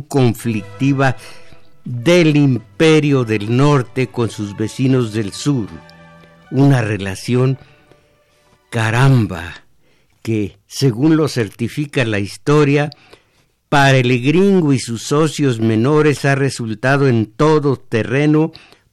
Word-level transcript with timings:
Conflictiva 0.00 1.16
del 1.84 2.36
imperio 2.36 3.24
del 3.24 3.56
norte 3.56 4.08
con 4.08 4.30
sus 4.30 4.56
vecinos 4.56 5.12
del 5.12 5.32
sur. 5.32 5.68
Una 6.50 6.82
relación 6.82 7.58
caramba 8.70 9.64
que, 10.22 10.58
según 10.66 11.16
lo 11.16 11.28
certifica 11.28 12.04
la 12.04 12.18
historia, 12.18 12.90
para 13.68 13.96
el 13.96 14.22
gringo 14.22 14.72
y 14.74 14.78
sus 14.78 15.02
socios 15.02 15.58
menores 15.58 16.24
ha 16.26 16.34
resultado 16.34 17.08
en 17.08 17.26
todo 17.26 17.76
terreno 17.76 18.52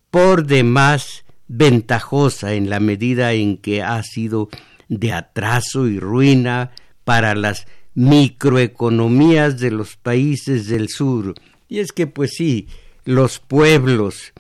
por 0.10 0.46
demás 0.46 1.26
ventajosa 1.50 2.54
en 2.54 2.70
la 2.70 2.80
medida 2.80 3.34
en 3.34 3.58
que 3.58 3.84
ha 3.84 4.02
sido 4.04 4.50
de 4.88 5.12
atraso 5.12 5.88
y 5.88 6.00
ruina 6.00 6.72
para 7.04 7.36
las 7.36 7.68
microeconomías 7.96 9.60
de 9.60 9.72
los 9.72 9.98
países 9.98 10.68
del 10.68 10.90
sur. 10.90 11.36
Y 11.68 11.80
es 11.80 11.92
que, 11.92 12.08
pues 12.08 12.32
sí, 12.36 12.68
los 13.06 13.40
pueblos, 13.40 14.34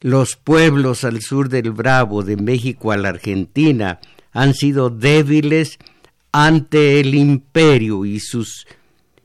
los 0.00 0.36
pueblos 0.36 1.04
al 1.04 1.20
sur 1.20 1.48
del 1.48 1.70
Bravo, 1.70 2.22
de 2.22 2.36
México 2.36 2.92
a 2.92 2.96
la 2.96 3.10
Argentina, 3.10 4.00
han 4.32 4.54
sido 4.54 4.90
débiles 4.90 5.78
ante 6.32 7.00
el 7.00 7.14
imperio 7.14 8.04
y 8.04 8.18
sus 8.20 8.66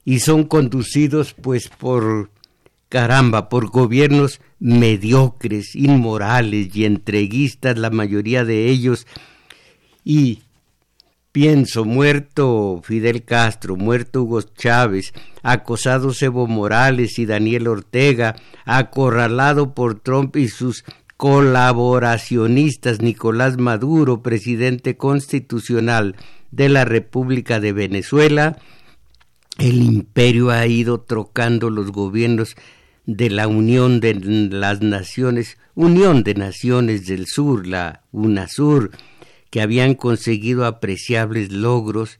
y 0.05 0.19
son 0.19 0.43
conducidos 0.43 1.33
pues 1.33 1.67
por 1.67 2.31
caramba, 2.87 3.49
por 3.49 3.69
gobiernos 3.69 4.41
mediocres, 4.59 5.75
inmorales 5.75 6.75
y 6.75 6.85
entreguistas 6.85 7.77
la 7.77 7.89
mayoría 7.89 8.43
de 8.43 8.69
ellos 8.69 9.05
y 10.03 10.39
Pienso, 11.41 11.85
muerto 11.85 12.81
Fidel 12.83 13.23
Castro, 13.23 13.77
muerto 13.77 14.23
Hugo 14.23 14.41
Chávez, 14.41 15.13
acosados 15.41 16.21
Evo 16.21 16.47
Morales 16.47 17.17
y 17.17 17.25
Daniel 17.25 17.69
Ortega, 17.69 18.35
acorralado 18.65 19.73
por 19.73 20.01
Trump 20.01 20.35
y 20.35 20.49
sus 20.49 20.83
colaboracionistas 21.15 23.01
Nicolás 23.01 23.57
Maduro, 23.57 24.21
presidente 24.21 24.97
constitucional 24.97 26.17
de 26.51 26.67
la 26.67 26.83
República 26.83 27.61
de 27.61 27.71
Venezuela, 27.71 28.57
el 29.59 29.81
imperio 29.81 30.49
ha 30.49 30.67
ido 30.67 30.99
trocando 30.99 31.69
los 31.69 31.93
gobiernos 31.93 32.57
de 33.05 33.29
la 33.29 33.47
Unión 33.47 34.01
de 34.01 34.15
las 34.51 34.81
Naciones, 34.81 35.57
Unión 35.73 36.23
de 36.23 36.33
Naciones 36.33 37.07
del 37.07 37.27
Sur, 37.27 37.65
la 37.65 38.03
UNASUR, 38.11 38.91
que 39.49 39.61
habían 39.61 39.95
conseguido 39.95 40.65
apreciables 40.65 41.51
logros 41.51 42.19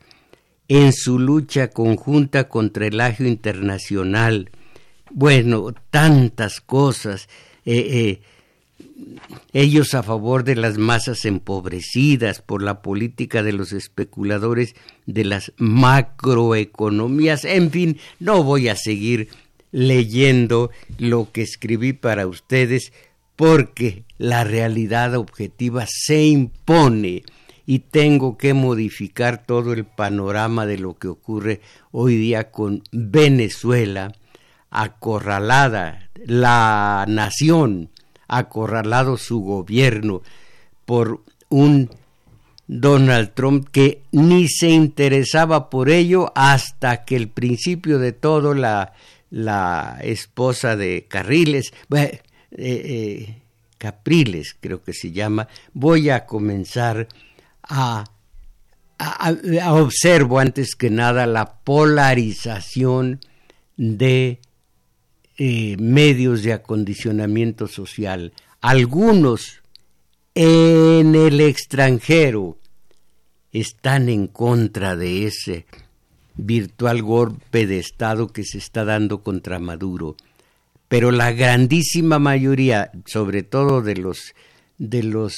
en 0.67 0.93
su 0.93 1.19
lucha 1.19 1.69
conjunta 1.69 2.47
contra 2.47 2.87
el 2.87 3.01
agio 3.01 3.27
internacional. 3.27 4.51
Bueno, 5.11 5.73
tantas 5.89 6.61
cosas. 6.61 7.27
Eh, 7.65 8.21
eh, 8.21 8.21
ellos 9.53 9.93
a 9.93 10.03
favor 10.03 10.43
de 10.43 10.55
las 10.55 10.77
masas 10.77 11.25
empobrecidas 11.25 12.41
por 12.41 12.61
la 12.61 12.81
política 12.81 13.43
de 13.43 13.53
los 13.53 13.73
especuladores 13.73 14.75
de 15.05 15.25
las 15.25 15.53
macroeconomías. 15.57 17.45
En 17.45 17.71
fin, 17.71 17.97
no 18.19 18.43
voy 18.43 18.67
a 18.69 18.75
seguir 18.75 19.29
leyendo 19.71 20.71
lo 20.97 21.31
que 21.31 21.41
escribí 21.41 21.93
para 21.93 22.27
ustedes 22.27 22.93
porque 23.35 24.03
la 24.19 24.43
realidad 24.43 25.15
objetiva 25.15 25.85
se 25.87 26.25
impone 26.25 27.23
y 27.65 27.79
tengo 27.79 28.37
que 28.37 28.53
modificar 28.53 29.45
todo 29.45 29.73
el 29.73 29.85
panorama 29.85 30.65
de 30.65 30.77
lo 30.77 30.97
que 30.97 31.07
ocurre 31.07 31.61
hoy 31.91 32.15
día 32.15 32.51
con 32.51 32.83
Venezuela, 32.91 34.11
acorralada 34.69 36.09
la 36.25 37.05
nación, 37.07 37.89
acorralado 38.27 39.17
su 39.17 39.39
gobierno 39.41 40.21
por 40.85 41.21
un 41.49 41.89
Donald 42.67 43.33
Trump 43.33 43.67
que 43.71 44.03
ni 44.11 44.47
se 44.47 44.69
interesaba 44.69 45.69
por 45.69 45.89
ello 45.89 46.31
hasta 46.35 47.05
que 47.05 47.15
el 47.15 47.29
principio 47.29 47.99
de 47.99 48.11
todo 48.11 48.53
la, 48.53 48.93
la 49.31 49.97
esposa 50.01 50.75
de 50.75 51.05
Carriles, 51.07 51.71
eh, 51.91 52.21
eh, 52.51 53.38
Capriles, 53.79 54.55
creo 54.59 54.83
que 54.83 54.93
se 54.93 55.11
llama, 55.11 55.47
voy 55.73 56.11
a 56.11 56.27
comenzar 56.27 57.07
a, 57.63 58.03
a, 58.99 59.73
observo 59.73 60.37
antes 60.37 60.75
que 60.75 60.91
nada 60.91 61.25
la 61.25 61.55
polarización 61.63 63.21
de 63.77 64.39
eh, 65.37 65.77
medios 65.79 66.43
de 66.43 66.53
acondicionamiento 66.53 67.67
social. 67.67 68.33
Algunos 68.61 69.61
en 70.35 71.15
el 71.15 71.39
extranjero 71.39 72.57
están 73.53 74.09
en 74.09 74.27
contra 74.27 74.95
de 74.97 75.25
ese 75.25 75.65
virtual 76.35 77.01
golpe 77.01 77.65
de 77.65 77.79
Estado 77.79 78.27
que 78.27 78.43
se 78.43 78.57
está 78.57 78.85
dando 78.85 79.23
contra 79.23 79.59
Maduro 79.59 80.17
pero 80.89 81.11
la 81.11 81.31
grandísima 81.31 82.19
mayoría, 82.19 82.91
sobre 83.05 83.43
todo 83.43 83.81
de 83.81 83.95
los, 83.95 84.33
de 84.79 85.03
los 85.03 85.35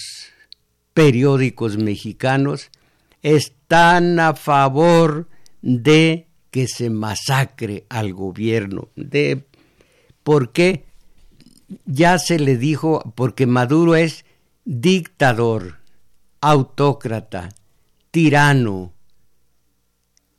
periódicos 0.94 1.78
mexicanos, 1.78 2.72
están 3.22 4.20
a 4.20 4.34
favor 4.34 5.28
de 5.62 6.28
que 6.52 6.68
se 6.68 6.90
masacre 6.90 7.86
al 7.90 8.14
gobierno. 8.14 8.90
De, 8.96 9.46
¿Por 10.24 10.54
qué? 10.54 10.86
Ya 11.86 12.18
se 12.18 12.40
le 12.40 12.58
dijo, 12.58 13.14
porque 13.16 13.46
Maduro 13.46 13.96
es 13.96 14.26
dictador, 14.64 15.80
autócrata, 16.40 17.50
tirano, 18.10 18.94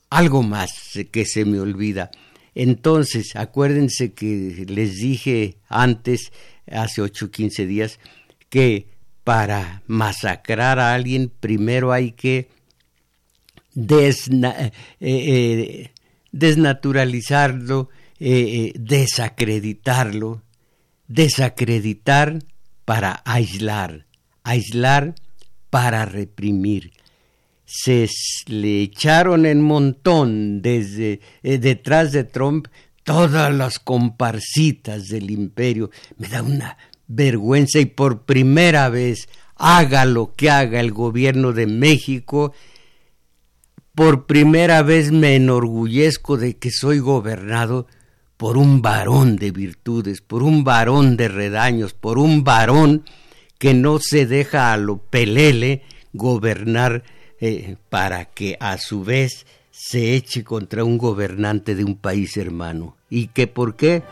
algo 0.09 0.43
más 0.43 0.71
que 1.11 1.27
se 1.27 1.45
me 1.45 1.61
olvida. 1.61 2.11
Entonces, 2.55 3.35
acuérdense 3.35 4.13
que 4.13 4.65
les 4.69 4.97
dije 4.97 5.57
antes, 5.69 6.33
hace 6.71 7.01
ocho 7.01 7.27
o 7.27 7.31
quince 7.31 7.67
días, 7.67 7.99
que 8.49 8.87
para 9.25 9.83
masacrar 9.87 10.79
a 10.79 10.95
alguien 10.95 11.31
primero 11.41 11.93
hay 11.93 12.13
que 12.13 12.49
eh, 13.75 14.73
eh, 15.01 15.91
desnaturalizarlo, 16.31 17.89
eh, 18.21 18.73
desacreditarlo, 18.75 20.43
desacreditar 21.09 22.39
para 22.85 23.23
aislar, 23.25 24.07
aislar 24.43 25.15
para 25.71 26.05
reprimir 26.05 26.93
se 27.65 28.09
le 28.47 28.83
echaron 28.83 29.47
en 29.47 29.63
montón 29.63 30.63
desde 30.63 31.21
eh, 31.43 31.59
detrás 31.59 32.13
de 32.13 32.25
Trump 32.25 32.69
todas 33.05 33.53
las 33.55 33.79
comparsitas 33.79 35.09
del 35.09 35.31
imperio. 35.31 35.91
Me 36.19 36.29
da 36.29 36.43
una 36.43 36.77
vergüenza 37.07 37.79
y 37.79 37.87
por 37.87 38.23
primera 38.23 38.89
vez 38.89 39.29
haga 39.57 40.05
lo 40.05 40.35
que 40.35 40.51
haga 40.51 40.81
el 40.81 40.93
gobierno 40.93 41.53
de 41.53 41.67
México, 41.67 42.53
por 43.95 44.27
primera 44.27 44.83
vez 44.83 45.13
me 45.13 45.37
enorgullezco 45.37 46.37
de 46.37 46.57
que 46.57 46.71
soy 46.71 46.99
gobernado 46.99 47.87
por 48.37 48.57
un 48.57 48.83
varón 48.83 49.37
de 49.37 49.53
virtudes, 49.53 50.21
por 50.21 50.43
un 50.43 50.65
varón 50.65 51.17
de 51.17 51.29
redaños, 51.29 51.93
por 51.93 52.19
un 52.19 52.43
varón 52.43 53.05
que 53.59 53.75
no 53.75 54.01
se 54.01 54.27
deja 54.27 54.73
a 54.73 54.77
lo 54.77 54.99
pelele 54.99 55.83
gobernar 56.13 57.05
eh, 57.45 57.75
para 57.89 58.27
que 58.27 58.57
a 58.61 58.79
su 58.79 59.03
vez 59.03 59.47
se 59.73 60.15
eche 60.15 60.45
contra 60.45 60.85
un 60.85 60.97
gobernante 60.97 61.75
de 61.75 61.83
un 61.83 61.97
país 61.97 62.37
hermano. 62.37 62.97
¿Y 63.11 63.27
que 63.27 63.49
por 63.49 63.75
qué? 63.75 64.05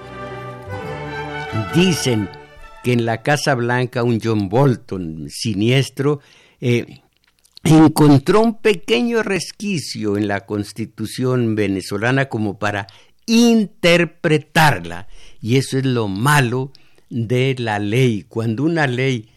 Dicen 1.73 2.29
que 2.82 2.93
en 2.93 3.06
la 3.06 3.23
Casa 3.23 3.55
Blanca 3.55 4.03
un 4.03 4.19
John 4.21 4.49
Bolton 4.49 5.29
siniestro 5.31 6.19
eh, 6.61 7.03
encontró 7.62 8.41
un 8.41 8.59
pequeño 8.59 9.23
resquicio 9.23 10.17
en 10.17 10.27
la 10.27 10.41
constitución 10.41 11.55
venezolana 11.55 12.29
como 12.29 12.59
para 12.59 12.88
interpretarla. 13.27 15.06
Y 15.41 15.56
eso 15.56 15.79
es 15.79 15.85
lo 15.85 16.09
malo 16.09 16.73
de 17.11 17.55
la 17.56 17.79
ley. 17.79 18.25
Cuando 18.29 18.65
una 18.65 18.88
ley 18.88 19.29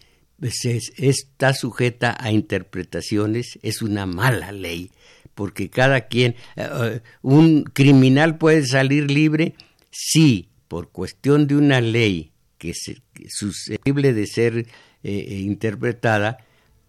está 0.97 1.53
sujeta 1.53 2.15
a 2.19 2.31
interpretaciones, 2.31 3.59
es 3.61 3.81
una 3.81 4.05
mala 4.05 4.51
ley, 4.51 4.91
porque 5.35 5.69
cada 5.69 6.01
quien, 6.07 6.35
eh, 6.55 6.69
eh, 6.71 7.01
un 7.21 7.63
criminal 7.63 8.37
puede 8.37 8.65
salir 8.65 9.09
libre 9.09 9.55
si 9.91 10.49
por 10.67 10.89
cuestión 10.89 11.47
de 11.47 11.55
una 11.55 11.81
ley 11.81 12.31
que 12.57 12.71
es 12.71 12.95
susceptible 13.29 14.13
de 14.13 14.25
ser 14.25 14.67
eh, 15.03 15.39
interpretada, 15.41 16.37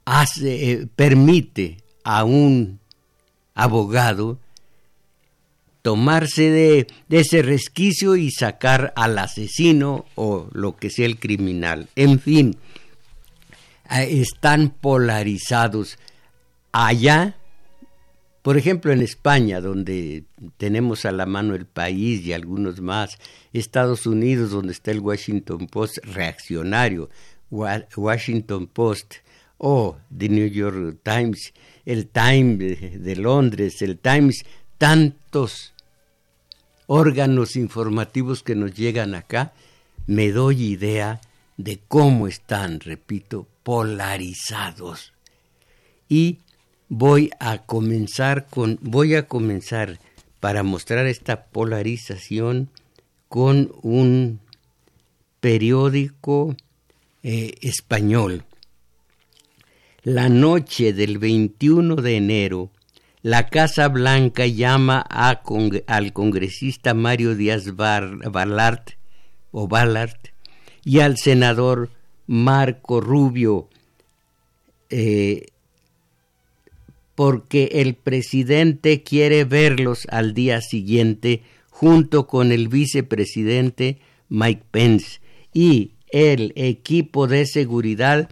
hace, 0.04 0.86
permite 0.94 1.78
a 2.04 2.24
un 2.24 2.78
abogado 3.54 4.38
tomarse 5.82 6.50
de, 6.50 6.86
ese 7.10 7.42
resquicio 7.42 8.16
y 8.16 8.30
sacar 8.30 8.94
al 8.96 9.18
asesino 9.18 10.06
o 10.14 10.48
lo 10.52 10.76
que 10.76 10.88
sea 10.88 11.04
el 11.04 11.18
criminal. 11.18 11.88
En 11.94 12.20
fin, 12.20 12.56
están 13.90 14.70
polarizados. 14.70 15.98
Allá, 16.72 17.36
por 18.42 18.56
ejemplo, 18.56 18.92
en 18.92 19.00
España, 19.00 19.60
donde 19.60 20.24
tenemos 20.56 21.04
a 21.04 21.12
la 21.12 21.26
mano 21.26 21.54
el 21.54 21.66
país 21.66 22.24
y 22.24 22.32
algunos 22.32 22.80
más, 22.80 23.18
Estados 23.52 24.06
Unidos, 24.06 24.50
donde 24.50 24.72
está 24.72 24.90
el 24.90 25.00
Washington 25.00 25.66
Post 25.66 25.98
reaccionario, 26.04 27.10
Washington 27.50 28.66
Post 28.66 29.14
o 29.58 29.96
The 30.16 30.28
New 30.28 30.48
York 30.48 30.98
Times, 31.02 31.54
el 31.84 32.08
Times 32.08 33.02
de 33.02 33.16
Londres, 33.16 33.80
el 33.82 33.98
Times, 33.98 34.44
tantos 34.78 35.72
órganos 36.86 37.56
informativos 37.56 38.42
que 38.42 38.54
nos 38.54 38.74
llegan 38.74 39.14
acá, 39.14 39.52
me 40.06 40.30
doy 40.30 40.62
idea 40.64 41.20
de 41.56 41.80
cómo 41.88 42.26
están, 42.28 42.80
repito, 42.80 43.46
polarizados. 43.64 45.12
Y 46.08 46.38
voy 46.88 47.30
a 47.40 47.58
comenzar 47.58 48.46
con, 48.46 48.78
voy 48.80 49.16
a 49.16 49.26
comenzar 49.26 49.98
para 50.38 50.62
mostrar 50.62 51.06
esta 51.06 51.46
polarización 51.46 52.70
con 53.28 53.72
un 53.82 54.40
periódico 55.40 56.54
eh, 57.22 57.54
español. 57.62 58.44
La 60.02 60.28
noche 60.28 60.92
del 60.92 61.18
21 61.18 61.96
de 61.96 62.16
enero, 62.16 62.70
la 63.22 63.48
Casa 63.48 63.88
Blanca 63.88 64.46
llama 64.46 65.00
al 65.00 66.12
congresista 66.12 66.92
Mario 66.92 67.34
Díaz 67.34 67.74
Balart, 67.74 68.90
o 69.50 69.66
Ballard 69.66 70.18
y 70.84 71.00
al 71.00 71.16
senador 71.16 71.90
Marco 72.26 73.00
Rubio, 73.00 73.68
eh, 74.90 75.46
porque 77.14 77.70
el 77.74 77.94
presidente 77.94 79.02
quiere 79.02 79.44
verlos 79.44 80.06
al 80.10 80.34
día 80.34 80.60
siguiente 80.60 81.42
junto 81.70 82.26
con 82.26 82.52
el 82.52 82.68
vicepresidente 82.68 83.98
Mike 84.28 84.64
Pence 84.70 85.20
y 85.52 85.92
el 86.10 86.52
equipo 86.56 87.26
de 87.26 87.46
seguridad 87.46 88.28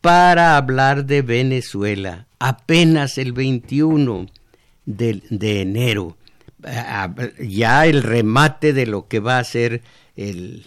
para 0.00 0.56
hablar 0.56 1.06
de 1.06 1.22
Venezuela 1.22 2.26
apenas 2.38 3.16
el 3.16 3.32
21 3.32 4.26
de, 4.84 5.22
de 5.30 5.62
enero. 5.62 6.16
Ya 7.40 7.86
el 7.86 8.02
remate 8.02 8.72
de 8.72 8.86
lo 8.86 9.08
que 9.08 9.20
va 9.20 9.38
a 9.38 9.44
ser 9.44 9.82
el, 10.16 10.66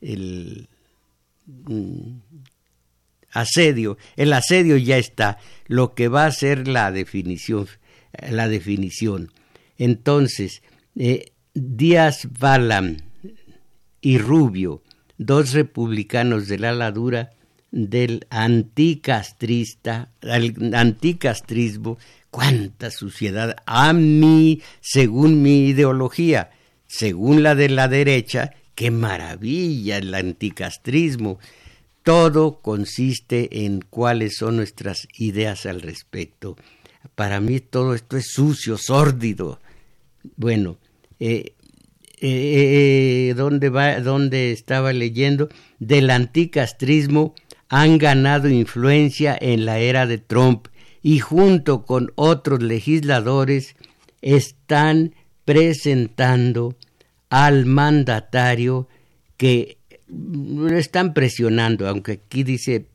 el 0.00 0.68
asedio. 3.30 3.98
El 4.16 4.32
asedio 4.32 4.76
ya 4.76 4.98
está. 4.98 5.38
Lo 5.66 5.94
que 5.94 6.08
va 6.08 6.26
a 6.26 6.32
ser 6.32 6.68
la 6.68 6.90
definición. 6.92 7.68
La 8.30 8.48
definición. 8.48 9.32
Entonces, 9.76 10.62
eh, 10.96 11.32
Díaz 11.54 12.28
Balam 12.38 12.98
y 14.00 14.18
Rubio, 14.18 14.82
dos 15.18 15.52
republicanos 15.52 16.48
del 16.48 16.64
ala 16.64 16.90
dura 16.92 17.30
del 17.70 18.26
anticastrista, 18.30 20.12
anticastrismo, 20.22 21.98
cuánta 22.30 22.92
suciedad 22.92 23.56
a 23.66 23.92
mí, 23.92 24.62
según 24.80 25.42
mi 25.42 25.66
ideología, 25.66 26.50
según 26.86 27.42
la 27.42 27.56
de 27.56 27.68
la 27.70 27.88
derecha, 27.88 28.52
qué 28.74 28.90
maravilla 28.90 29.98
el 29.98 30.14
anticastrismo. 30.14 31.38
Todo 32.02 32.60
consiste 32.60 33.64
en 33.64 33.80
cuáles 33.80 34.36
son 34.36 34.56
nuestras 34.56 35.08
ideas 35.16 35.66
al 35.66 35.80
respecto. 35.80 36.56
Para 37.14 37.40
mí 37.40 37.60
todo 37.60 37.94
esto 37.94 38.16
es 38.16 38.26
sucio, 38.32 38.76
sórdido. 38.76 39.60
Bueno, 40.36 40.78
eh, 41.20 41.54
eh, 42.20 43.28
eh 43.30 43.34
¿dónde, 43.34 43.68
va, 43.70 44.00
¿dónde 44.00 44.52
estaba 44.52 44.92
leyendo? 44.92 45.48
Del 45.78 46.10
anticastrismo 46.10 47.34
han 47.68 47.98
ganado 47.98 48.48
influencia 48.48 49.36
en 49.40 49.64
la 49.64 49.78
era 49.78 50.06
de 50.06 50.18
Trump 50.18 50.68
y 51.02 51.18
junto 51.18 51.84
con 51.84 52.12
otros 52.14 52.62
legisladores 52.62 53.76
están 54.22 55.14
presentando 55.44 56.76
al 57.34 57.66
mandatario 57.66 58.86
que 59.36 59.78
lo 60.06 60.76
están 60.76 61.14
presionando, 61.14 61.88
aunque 61.88 62.12
aquí 62.12 62.44
dice 62.44 62.86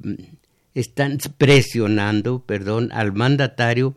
están 0.73 1.17
presionando, 1.37 2.39
perdón, 2.45 2.89
al 2.93 3.11
mandatario 3.11 3.95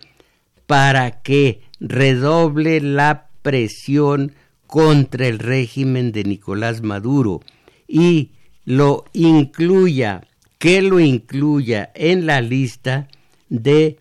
para 0.67 1.23
que 1.23 1.61
redoble 1.79 2.81
la 2.81 3.29
presión 3.43 4.33
contra 4.67 5.29
el 5.29 5.39
régimen 5.39 6.11
de 6.11 6.25
Nicolás 6.25 6.83
Maduro 6.83 7.41
y 7.87 8.33
lo 8.65 9.05
incluya, 9.13 10.27
que 10.59 10.83
lo 10.83 10.99
incluya 10.99 11.93
en 11.95 12.27
la 12.27 12.41
lista 12.41 13.07
de, 13.49 14.01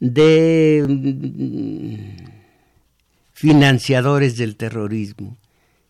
de 0.00 0.84
financiadores 3.38 4.36
del 4.36 4.56
terrorismo, 4.56 5.36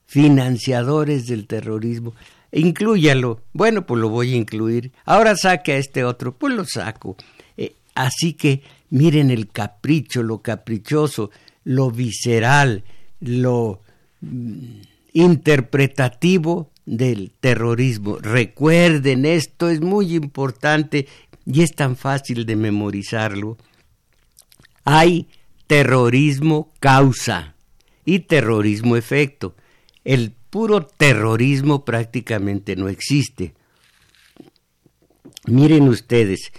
financiadores 0.04 1.26
del 1.28 1.46
terrorismo. 1.46 2.12
Inclúyalo. 2.52 3.40
Bueno, 3.54 3.86
pues 3.86 4.02
lo 4.02 4.10
voy 4.10 4.34
a 4.34 4.36
incluir. 4.36 4.92
Ahora 5.06 5.34
saque 5.34 5.72
a 5.72 5.76
este 5.78 6.04
otro, 6.04 6.36
pues 6.36 6.52
lo 6.52 6.66
saco. 6.66 7.16
Eh, 7.56 7.74
así 7.94 8.34
que 8.34 8.62
miren 8.90 9.30
el 9.30 9.48
capricho, 9.48 10.22
lo 10.22 10.42
caprichoso, 10.42 11.30
lo 11.64 11.90
visceral, 11.90 12.84
lo 13.20 13.80
mm, 14.20 14.80
interpretativo 15.14 16.70
del 16.84 17.32
terrorismo. 17.40 18.18
Recuerden, 18.18 19.24
esto 19.24 19.70
es 19.70 19.80
muy 19.80 20.14
importante 20.14 21.06
y 21.46 21.62
es 21.62 21.74
tan 21.74 21.96
fácil 21.96 22.44
de 22.44 22.56
memorizarlo. 22.56 23.56
Hay 24.84 25.28
terrorismo 25.68 26.72
causa 26.80 27.54
y 28.04 28.20
terrorismo 28.20 28.96
efecto. 28.96 29.54
El 30.04 30.32
puro 30.50 30.84
terrorismo 30.84 31.84
prácticamente 31.84 32.74
no 32.74 32.88
existe. 32.88 33.54
Miren 35.44 35.88
ustedes, 35.88 36.52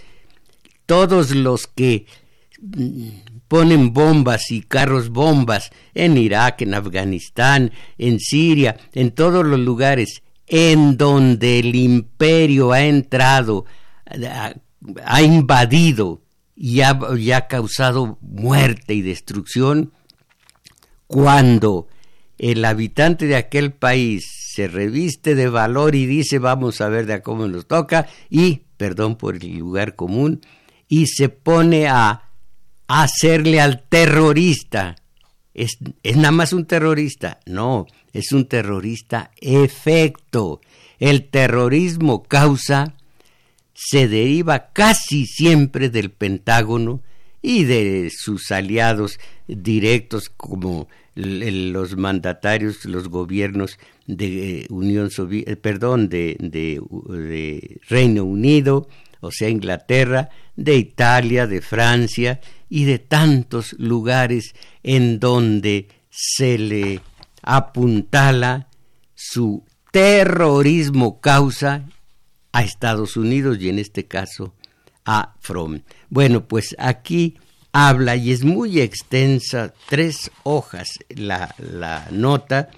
todos 0.86 1.34
los 1.34 1.66
que 1.66 2.06
mm, 2.60 3.08
ponen 3.48 3.92
bombas 3.92 4.50
y 4.50 4.62
carros 4.62 5.10
bombas 5.10 5.70
en 5.92 6.16
Irak, 6.16 6.62
en 6.62 6.74
Afganistán, 6.74 7.72
en 7.98 8.20
Siria, 8.20 8.76
en 8.94 9.10
todos 9.10 9.44
los 9.44 9.58
lugares 9.58 10.22
en 10.46 10.96
donde 10.96 11.58
el 11.60 11.74
imperio 11.74 12.72
ha 12.72 12.82
entrado, 12.82 13.66
ha 15.04 15.22
invadido 15.22 16.22
y 16.62 16.82
ha, 16.82 17.46
causado 17.48 18.18
muerte 18.20 18.92
y 18.92 19.00
destrucción 19.00 19.94
cuando 21.06 21.88
el 22.36 22.62
habitante 22.66 23.26
de 23.26 23.36
aquel 23.36 23.72
país 23.72 24.26
se 24.54 24.68
reviste 24.68 25.34
de 25.34 25.48
valor 25.48 25.94
y 25.94 26.04
dice 26.04 26.38
vamos 26.38 26.82
a 26.82 26.90
ver 26.90 27.06
de 27.06 27.22
cómo 27.22 27.48
nos 27.48 27.66
toca 27.66 28.08
y, 28.28 28.64
perdón 28.76 29.16
por 29.16 29.36
el 29.36 29.56
lugar 29.56 29.96
común, 29.96 30.42
y 30.86 31.06
se 31.06 31.30
pone 31.30 31.88
a 31.88 32.28
hacerle 32.88 33.58
al 33.62 33.82
terrorista. 33.88 34.96
Es, 35.54 35.78
es 36.02 36.16
nada 36.18 36.32
más 36.32 36.52
un 36.52 36.66
terrorista. 36.66 37.40
No, 37.46 37.86
es 38.12 38.32
un 38.32 38.44
terrorista 38.46 39.30
efecto. 39.40 40.60
El 40.98 41.30
terrorismo 41.30 42.22
causa 42.22 42.96
se 43.82 44.08
deriva 44.08 44.72
casi 44.74 45.24
siempre 45.24 45.88
del 45.88 46.10
Pentágono 46.10 47.02
y 47.40 47.64
de 47.64 48.10
sus 48.14 48.50
aliados 48.50 49.18
directos 49.48 50.28
como 50.28 50.86
los 51.14 51.96
mandatarios, 51.96 52.84
los 52.84 53.08
gobiernos 53.08 53.78
de 54.06 54.60
eh, 54.60 54.66
Unión 54.68 55.08
eh, 55.30 55.56
perdón, 55.56 56.10
de, 56.10 56.36
de, 56.38 57.80
Reino 57.88 58.24
Unido, 58.24 58.86
o 59.20 59.30
sea, 59.32 59.48
Inglaterra, 59.48 60.28
de 60.56 60.76
Italia, 60.76 61.46
de 61.46 61.62
Francia 61.62 62.40
y 62.68 62.84
de 62.84 62.98
tantos 62.98 63.74
lugares 63.78 64.54
en 64.82 65.18
donde 65.20 65.88
se 66.10 66.58
le 66.58 67.00
apuntala 67.42 68.68
su 69.14 69.64
terrorismo 69.90 71.20
causa 71.20 71.86
a 72.52 72.62
Estados 72.62 73.16
Unidos 73.16 73.58
y 73.60 73.68
en 73.68 73.78
este 73.78 74.06
caso 74.06 74.54
a 75.04 75.34
From. 75.40 75.82
Bueno, 76.08 76.46
pues 76.46 76.74
aquí 76.78 77.36
habla 77.72 78.16
y 78.16 78.32
es 78.32 78.44
muy 78.44 78.80
extensa, 78.80 79.74
tres 79.88 80.30
hojas 80.42 80.98
la, 81.08 81.54
la 81.58 82.08
nota, 82.10 82.70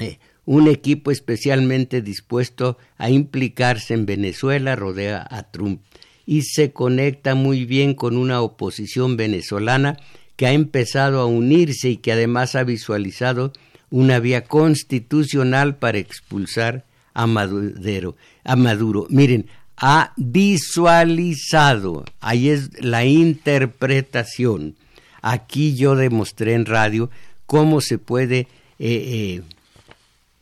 eh, 0.00 0.18
un 0.44 0.68
equipo 0.68 1.10
especialmente 1.10 2.02
dispuesto 2.02 2.76
a 2.98 3.10
implicarse 3.10 3.94
en 3.94 4.06
Venezuela 4.06 4.76
rodea 4.76 5.26
a 5.30 5.44
Trump 5.44 5.80
y 6.26 6.42
se 6.42 6.72
conecta 6.72 7.34
muy 7.34 7.64
bien 7.64 7.94
con 7.94 8.16
una 8.16 8.40
oposición 8.40 9.16
venezolana 9.16 9.98
que 10.36 10.46
ha 10.46 10.52
empezado 10.52 11.20
a 11.20 11.26
unirse 11.26 11.90
y 11.90 11.96
que 11.98 12.12
además 12.12 12.56
ha 12.56 12.64
visualizado 12.64 13.52
una 13.90 14.18
vía 14.18 14.44
constitucional 14.44 15.76
para 15.76 15.98
expulsar 15.98 16.84
a 17.14 17.26
Maduro. 17.26 18.16
A 18.44 18.56
Maduro. 18.56 19.06
Miren, 19.08 19.46
ha 19.76 20.12
visualizado, 20.16 22.04
ahí 22.20 22.50
es 22.50 22.70
la 22.82 23.04
interpretación. 23.04 24.76
Aquí 25.22 25.74
yo 25.74 25.96
demostré 25.96 26.52
en 26.54 26.66
radio 26.66 27.10
cómo 27.46 27.80
se 27.80 27.98
puede 27.98 28.46
eh, 28.78 29.40
eh, 29.40 29.42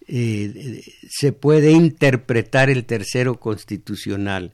eh, 0.08 0.82
se 1.08 1.32
puede 1.32 1.72
interpretar 1.72 2.70
el 2.70 2.84
tercero 2.84 3.38
constitucional. 3.38 4.52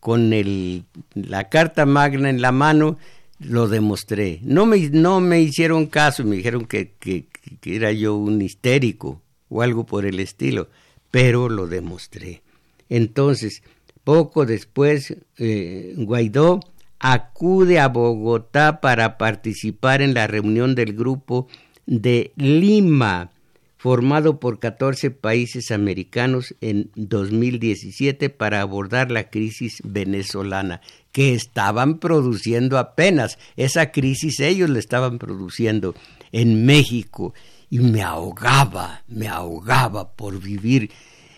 Con 0.00 0.32
el, 0.32 0.84
la 1.14 1.48
Carta 1.48 1.86
Magna 1.86 2.28
en 2.30 2.40
la 2.40 2.50
mano 2.50 2.98
lo 3.38 3.68
demostré. 3.68 4.40
No 4.42 4.66
me, 4.66 4.88
no 4.90 5.20
me 5.20 5.40
hicieron 5.40 5.86
caso, 5.86 6.24
me 6.24 6.36
dijeron 6.36 6.64
que, 6.64 6.92
que 6.98 7.26
era 7.64 7.92
yo 7.92 8.16
un 8.16 8.42
histérico 8.42 9.20
o 9.48 9.62
algo 9.62 9.84
por 9.84 10.06
el 10.06 10.18
estilo, 10.18 10.68
pero 11.12 11.48
lo 11.48 11.68
demostré. 11.68 12.42
Entonces, 12.88 13.62
poco 14.02 14.46
después, 14.46 15.16
eh, 15.38 15.94
Guaidó 15.96 16.58
acude 16.98 17.78
a 17.78 17.88
Bogotá 17.88 18.80
para 18.80 19.18
participar 19.18 20.02
en 20.02 20.14
la 20.14 20.26
reunión 20.26 20.74
del 20.74 20.94
grupo 20.94 21.48
de 21.86 22.32
Lima, 22.36 23.30
formado 23.76 24.40
por 24.40 24.58
14 24.58 25.10
países 25.10 25.70
americanos 25.70 26.54
en 26.60 26.90
2017 26.94 28.30
para 28.30 28.60
abordar 28.60 29.10
la 29.10 29.28
crisis 29.28 29.82
venezolana, 29.84 30.80
que 31.10 31.34
estaban 31.34 31.98
produciendo 31.98 32.78
apenas. 32.78 33.38
Esa 33.56 33.92
crisis 33.92 34.40
ellos 34.40 34.70
la 34.70 34.78
estaban 34.78 35.18
produciendo 35.18 35.94
en 36.30 36.64
México 36.64 37.34
y 37.72 37.78
me 37.78 38.02
ahogaba, 38.02 39.02
me 39.08 39.28
ahogaba 39.28 40.12
por 40.12 40.38
vivir 40.38 40.90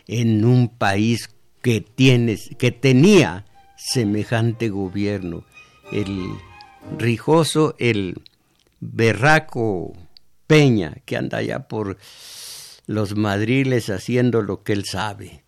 en 0.09 0.45
un 0.45 0.69
país 0.69 1.31
que, 1.63 1.81
tienes, 1.81 2.51
que 2.59 2.73
tenía 2.73 3.45
semejante 3.77 4.69
gobierno. 4.69 5.45
El 5.93 6.27
rijoso, 6.99 7.77
el 7.79 8.21
berraco 8.81 9.93
Peña, 10.49 10.97
que 11.05 11.17
anda 11.17 11.39
allá 11.39 11.69
por 11.69 11.99
los 12.89 13.15
madriles 13.15 13.89
haciendo 13.89 14.43
lo 14.43 14.65
que 14.65 14.73
él 14.73 14.87
sabe, 14.87 15.45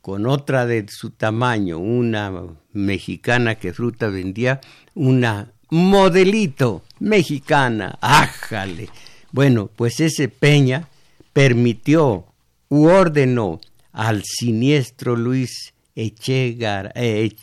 con 0.00 0.26
otra 0.26 0.64
de 0.64 0.86
su 0.88 1.10
tamaño, 1.10 1.76
una 1.76 2.32
mexicana 2.72 3.56
que 3.56 3.74
fruta 3.74 4.08
vendía, 4.08 4.62
una 4.94 5.52
modelito 5.68 6.84
mexicana, 7.00 7.98
ájale. 8.00 8.88
Bueno, 9.32 9.70
pues 9.74 9.98
ese 10.00 10.28
Peña 10.28 10.88
permitió 11.32 12.26
u 12.68 12.86
ordenó 12.86 13.60
al 13.92 14.22
siniestro 14.24 15.16
Luis 15.16 15.72
Echegar. 15.94 16.92
Eh, 16.94 17.34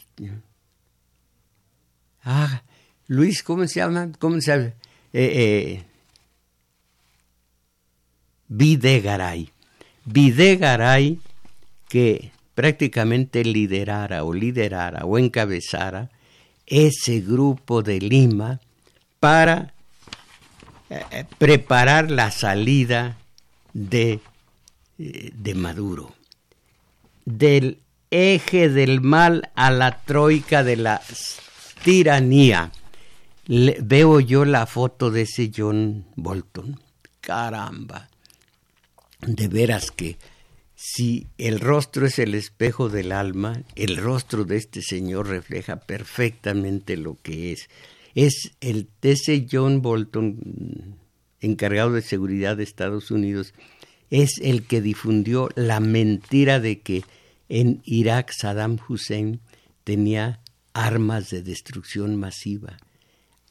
ah, 2.23 2.63
Luis, 3.07 3.43
¿cómo 3.43 3.67
se 3.67 3.79
llama? 3.79 4.11
¿Cómo 4.19 4.39
se 4.39 4.51
llama? 4.51 4.67
Eh, 4.67 4.73
eh, 5.13 5.83
Videgaray. 8.47 9.49
Videgaray 10.05 11.19
que 11.87 12.31
prácticamente 12.53 13.43
liderara 13.43 14.23
o 14.23 14.33
liderara 14.33 15.05
o 15.05 15.17
encabezara 15.17 16.09
ese 16.65 17.21
grupo 17.21 17.81
de 17.81 17.99
Lima 17.99 18.59
para 19.19 19.73
eh, 20.89 21.25
preparar 21.37 22.11
la 22.11 22.31
salida 22.31 23.17
de, 23.73 24.19
de 24.97 25.55
Maduro 25.55 26.13
del 27.37 27.79
eje 28.09 28.69
del 28.69 29.01
mal 29.01 29.51
a 29.55 29.71
la 29.71 29.99
troika 29.99 30.63
de 30.63 30.75
la 30.75 31.01
tiranía. 31.83 32.71
veo 33.47 34.19
yo 34.19 34.45
la 34.45 34.65
foto 34.65 35.11
de 35.11 35.21
ese 35.21 35.51
John 35.55 36.05
Bolton. 36.15 36.79
Caramba. 37.21 38.09
De 39.21 39.47
veras 39.47 39.91
que 39.91 40.17
si 40.75 41.27
el 41.37 41.59
rostro 41.59 42.07
es 42.07 42.19
el 42.19 42.33
espejo 42.33 42.89
del 42.89 43.11
alma, 43.11 43.61
el 43.75 43.97
rostro 43.97 44.45
de 44.45 44.57
este 44.57 44.81
señor 44.81 45.27
refleja 45.27 45.75
perfectamente 45.75 46.97
lo 46.97 47.17
que 47.21 47.51
es. 47.51 47.69
Es 48.15 48.51
el 48.61 48.89
ese 49.01 49.47
John 49.51 49.81
Bolton, 49.81 50.97
encargado 51.41 51.93
de 51.93 52.01
seguridad 52.01 52.57
de 52.57 52.63
Estados 52.63 53.11
Unidos, 53.11 53.53
es 54.09 54.39
el 54.41 54.65
que 54.65 54.81
difundió 54.81 55.49
la 55.55 55.79
mentira 55.79 56.59
de 56.59 56.81
que 56.81 57.03
en 57.47 57.81
Irak 57.85 58.31
Saddam 58.31 58.77
Hussein 58.87 59.39
tenía 59.83 60.39
armas 60.73 61.29
de 61.29 61.41
destrucción 61.41 62.15
masiva. 62.15 62.77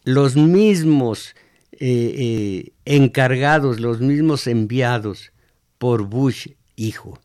Los 0.04 0.36
mismos 0.36 1.34
eh, 1.72 1.80
eh, 1.80 2.72
encargados, 2.84 3.80
los 3.80 4.00
mismos 4.00 4.46
enviados 4.46 5.32
por 5.78 6.04
Bush 6.08 6.48
hijo 6.76 7.20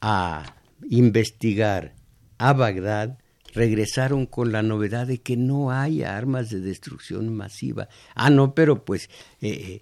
a 0.00 0.54
investigar 0.88 1.94
a 2.38 2.52
Bagdad, 2.52 3.18
regresaron 3.56 4.26
con 4.26 4.52
la 4.52 4.62
novedad 4.62 5.06
de 5.06 5.18
que 5.18 5.36
no 5.36 5.72
hay 5.72 6.02
armas 6.02 6.50
de 6.50 6.60
destrucción 6.60 7.34
masiva. 7.34 7.88
Ah, 8.14 8.30
no, 8.30 8.54
pero 8.54 8.84
pues 8.84 9.08
eh, 9.40 9.80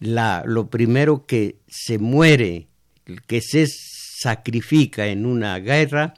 la, 0.00 0.42
lo 0.44 0.68
primero 0.68 1.24
que 1.24 1.60
se 1.68 1.98
muere, 1.98 2.66
que 3.28 3.40
se 3.40 3.66
sacrifica 3.68 5.06
en 5.06 5.24
una 5.24 5.56
guerra 5.60 6.14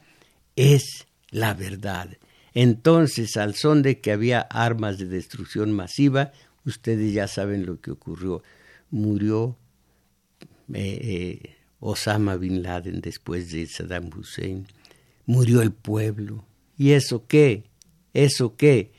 es 0.57 1.07
la 1.31 1.53
verdad. 1.53 2.17
Entonces, 2.55 3.37
al 3.37 3.55
son 3.55 3.83
de 3.83 4.01
que 4.01 4.11
había 4.11 4.41
armas 4.41 4.97
de 4.97 5.07
destrucción 5.07 5.73
masiva, 5.73 6.33
ustedes 6.65 7.13
ya 7.13 7.29
saben 7.29 7.67
lo 7.67 7.81
que 7.81 7.91
ocurrió. 7.91 8.43
Murió 8.91 9.59
eh, 10.73 11.01
eh, 11.03 11.57
Osama 11.81 12.37
Bin 12.37 12.63
Laden 12.63 13.03
después 13.03 13.51
de 13.51 13.67
Saddam 13.67 14.11
Hussein. 14.17 14.67
Murió 15.27 15.61
el 15.61 15.73
pueblo. 15.73 16.47
¿Y 16.77 16.93
eso 16.93 17.27
qué? 17.27 17.65
¿Eso 18.13 18.57
qué? 18.57 18.93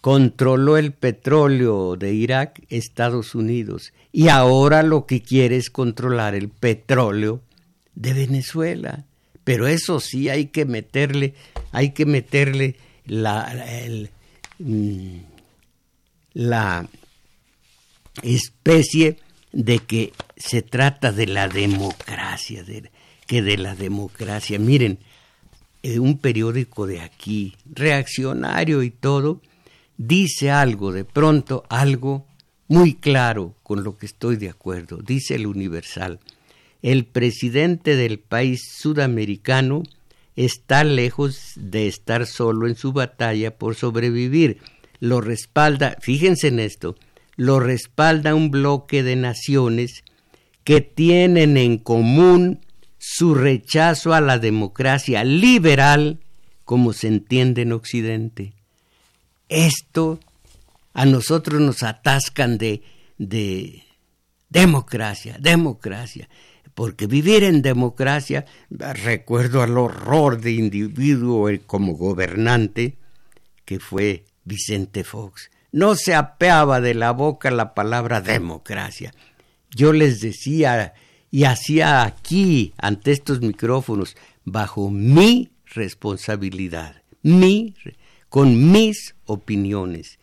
Controló 0.00 0.76
el 0.76 0.92
petróleo 0.92 1.96
de 1.96 2.14
Irak 2.14 2.62
Estados 2.68 3.34
Unidos 3.34 3.92
y 4.12 4.28
ahora 4.28 4.82
lo 4.82 5.06
que 5.06 5.22
quiere 5.22 5.56
es 5.56 5.70
controlar 5.70 6.34
el 6.34 6.48
petróleo 6.48 7.42
de 7.94 8.14
Venezuela. 8.14 9.04
Pero 9.44 9.66
eso 9.66 10.00
sí 10.00 10.28
hay 10.28 10.46
que 10.46 10.64
meterle, 10.64 11.34
hay 11.72 11.90
que 11.90 12.06
meterle 12.06 12.76
la, 13.06 13.52
mm, 14.58 15.16
la 16.34 16.88
especie 18.22 19.18
de 19.52 19.78
que 19.80 20.12
se 20.36 20.62
trata 20.62 21.12
de 21.12 21.26
la 21.26 21.48
democracia, 21.48 22.62
de, 22.62 22.90
que 23.26 23.42
de 23.42 23.56
la 23.56 23.74
democracia. 23.74 24.58
Miren, 24.58 24.98
eh, 25.82 25.98
un 25.98 26.18
periódico 26.18 26.86
de 26.86 27.00
aquí, 27.00 27.54
reaccionario 27.64 28.82
y 28.82 28.90
todo, 28.90 29.40
dice 29.96 30.50
algo, 30.50 30.92
de 30.92 31.04
pronto 31.04 31.64
algo 31.68 32.26
muy 32.68 32.94
claro 32.94 33.54
con 33.62 33.82
lo 33.82 33.96
que 33.96 34.06
estoy 34.06 34.36
de 34.36 34.48
acuerdo. 34.48 34.98
Dice 34.98 35.34
el 35.34 35.46
Universal, 35.46 36.20
el 36.82 37.04
presidente 37.04 37.96
del 37.96 38.18
país 38.18 38.60
sudamericano 38.78 39.82
está 40.36 40.84
lejos 40.84 41.52
de 41.56 41.88
estar 41.88 42.26
solo 42.26 42.66
en 42.66 42.76
su 42.76 42.92
batalla 42.92 43.56
por 43.56 43.74
sobrevivir. 43.74 44.58
Lo 44.98 45.20
respalda, 45.20 45.96
fíjense 46.00 46.48
en 46.48 46.60
esto, 46.60 46.96
lo 47.36 47.58
respalda 47.58 48.34
un 48.34 48.50
bloque 48.50 49.02
de 49.02 49.16
naciones 49.16 50.04
que 50.62 50.80
tienen 50.80 51.56
en 51.56 51.78
común 51.78 52.60
su 53.02 53.34
rechazo 53.34 54.12
a 54.12 54.20
la 54.20 54.38
democracia 54.38 55.24
liberal 55.24 56.20
como 56.66 56.92
se 56.92 57.08
entiende 57.08 57.62
en 57.62 57.72
Occidente. 57.72 58.52
Esto 59.48 60.20
a 60.92 61.06
nosotros 61.06 61.62
nos 61.62 61.82
atascan 61.82 62.58
de, 62.58 62.82
de 63.16 63.84
democracia, 64.50 65.38
democracia, 65.40 66.28
porque 66.74 67.06
vivir 67.06 67.42
en 67.42 67.62
democracia, 67.62 68.44
recuerdo 68.68 69.62
al 69.62 69.78
horror 69.78 70.38
de 70.38 70.52
individuo 70.52 71.48
como 71.66 71.94
gobernante 71.94 72.98
que 73.64 73.80
fue 73.80 74.26
Vicente 74.44 75.04
Fox. 75.04 75.50
No 75.72 75.94
se 75.94 76.14
apeaba 76.14 76.82
de 76.82 76.94
la 76.94 77.12
boca 77.12 77.50
la 77.50 77.72
palabra 77.72 78.20
democracia. 78.20 79.14
Yo 79.70 79.94
les 79.94 80.20
decía 80.20 80.92
y 81.30 81.44
hacía 81.44 82.02
aquí, 82.02 82.72
ante 82.76 83.12
estos 83.12 83.40
micrófonos, 83.40 84.16
bajo 84.44 84.90
mi 84.90 85.50
responsabilidad, 85.66 87.02
mi, 87.22 87.74
con 88.28 88.72
mis 88.72 89.14
opiniones. 89.26 90.18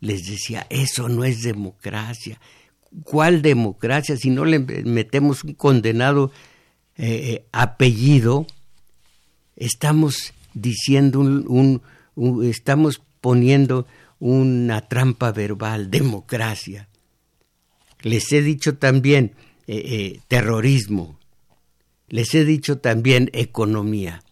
Les 0.00 0.26
decía, 0.26 0.66
eso 0.68 1.08
no 1.08 1.24
es 1.24 1.42
democracia. 1.42 2.40
¿Cuál 3.04 3.40
democracia 3.40 4.16
si 4.16 4.30
no 4.30 4.44
le 4.44 4.58
metemos 4.58 5.44
un 5.44 5.54
condenado 5.54 6.32
eh, 6.96 7.06
eh, 7.06 7.46
apellido? 7.52 8.46
Estamos 9.56 10.34
diciendo 10.52 11.20
un, 11.20 11.82
estamos 12.42 13.00
poniendo 13.20 13.86
una 14.18 14.82
trampa 14.88 15.32
verbal, 15.32 15.90
democracia. 15.90 16.88
Les 18.02 18.30
he 18.32 18.42
dicho 18.42 18.76
también, 18.76 19.32
eh, 19.66 19.82
eh, 19.84 20.20
terrorismo. 20.28 21.18
Les 22.08 22.34
he 22.34 22.44
dicho 22.44 22.78
también 22.78 23.30
economía. 23.32 24.22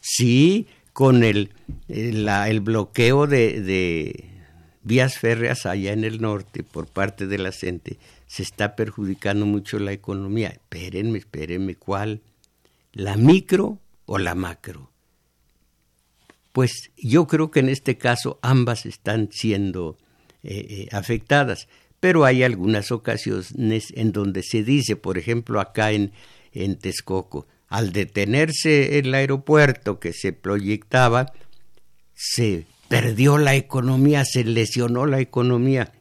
Sí, 0.00 0.66
con 0.92 1.24
el, 1.24 1.50
el, 1.88 2.60
bloqueo 2.60 3.26
de, 3.26 4.30
vías 4.82 5.18
férreas 5.18 5.66
allá 5.66 5.92
en 5.92 6.04
el 6.04 6.20
norte 6.20 6.62
por 6.62 6.86
parte 6.86 7.26
de 7.26 7.38
la 7.38 7.50
gente, 7.50 7.98
se 8.26 8.42
está 8.42 8.76
perjudicando 8.76 9.46
mucho 9.46 9.78
la 9.78 9.92
economía. 9.92 10.48
Espérenme, 10.48 11.18
espérenme, 11.18 11.74
¿cuál? 11.74 12.20
¿La 12.92 13.16
micro 13.16 13.78
o 14.06 14.18
la 14.18 14.34
macro? 14.34 14.90
Pues 16.52 16.92
yo 16.96 17.26
creo 17.26 17.50
que 17.50 17.60
en 17.60 17.70
este 17.70 17.98
caso 17.98 18.38
ambas 18.42 18.86
están 18.86 19.30
siendo 19.32 19.96
eh, 20.42 20.88
afectadas 20.92 21.66
pero 22.04 22.26
hay 22.26 22.42
algunas 22.42 22.92
ocasiones 22.92 23.86
en 23.96 24.12
donde 24.12 24.42
se 24.42 24.62
dice, 24.62 24.94
por 24.94 25.16
ejemplo, 25.16 25.58
acá 25.58 25.90
en, 25.92 26.12
en 26.52 26.76
Texcoco, 26.76 27.46
al 27.66 27.94
detenerse 27.94 28.98
el 28.98 29.14
aeropuerto 29.14 29.98
que 30.00 30.12
se 30.12 30.34
proyectaba, 30.34 31.32
se 32.14 32.66
perdió 32.90 33.38
la 33.38 33.54
economía, 33.54 34.26
se 34.26 34.44
lesionó 34.44 35.06
la 35.06 35.18
economía. 35.20 35.94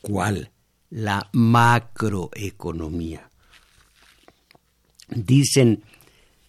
¿Cuál? 0.00 0.52
La 0.88 1.28
macroeconomía. 1.34 3.28
Dicen, 5.08 5.82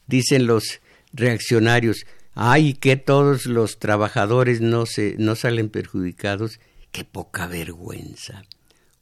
dicen 0.07 0.47
los 0.47 0.79
reaccionarios, 1.11 2.05
ay, 2.35 2.75
que 2.75 2.95
todos 2.95 3.47
los 3.47 3.79
trabajadores 3.79 4.61
no, 4.61 4.85
se, 4.85 5.15
no 5.17 5.35
salen 5.35 5.67
perjudicados. 5.67 6.61
Qué 6.93 7.03
poca 7.03 7.47
vergüenza 7.47 8.45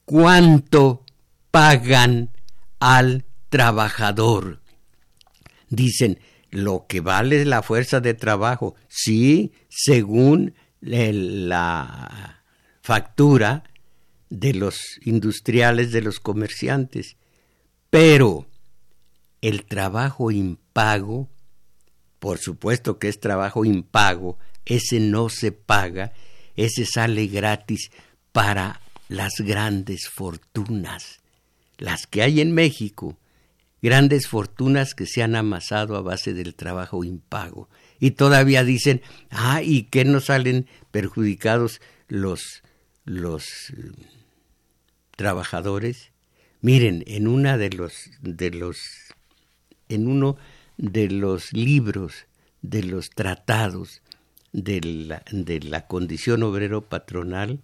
cuánto 0.10 1.06
pagan 1.52 2.32
al 2.80 3.26
trabajador. 3.50 4.60
Dicen, 5.70 6.18
lo 6.50 6.88
que 6.88 7.00
vale 7.00 7.46
la 7.46 7.62
fuerza 7.62 8.00
de 8.00 8.16
trabajo, 8.16 8.74
sí, 8.88 9.52
según 9.70 10.56
la 10.82 12.42
factura 12.82 13.66
de 14.32 14.56
los 14.56 14.80
industriales, 15.06 15.92
de 15.92 16.02
los 16.02 16.20
comerciantes, 16.20 17.16
pero 17.92 18.48
el 19.42 19.66
trabajo 19.66 20.32
impago, 20.32 21.30
por 22.18 22.40
supuesto 22.40 22.98
que 22.98 23.10
es 23.10 23.20
trabajo 23.20 23.64
impago, 23.64 24.40
ese 24.66 25.00
no 25.00 25.30
se 25.30 25.52
paga, 25.52 26.14
ese 26.56 26.88
sale 26.88 27.28
gratis 27.28 27.92
para 28.32 28.82
las 29.10 29.34
grandes 29.40 30.08
fortunas, 30.08 31.20
las 31.78 32.08
que 32.08 32.22
hay 32.22 32.40
en 32.40 32.54
México, 32.54 33.18
grandes 33.82 34.28
fortunas 34.28 34.94
que 34.94 35.08
se 35.08 35.24
han 35.24 35.36
amasado 35.36 35.98
a 35.98 36.02
base 36.02 36.34
del 36.34 36.56
trabajo 36.56 37.04
impago. 37.04 37.70
Y 38.00 38.12
todavía 38.12 38.64
dicen, 38.64 39.02
ah, 39.32 39.62
¿y 39.64 39.84
qué 39.84 40.06
no 40.06 40.22
salen 40.22 40.68
perjudicados 40.92 41.82
los, 42.08 42.64
los 43.04 43.74
trabajadores? 45.18 46.12
Miren, 46.62 47.04
en 47.08 47.28
una 47.28 47.58
de 47.58 47.72
los, 47.72 48.12
de 48.22 48.52
los, 48.52 48.80
en 49.90 50.08
uno 50.08 50.38
de 50.78 51.10
los 51.10 51.52
libros, 51.52 52.28
de 52.62 52.84
los 52.84 53.10
tratados 53.10 54.02
de 54.52 54.82
la, 54.82 55.24
de 55.32 55.62
la 55.62 55.88
condición 55.88 56.44
obrero 56.44 56.82
patronal, 56.82 57.62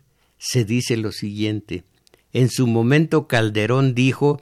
se 0.47 0.63
dice 0.63 0.95
lo 0.95 1.11
siguiente. 1.11 1.83
En 2.31 2.49
su 2.49 2.67
momento 2.67 3.27
Calderón 3.27 3.95
dijo, 3.95 4.39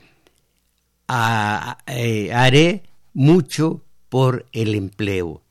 eh, 1.87 2.33
haré 2.33 2.83
mucho 3.13 3.81
por 4.09 4.45
el 4.51 4.75
empleo. 4.75 5.41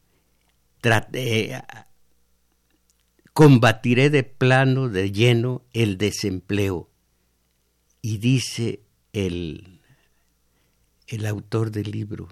Eh, 1.15 1.59
combatiré 3.33 4.11
de 4.11 4.25
plano, 4.25 4.91
de 4.91 5.11
lleno, 5.11 5.63
el 5.73 5.97
desempleo. 5.97 6.91
Y 8.03 8.19
dice 8.19 8.81
el, 9.15 9.81
el 11.07 11.25
autor 11.25 11.71
del 11.71 11.91
libro, 11.93 12.29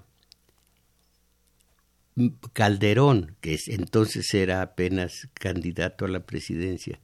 Calderón, 2.52 3.36
que 3.40 3.56
entonces 3.68 4.34
era 4.34 4.60
apenas 4.60 5.28
candidato 5.32 6.04
a 6.04 6.08
la 6.08 6.26
presidencia, 6.26 7.00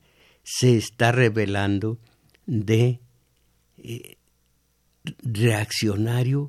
se 0.48 0.76
está 0.76 1.10
revelando 1.10 1.98
de 2.46 3.00
eh, 3.78 4.16
reaccionario 5.22 6.46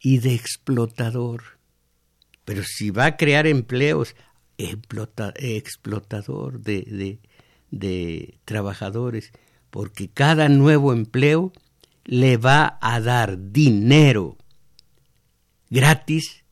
y 0.00 0.18
de 0.18 0.34
explotador. 0.34 1.44
Pero 2.44 2.64
si 2.64 2.90
va 2.90 3.06
a 3.06 3.16
crear 3.16 3.46
empleos, 3.46 4.16
explotador 4.58 6.60
de, 6.60 7.20
de 7.70 8.34
trabajadores, 8.44 9.30
porque 9.70 10.08
cada 10.08 10.48
nuevo 10.48 10.92
empleo 10.92 11.52
le 12.04 12.38
va 12.38 12.78
a 12.80 13.00
dar 13.00 13.52
dinero 13.52 14.36
gratis 15.70 16.42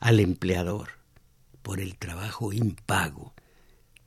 al 0.00 0.20
empleador 0.20 0.90
por 1.62 1.80
el 1.80 1.96
trabajo 1.96 2.52
impago. 2.52 3.32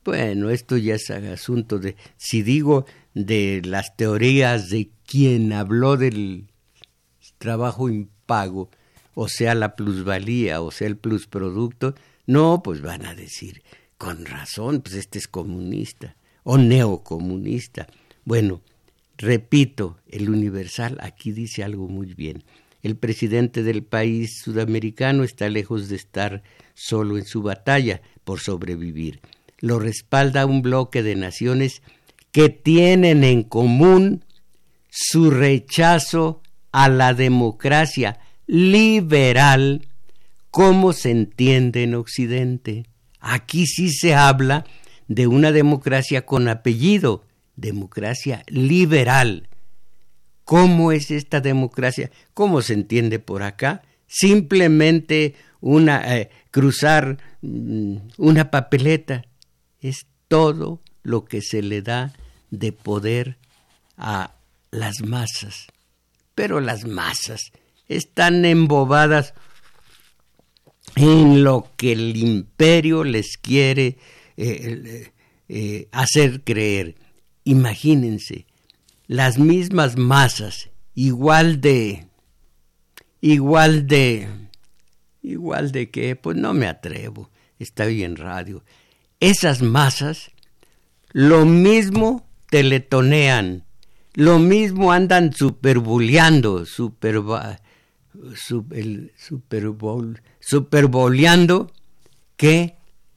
Bueno, 0.10 0.50
esto 0.50 0.76
ya 0.76 0.96
es 0.96 1.12
asunto 1.12 1.78
de, 1.78 1.96
si 2.18 2.42
digo 2.42 2.88
de 3.14 3.62
las 3.64 3.96
teorías 3.96 4.72
de 4.72 4.90
quien 5.06 5.54
habló 5.54 5.98
del 5.98 6.48
trabajo 7.38 7.90
impago, 7.90 8.72
o 9.14 9.28
sea, 9.28 9.54
la 9.54 9.76
plusvalía, 9.76 10.62
o 10.62 10.72
sea, 10.72 10.88
el 10.88 10.98
plusproducto, 10.98 11.94
no, 12.26 12.64
pues 12.64 12.82
van 12.82 13.06
a 13.06 13.14
decir, 13.14 13.62
con 14.00 14.26
razón, 14.26 14.82
pues 14.82 14.96
este 14.96 15.20
es 15.20 15.28
comunista, 15.28 16.16
o 16.42 16.58
neocomunista. 16.58 17.86
Bueno, 18.26 18.64
repito, 19.16 20.00
el 20.08 20.32
Universal 20.32 20.98
aquí 21.02 21.34
dice 21.34 21.64
algo 21.64 21.88
muy 21.88 22.16
bien. 22.16 22.44
El 22.82 22.96
presidente 22.96 23.62
del 23.62 23.84
país 23.84 24.42
sudamericano 24.44 25.24
está 25.24 25.50
lejos 25.50 25.88
de 25.88 25.98
estar 25.98 26.42
solo 26.74 27.20
en 27.20 27.26
su 27.26 27.44
batalla 27.44 28.02
por 28.24 28.40
sobrevivir 28.40 29.22
lo 29.60 29.80
respalda 29.80 30.46
un 30.46 30.62
bloque 30.62 31.04
de 31.04 31.16
naciones 31.16 31.82
que 32.32 32.50
tienen 32.50 33.24
en 33.24 33.44
común 33.44 34.24
su 34.90 35.32
rechazo 35.32 36.42
a 36.72 36.90
la 36.90 37.14
democracia 37.14 38.20
liberal 38.48 39.88
como 40.52 40.94
se 40.94 41.12
entiende 41.12 41.84
en 41.84 41.96
Occidente. 41.96 42.86
Aquí 43.20 43.68
sí 43.68 43.92
se 43.92 44.16
habla 44.16 44.66
de 45.08 45.28
una 45.28 45.52
democracia 45.52 46.26
con 46.26 46.48
apellido, 46.48 47.26
democracia 47.56 48.44
liberal. 48.48 49.50
¿Cómo 50.44 50.92
es 50.92 51.12
esta 51.12 51.42
democracia? 51.42 52.10
¿Cómo 52.34 52.62
se 52.62 52.74
entiende 52.74 53.20
por 53.20 53.44
acá? 53.44 53.84
Simplemente 54.08 55.36
una 55.62 56.18
eh, 56.18 56.30
cruzar 56.50 57.18
mm, 57.42 57.98
una 58.18 58.50
papeleta 58.50 59.26
es 59.82 60.08
todo 60.28 60.82
lo 61.04 61.26
que 61.26 61.42
se 61.42 61.62
le 61.62 61.82
da 61.82 62.14
de 62.52 62.72
poder 62.72 63.38
a 63.98 64.36
las 64.72 65.02
masas. 65.02 65.68
Pero 66.36 66.60
las 66.60 66.86
masas 66.86 67.52
están 67.88 68.46
embobadas 68.46 69.34
en 70.96 71.44
lo 71.44 71.68
que 71.78 71.92
el 71.92 72.16
imperio 72.18 73.04
les 73.04 73.38
quiere 73.38 73.98
eh, 74.38 75.12
eh, 75.48 75.88
hacer 75.92 76.44
creer. 76.44 76.96
Imagínense, 77.44 78.46
las 79.08 79.40
mismas 79.40 79.98
masas, 79.98 80.70
igual 80.94 81.62
de, 81.62 82.08
igual 83.22 83.88
de, 83.88 84.28
igual 85.22 85.72
de 85.72 85.90
que, 85.90 86.16
pues 86.16 86.38
no 86.38 86.54
me 86.54 86.68
atrevo, 86.68 87.30
está 87.58 87.86
bien 87.86 88.16
radio. 88.16 88.64
Esas 89.20 89.62
masas, 89.62 90.32
lo 91.12 91.46
mismo 91.46 92.26
teletonean, 92.50 93.64
lo 94.14 94.40
mismo 94.40 94.92
andan 94.92 95.34
superbuleando, 95.34 96.66
superboleando 100.40 101.72
que 102.38 102.76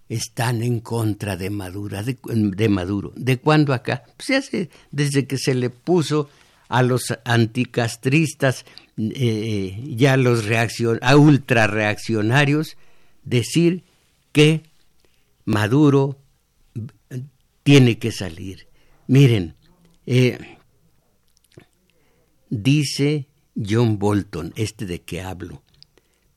están 0.09 0.63
en 0.63 0.81
contra 0.81 1.37
de, 1.37 1.51
Madura, 1.51 2.03
de, 2.03 2.69
Maduro. 2.69 3.13
¿De 3.17 3.39
cuándo 3.39 3.73
acá? 3.73 4.03
Pues 4.17 4.31
hace, 4.31 4.69
desde 4.91 5.27
que 5.27 5.39
se 5.39 5.55
le 5.55 5.71
puso 5.71 6.29
a 6.69 6.83
los 6.83 7.15
anticastristas 7.25 8.65
eh, 8.99 9.83
y 9.87 10.07
a 10.07 10.17
los 10.17 10.45
reaccion, 10.45 10.99
a 11.03 11.17
ultra 11.17 11.67
reaccionarios 11.67 12.77
decir 13.25 13.85
que 14.33 14.72
Maduro 15.45 16.19
tiene 17.63 17.99
que 17.99 18.13
salir. 18.13 18.69
Miren, 19.07 19.57
eh, 20.07 20.39
dice 22.49 23.29
John 23.55 23.99
Bolton, 23.99 24.53
este 24.57 24.87
de 24.87 25.03
que 25.03 25.21
hablo, 25.21 25.63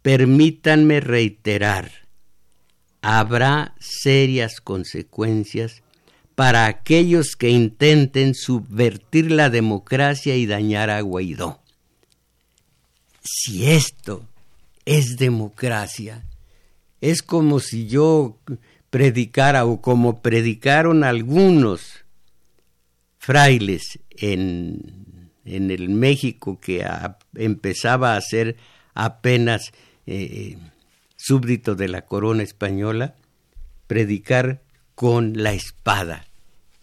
permítanme 0.01 0.99
reiterar, 0.99 2.07
habrá 3.01 3.75
serias 3.79 4.59
consecuencias 4.61 5.83
para 6.35 6.65
aquellos 6.65 7.35
que 7.37 7.49
intenten 7.49 8.35
subvertir 8.35 9.31
la 9.31 9.49
democracia 9.49 10.35
y 10.35 10.45
dañar 10.45 10.89
a 10.89 10.99
Guaidó. 11.01 11.61
Si 13.23 13.71
esto 13.71 14.27
es 14.83 15.17
democracia, 15.17 16.25
es 16.99 17.23
como 17.23 17.59
si 17.59 17.87
yo 17.87 18.37
predicara 18.95 19.65
o 19.65 19.81
como 19.81 20.21
predicaron 20.21 21.03
algunos 21.03 22.05
frailes 23.17 23.99
en, 24.11 25.31
en 25.43 25.69
el 25.69 25.89
México 25.89 26.61
que 26.61 26.87
empezaba 27.33 28.15
a 28.15 28.21
ser 28.21 28.55
apenas 28.93 29.73
eh, 30.07 30.55
súbdito 31.17 31.75
de 31.75 31.89
la 31.89 32.03
corona 32.03 32.43
española, 32.43 33.15
predicar 33.85 34.61
con 34.95 35.43
la 35.43 35.51
espada. 35.51 36.25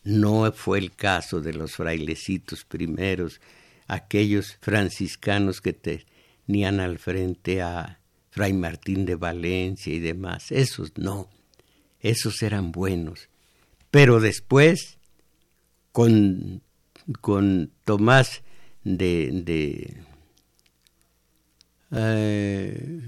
No 0.04 0.52
fue 0.52 0.80
el 0.80 0.94
caso 0.94 1.40
de 1.40 1.54
los 1.54 1.76
frailecitos 1.76 2.66
primeros, 2.66 3.40
aquellos 3.86 4.58
franciscanos 4.60 5.62
que 5.62 5.72
tenían 5.72 6.78
al 6.78 6.98
frente 6.98 7.62
a 7.62 8.00
Fray 8.28 8.52
Martín 8.52 9.06
de 9.06 9.14
Valencia 9.14 9.94
y 9.94 9.98
demás. 9.98 10.52
Esos 10.52 10.92
no, 10.98 11.30
esos 12.02 12.42
eran 12.42 12.72
buenos. 12.72 13.28
Pero 13.90 14.20
después, 14.20 14.98
con, 15.92 16.62
con 17.20 17.70
Tomás 17.84 18.42
de, 18.84 19.30
de 19.44 19.96
eh, 21.92 23.06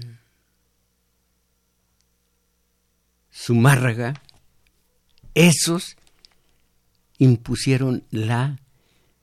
Zumárraga, 3.33 4.21
esos 5.33 5.97
impusieron 7.17 8.03
la 8.11 8.59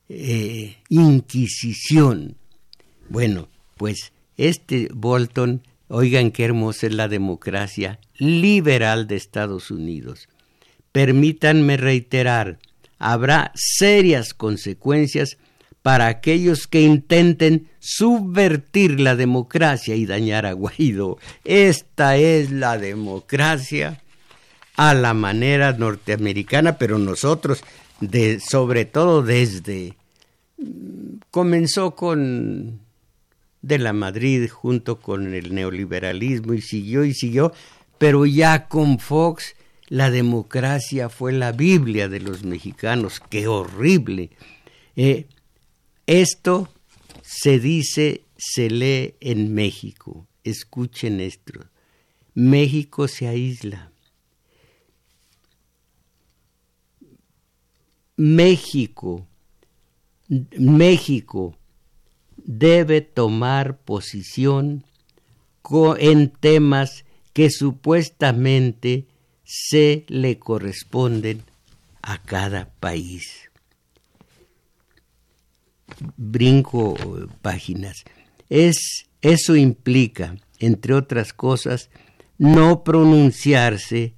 eh, 0.09 0.77
Inquisición. 0.89 2.37
Bueno, 3.09 3.49
pues 3.77 4.11
este 4.37 4.89
Bolton, 4.93 5.63
oigan 5.93 6.31
qué 6.31 6.43
hermosa 6.45 6.87
es 6.87 6.93
la 6.93 7.07
democracia 7.07 7.99
liberal 8.17 9.05
de 9.07 9.15
Estados 9.15 9.69
Unidos. 9.69 10.27
Permítanme 10.91 11.77
reiterar, 11.77 12.57
habrá 12.97 13.51
serias 13.53 14.33
consecuencias 14.33 15.37
para 15.83 16.07
aquellos 16.07 16.65
que 16.65 16.81
intenten 16.81 17.69
subvertir 17.79 18.99
la 18.99 19.15
democracia 19.15 19.95
y 19.95 20.07
dañar 20.07 20.47
a 20.47 20.53
Guaidó. 20.53 21.19
Esta 21.43 22.17
es 22.17 22.49
la 22.49 22.79
democracia 22.79 24.01
a 24.75 24.95
la 24.95 25.13
manera 25.13 25.73
norteamericana, 25.73 26.79
pero 26.79 26.97
nosotros, 26.97 27.63
sobre 28.49 28.85
todo 28.85 29.21
desde, 29.21 29.93
comenzó 31.29 31.93
con 31.93 32.82
de 33.63 33.79
la 33.79 33.93
Madrid 33.93 34.47
junto 34.49 34.99
con 34.99 35.33
el 35.33 35.55
neoliberalismo 35.55 36.53
y 36.53 36.61
siguió 36.61 37.05
y 37.05 37.15
siguió, 37.15 37.53
pero 37.97 38.27
ya 38.27 38.67
con 38.67 38.99
Fox 38.99 39.55
la 39.87 40.11
democracia 40.11 41.09
fue 41.09 41.31
la 41.33 41.51
Biblia 41.51 42.09
de 42.09 42.19
los 42.19 42.43
mexicanos, 42.43 43.21
qué 43.29 43.47
horrible. 43.47 44.29
Eh, 44.95 45.27
esto 46.05 46.69
se 47.21 47.59
dice, 47.59 48.23
se 48.37 48.69
lee 48.69 49.15
en 49.21 49.53
México. 49.53 50.27
Escuchen 50.43 51.21
esto. 51.21 51.53
México 52.33 53.07
se 53.07 53.27
aísla. 53.27 53.91
México, 58.17 59.25
México 60.27 61.57
debe 62.45 63.01
tomar 63.01 63.77
posición 63.77 64.83
en 65.97 66.29
temas 66.29 67.05
que 67.33 67.49
supuestamente 67.49 69.07
se 69.43 70.05
le 70.07 70.37
corresponden 70.37 71.41
a 72.01 72.21
cada 72.21 72.69
país. 72.79 73.49
Brinco 76.17 76.95
páginas. 77.41 78.03
Es, 78.49 79.07
eso 79.21 79.55
implica, 79.55 80.35
entre 80.59 80.93
otras 80.93 81.33
cosas, 81.33 81.89
no 82.37 82.83
pronunciarse 82.83 84.13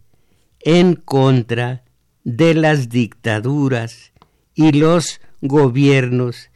en 0.61 0.95
contra 0.95 1.83
de 2.23 2.53
las 2.53 2.89
dictaduras 2.89 4.13
y 4.55 4.71
los 4.71 5.21
gobiernos 5.41 6.49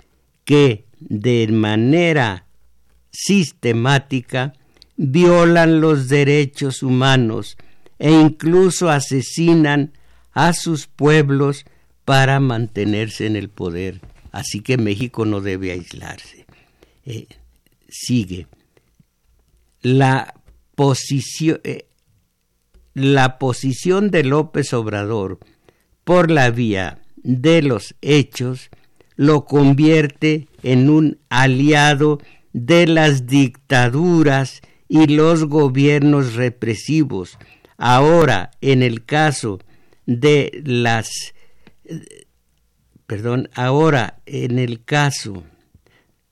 que 0.46 0.89
de 1.00 1.48
manera 1.48 2.46
sistemática 3.12 4.54
violan 4.98 5.82
los 5.82 6.10
derechos 6.10 6.84
humanos 6.84 7.58
e 7.98 8.12
incluso 8.12 8.90
asesinan 8.90 9.94
a 10.32 10.54
sus 10.54 10.88
pueblos 10.88 11.66
para 12.06 12.40
mantenerse 12.40 13.26
en 13.26 13.36
el 13.36 13.50
poder. 13.50 14.02
Así 14.32 14.62
que 14.62 14.78
México 14.78 15.26
no 15.26 15.42
debe 15.42 15.72
aislarse. 15.72 16.46
Eh, 17.06 17.28
sigue. 17.88 18.48
La 19.82 20.34
posición, 20.76 21.60
eh, 21.64 21.88
la 22.94 23.38
posición 23.40 24.12
de 24.12 24.24
López 24.24 24.74
Obrador 24.74 25.40
por 26.04 26.32
la 26.32 26.52
vía 26.52 27.02
de 27.18 27.62
los 27.62 27.96
hechos 28.02 28.70
lo 29.20 29.44
convierte 29.44 30.48
en 30.64 30.90
un 30.90 31.18
aliado 31.28 32.20
de 32.54 32.88
las 32.88 33.28
dictaduras 33.28 34.62
y 34.88 35.08
los 35.08 35.44
gobiernos 35.44 36.36
represivos. 36.36 37.38
Ahora, 37.78 38.52
en 38.62 38.82
el 38.82 39.04
caso 39.04 39.60
de 40.06 40.62
las 40.64 41.34
perdón, 43.08 43.50
ahora 43.56 44.22
en 44.26 44.58
el 44.58 44.86
caso 44.86 45.44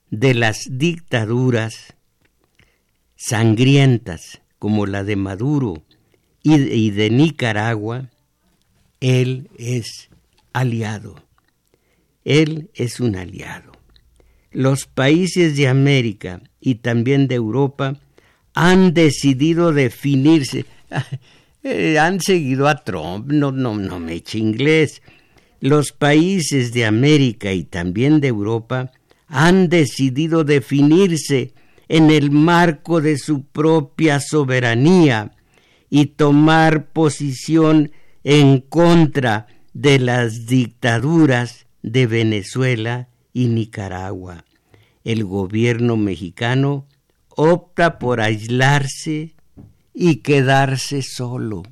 de 0.10 0.34
las 0.34 0.62
dictaduras 0.70 1.94
sangrientas 3.18 4.42
como 4.60 4.86
la 4.86 5.04
de 5.04 5.18
Maduro 5.18 5.84
y 6.42 6.92
de 6.92 7.10
Nicaragua, 7.10 8.10
él 9.02 9.50
es 9.58 10.08
aliado. 10.54 11.27
Él 12.28 12.72
es 12.74 13.00
un 13.00 13.16
aliado. 13.16 13.72
Los 14.52 14.86
países 14.86 15.56
de 15.56 15.70
América 15.70 16.42
y 16.60 16.76
también 16.76 17.30
de 17.30 17.36
Europa 17.36 18.02
han 18.54 18.94
decidido 18.94 19.74
definirse. 19.74 20.66
Eh, 21.64 21.98
han 22.00 22.22
seguido 22.22 22.68
a 22.68 22.84
Trump, 22.84 23.30
no, 23.30 23.52
no, 23.52 23.76
no 23.76 24.00
me 24.00 24.14
eche 24.14 24.38
inglés. 24.38 25.02
Los 25.60 25.92
países 25.92 26.72
de 26.72 26.86
América 26.86 27.52
y 27.52 27.64
también 27.64 28.22
de 28.22 28.30
Europa 28.30 28.92
han 29.28 29.68
decidido 29.68 30.46
definirse 30.46 31.54
en 31.90 32.10
el 32.10 32.32
marco 32.32 33.02
de 33.02 33.18
su 33.18 33.44
propia 33.44 34.22
soberanía 34.22 35.34
y 35.90 36.06
tomar 36.06 36.92
posición 36.92 37.92
en 38.24 38.62
contra 38.62 39.48
de 39.74 40.00
las 40.00 40.46
dictaduras 40.46 41.67
de 41.92 42.08
Venezuela 42.08 43.10
y 43.34 43.48
Nicaragua. 43.48 44.46
El 45.04 45.24
gobierno 45.24 45.96
mexicano 45.96 46.86
opta 47.30 48.00
por 48.00 48.20
aislarse 48.20 49.36
y 49.94 50.18
quedarse 50.18 51.02
solo. 51.02 51.64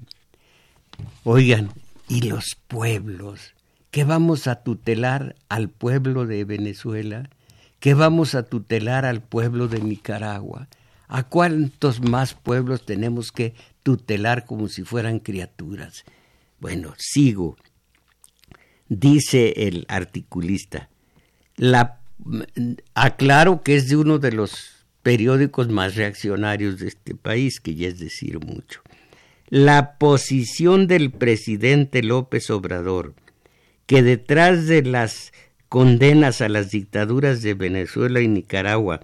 Oigan, 1.23 1.71
¿y 2.07 2.21
los 2.21 2.57
pueblos? 2.67 3.53
¿Qué 3.91 4.03
vamos 4.03 4.47
a 4.47 4.63
tutelar 4.63 5.35
al 5.49 5.69
pueblo 5.69 6.25
de 6.25 6.43
Venezuela? 6.45 7.29
¿Qué 7.79 7.93
vamos 7.93 8.35
a 8.35 8.43
tutelar 8.43 9.05
al 9.05 9.21
pueblo 9.21 9.67
de 9.67 9.79
Nicaragua? 9.79 10.67
¿A 11.07 11.23
cuántos 11.23 12.01
más 12.01 12.33
pueblos 12.33 12.85
tenemos 12.85 13.31
que 13.31 13.53
tutelar 13.83 14.45
como 14.45 14.67
si 14.69 14.83
fueran 14.83 15.19
criaturas? 15.19 16.03
Bueno, 16.59 16.93
sigo. 16.97 17.57
Dice 18.87 19.53
el 19.67 19.85
articulista, 19.87 20.89
la, 21.55 22.01
aclaro 22.93 23.61
que 23.61 23.75
es 23.75 23.89
de 23.89 23.95
uno 23.95 24.19
de 24.19 24.31
los 24.31 24.85
periódicos 25.01 25.69
más 25.69 25.95
reaccionarios 25.95 26.79
de 26.79 26.87
este 26.87 27.15
país, 27.15 27.59
que 27.59 27.75
ya 27.75 27.87
es 27.87 27.99
decir 27.99 28.39
mucho. 28.39 28.81
La 29.49 29.97
posición 29.97 30.87
del 30.87 31.11
presidente 31.11 32.01
López 32.01 32.49
Obrador, 32.49 33.13
que 33.85 34.01
detrás 34.01 34.65
de 34.65 34.81
las 34.81 35.31
condenas 35.69 36.41
a 36.41 36.49
las 36.49 36.71
dictaduras 36.71 37.41
de 37.41 37.53
Venezuela 37.53 38.21
y 38.21 38.27
Nicaragua 38.27 39.01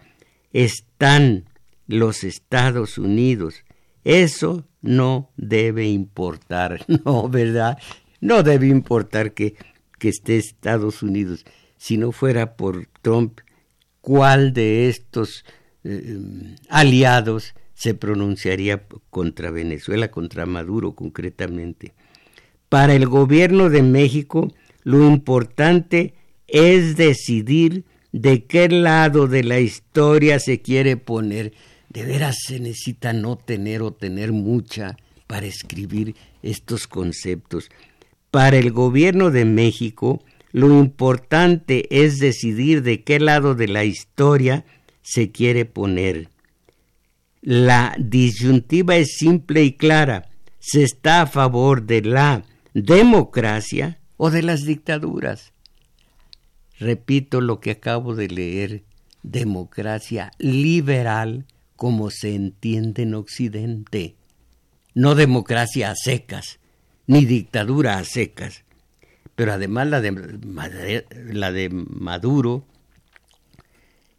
están 0.54 1.46
los 1.88 2.24
Estados 2.24 2.98
Unidos, 2.98 3.64
eso 4.04 4.66
no 4.82 5.30
debe 5.38 5.88
importar, 5.88 6.84
no, 7.06 7.30
¿verdad? 7.30 7.78
No 8.20 8.44
debe 8.44 8.68
importar 8.68 9.34
que, 9.34 9.56
que 10.02 10.10
esté 10.10 10.38
Estados 10.38 11.04
Unidos. 11.04 11.46
Si 11.78 11.98
no 11.98 12.12
fuera 12.12 12.56
por 12.56 12.88
Trump, 13.04 13.42
¿cuál 14.02 14.52
de 14.52 14.90
estos 14.90 15.46
eh, 15.84 16.18
aliados 16.70 17.54
se 17.76 17.94
pronunciaría 17.94 18.84
contra 19.12 19.52
Venezuela, 19.52 20.10
contra 20.10 20.48
Maduro 20.48 20.94
concretamente. 20.94 21.94
Para 22.68 22.94
el 22.94 23.08
gobierno 23.08 23.70
de 23.70 23.84
México, 23.84 24.52
lo 24.84 25.08
importante 25.08 26.16
es 26.48 26.96
decidir 26.96 27.86
de 28.12 28.46
qué 28.46 28.70
lado 28.70 29.28
de 29.28 29.44
la 29.44 29.60
historia 29.60 30.40
se 30.40 30.62
quiere 30.62 30.98
poner. 30.98 31.54
De 31.90 32.06
veras 32.06 32.38
se 32.48 32.60
necesita 32.60 33.14
no 33.14 33.36
tener 33.36 33.82
o 33.84 33.92
tener 33.94 34.32
mucha 34.32 34.98
para 35.28 35.46
escribir 35.46 36.16
estos 36.42 36.88
conceptos. 36.88 37.70
Para 38.32 38.58
el 38.58 38.72
gobierno 38.72 39.30
de 39.30 39.44
México, 39.44 40.24
lo 40.54 40.80
importante 40.80 42.04
es 42.04 42.20
decidir 42.20 42.82
de 42.82 43.04
qué 43.04 43.20
lado 43.20 43.56
de 43.56 43.68
la 43.68 43.84
historia 43.84 44.64
se 45.02 45.32
quiere 45.32 45.66
poner. 45.66 46.30
La 47.42 47.94
disyuntiva 48.00 48.96
es 48.96 49.18
simple 49.18 49.64
y 49.64 49.74
clara. 49.74 50.30
¿Se 50.60 50.84
está 50.84 51.24
a 51.24 51.28
favor 51.28 51.84
de 51.84 52.04
la 52.04 52.46
democracia 52.74 54.00
o 54.16 54.30
de 54.30 54.44
las 54.44 54.64
dictaduras? 54.64 55.52
Repito 56.80 57.42
lo 57.42 57.60
que 57.60 57.72
acabo 57.72 58.16
de 58.16 58.30
leer. 58.30 58.84
Democracia 59.24 60.32
liberal 60.38 61.46
como 61.76 62.12
se 62.12 62.34
entiende 62.34 63.04
en 63.04 63.16
Occidente. 63.16 64.16
No 64.94 65.16
democracia 65.16 65.92
a 65.92 65.96
secas, 65.96 66.61
ni 67.12 67.26
dictadura 67.26 67.98
a 67.98 68.06
secas. 68.06 68.64
Pero 69.36 69.54
además 69.54 69.88
la 69.88 70.02
de, 70.02 71.06
la 71.32 71.52
de 71.52 71.70
Maduro 71.70 72.66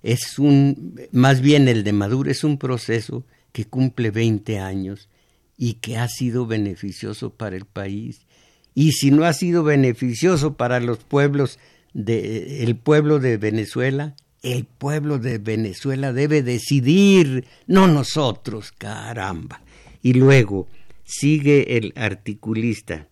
es 0.02 0.38
un, 0.38 1.00
más 1.10 1.40
bien 1.40 1.68
el 1.68 1.84
de 1.84 1.92
Maduro 1.92 2.30
es 2.30 2.44
un 2.44 2.58
proceso 2.58 3.24
que 3.52 3.64
cumple 3.64 4.10
20 4.10 4.58
años 4.58 5.08
y 5.56 5.74
que 5.74 5.96
ha 5.96 6.08
sido 6.08 6.46
beneficioso 6.46 7.30
para 7.30 7.56
el 7.56 7.64
país. 7.64 8.26
Y 8.74 8.92
si 8.92 9.10
no 9.10 9.24
ha 9.24 9.32
sido 9.32 9.62
beneficioso 9.62 10.54
para 10.54 10.80
los 10.80 10.98
pueblos 10.98 11.58
de, 11.94 12.62
el 12.62 12.76
pueblo 12.76 13.20
de 13.20 13.36
Venezuela, 13.36 14.16
el 14.42 14.64
pueblo 14.64 15.18
de 15.18 15.38
Venezuela 15.38 16.12
debe 16.12 16.42
decidir, 16.42 17.44
no 17.66 17.86
nosotros, 17.86 18.72
caramba. 18.72 19.62
Y 20.02 20.14
luego 20.14 20.66
sigue 21.04 21.76
el 21.76 21.92
articulista. 21.96 23.08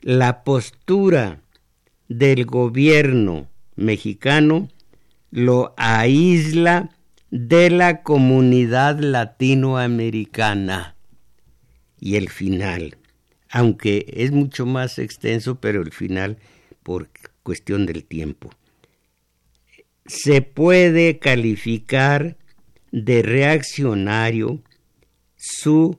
La 0.00 0.44
postura 0.44 1.42
del 2.08 2.46
gobierno 2.46 3.48
mexicano 3.74 4.68
lo 5.30 5.74
aísla 5.76 6.90
de 7.30 7.70
la 7.70 8.02
comunidad 8.02 9.00
latinoamericana. 9.00 10.94
Y 11.98 12.16
el 12.16 12.28
final, 12.28 12.96
aunque 13.50 14.06
es 14.08 14.30
mucho 14.32 14.66
más 14.66 14.98
extenso, 14.98 15.60
pero 15.60 15.82
el 15.82 15.92
final 15.92 16.38
por 16.82 17.08
cuestión 17.42 17.86
del 17.86 18.04
tiempo. 18.04 18.50
Se 20.06 20.40
puede 20.40 21.18
calificar 21.18 22.36
de 22.92 23.22
reaccionario 23.22 24.62
su 25.46 25.98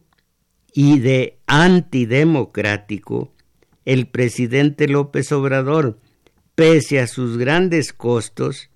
y 0.74 1.00
de 1.00 1.40
antidemocrático 1.48 3.34
el 3.86 4.08
presidente 4.08 4.88
López 4.88 5.32
Obrador, 5.32 6.00
Pese 6.58 7.00
a 7.00 7.06
sus 7.06 7.38
grandes 7.38 7.94
costos, 7.94 8.72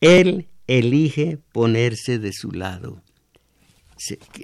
él 0.00 0.46
elige 0.68 1.38
ponerse 1.50 2.20
de 2.20 2.32
su 2.32 2.52
lado. 2.52 3.02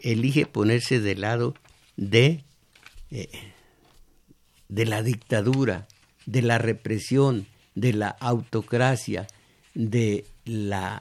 elige 0.03 0.47
ponerse 0.47 0.99
del 0.99 1.21
lado 1.21 1.55
de, 1.97 2.43
eh, 3.13 3.29
de 4.69 4.85
la 4.85 5.05
dictadura, 5.05 5.87
de 6.27 6.43
la 6.43 6.59
represión, 6.59 7.47
de 7.77 7.93
la 7.93 8.09
autocracia, 8.09 9.29
de 9.75 10.27
la... 10.45 11.01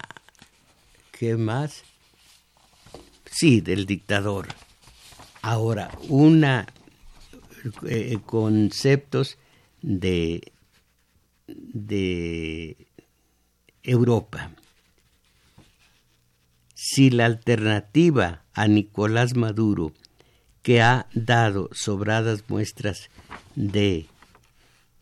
¿Qué 1.11 1.35
más? 1.35 1.83
Sí, 3.31 3.61
del 3.61 3.85
dictador. 3.85 4.47
Ahora, 5.41 5.89
una 6.09 6.67
eh, 7.87 8.19
conceptos 8.25 9.37
de 9.81 10.51
de 11.47 12.87
Europa. 13.83 14.51
Si 16.73 17.09
la 17.09 17.25
alternativa 17.25 18.43
a 18.53 18.67
Nicolás 18.67 19.35
Maduro, 19.35 19.93
que 20.61 20.81
ha 20.81 21.07
dado 21.13 21.69
sobradas 21.71 22.43
muestras 22.47 23.09
de 23.55 24.07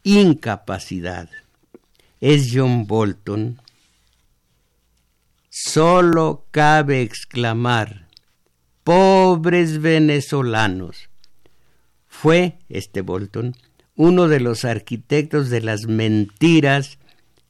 incapacidad, 0.04 1.30
es 2.22 2.52
John 2.54 2.86
Bolton, 2.86 3.60
solo 5.50 6.46
cabe 6.52 7.02
exclamar, 7.02 8.08
pobres 8.90 9.82
venezolanos. 9.82 11.12
Fue 12.08 12.58
este 12.70 13.02
Bolton 13.02 13.56
uno 13.96 14.28
de 14.28 14.40
los 14.40 14.66
arquitectos 14.66 15.52
de 15.52 15.62
las 15.62 15.86
mentiras 15.86 16.98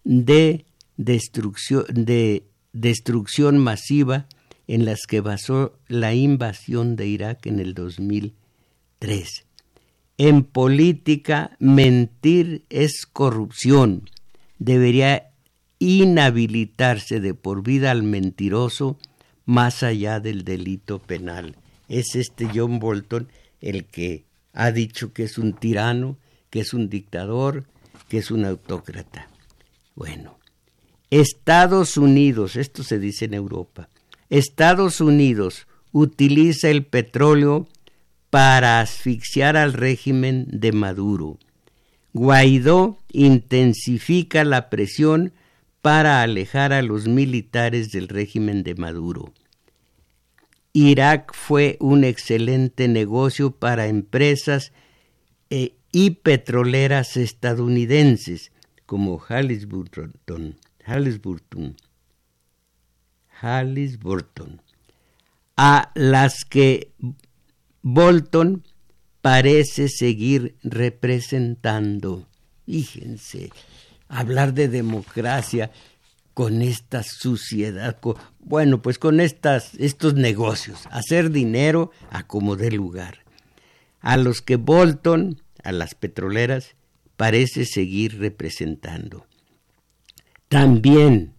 de 0.03 0.65
destrucción, 0.97 1.85
de 1.87 2.43
destrucción 2.73 3.57
masiva 3.57 4.25
en 4.67 4.83
las 4.83 5.05
que 5.07 5.21
basó 5.21 5.79
la 5.87 6.13
invasión 6.13 6.97
de 6.97 7.07
Irak 7.07 7.45
en 7.45 7.61
el 7.61 7.73
2003. 7.73 9.45
En 10.17 10.43
política, 10.43 11.55
mentir 11.57 12.65
es 12.69 13.05
corrupción. 13.05 14.09
Debería 14.57 15.31
inhabilitarse 15.79 17.21
de 17.21 17.33
por 17.33 17.63
vida 17.63 17.91
al 17.91 18.03
mentiroso 18.03 18.99
más 19.49 19.81
allá 19.81 20.19
del 20.19 20.43
delito 20.43 20.99
penal. 20.99 21.55
Es 21.87 22.13
este 22.13 22.47
John 22.53 22.77
Bolton 22.77 23.29
el 23.61 23.85
que 23.85 24.25
ha 24.53 24.71
dicho 24.71 25.11
que 25.11 25.23
es 25.23 25.39
un 25.39 25.53
tirano, 25.53 26.19
que 26.51 26.59
es 26.59 26.71
un 26.75 26.87
dictador, 26.87 27.65
que 28.09 28.19
es 28.19 28.29
un 28.29 28.45
autócrata. 28.45 29.27
Bueno, 29.95 30.37
Estados 31.09 31.97
Unidos, 31.97 32.57
esto 32.57 32.83
se 32.83 32.99
dice 32.99 33.25
en 33.25 33.33
Europa, 33.33 33.89
Estados 34.29 35.01
Unidos 35.01 35.65
utiliza 35.91 36.69
el 36.69 36.85
petróleo 36.85 37.67
para 38.29 38.81
asfixiar 38.81 39.57
al 39.57 39.73
régimen 39.73 40.45
de 40.51 40.73
Maduro. 40.73 41.39
Guaidó 42.13 42.99
intensifica 43.11 44.43
la 44.43 44.69
presión 44.69 45.33
para 45.81 46.21
alejar 46.21 46.71
a 46.71 46.83
los 46.83 47.07
militares 47.07 47.91
del 47.91 48.09
régimen 48.09 48.61
de 48.61 48.75
Maduro. 48.75 49.33
Irak 50.73 51.33
fue 51.33 51.77
un 51.79 52.03
excelente 52.03 52.87
negocio 52.87 53.51
para 53.51 53.87
empresas 53.87 54.71
eh, 55.49 55.73
y 55.91 56.11
petroleras 56.11 57.17
estadounidenses 57.17 58.51
como 58.85 59.19
Halliburton, 59.19 60.55
Halliburton, 60.85 61.75
Halliburton, 63.41 64.61
a 65.57 65.91
las 65.95 66.45
que 66.45 66.91
Bolton 67.81 68.63
parece 69.21 69.89
seguir 69.89 70.55
representando. 70.63 72.27
Fíjense, 72.65 73.51
hablar 74.07 74.53
de 74.53 74.67
democracia 74.67 75.71
con 76.39 76.61
esta 76.61 77.03
suciedad, 77.03 77.97
bueno, 78.39 78.81
pues 78.81 78.97
con 78.97 79.19
estas, 79.19 79.73
estos 79.73 80.13
negocios, 80.13 80.87
hacer 80.89 81.31
dinero 81.31 81.91
a 82.11 82.27
como 82.27 82.55
dé 82.55 82.71
lugar, 82.71 83.25
a 83.99 84.15
los 84.15 84.41
que 84.41 84.55
Bolton, 84.55 85.41
a 85.65 85.73
las 85.73 85.95
petroleras, 85.95 86.77
parece 87.17 87.65
seguir 87.65 88.19
representando. 88.19 89.25
También 90.47 91.33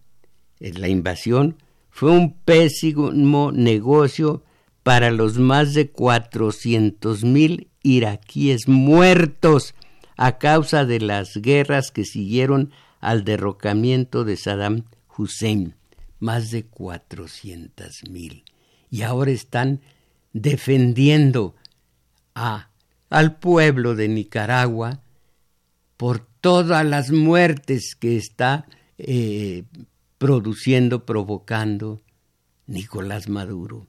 la 0.59 0.87
invasión 0.87 1.57
fue 1.89 2.11
un 2.11 2.35
pésimo 2.35 3.51
negocio 3.51 4.43
para 4.83 5.09
los 5.09 5.39
más 5.39 5.73
de 5.73 5.89
cuatrocientos 5.89 7.23
mil 7.23 7.69
iraquíes 7.81 8.67
muertos 8.67 9.73
a 10.15 10.37
causa 10.37 10.85
de 10.85 10.99
las 10.99 11.37
guerras 11.37 11.89
que 11.89 12.05
siguieron 12.05 12.71
al 13.01 13.25
derrocamiento 13.25 14.23
de 14.23 14.37
Saddam 14.37 14.85
Hussein, 15.17 15.75
más 16.19 16.51
de 16.51 16.63
cuatrocientas 16.63 18.07
mil. 18.09 18.43
Y 18.89 19.01
ahora 19.01 19.31
están 19.31 19.81
defendiendo 20.33 21.55
a, 22.35 22.69
al 23.09 23.37
pueblo 23.39 23.95
de 23.95 24.07
Nicaragua 24.07 25.01
por 25.97 26.25
todas 26.41 26.85
las 26.85 27.11
muertes 27.11 27.95
que 27.95 28.15
está 28.17 28.65
eh, 28.97 29.63
produciendo, 30.17 31.05
provocando 31.05 32.01
Nicolás 32.67 33.27
Maduro. 33.27 33.85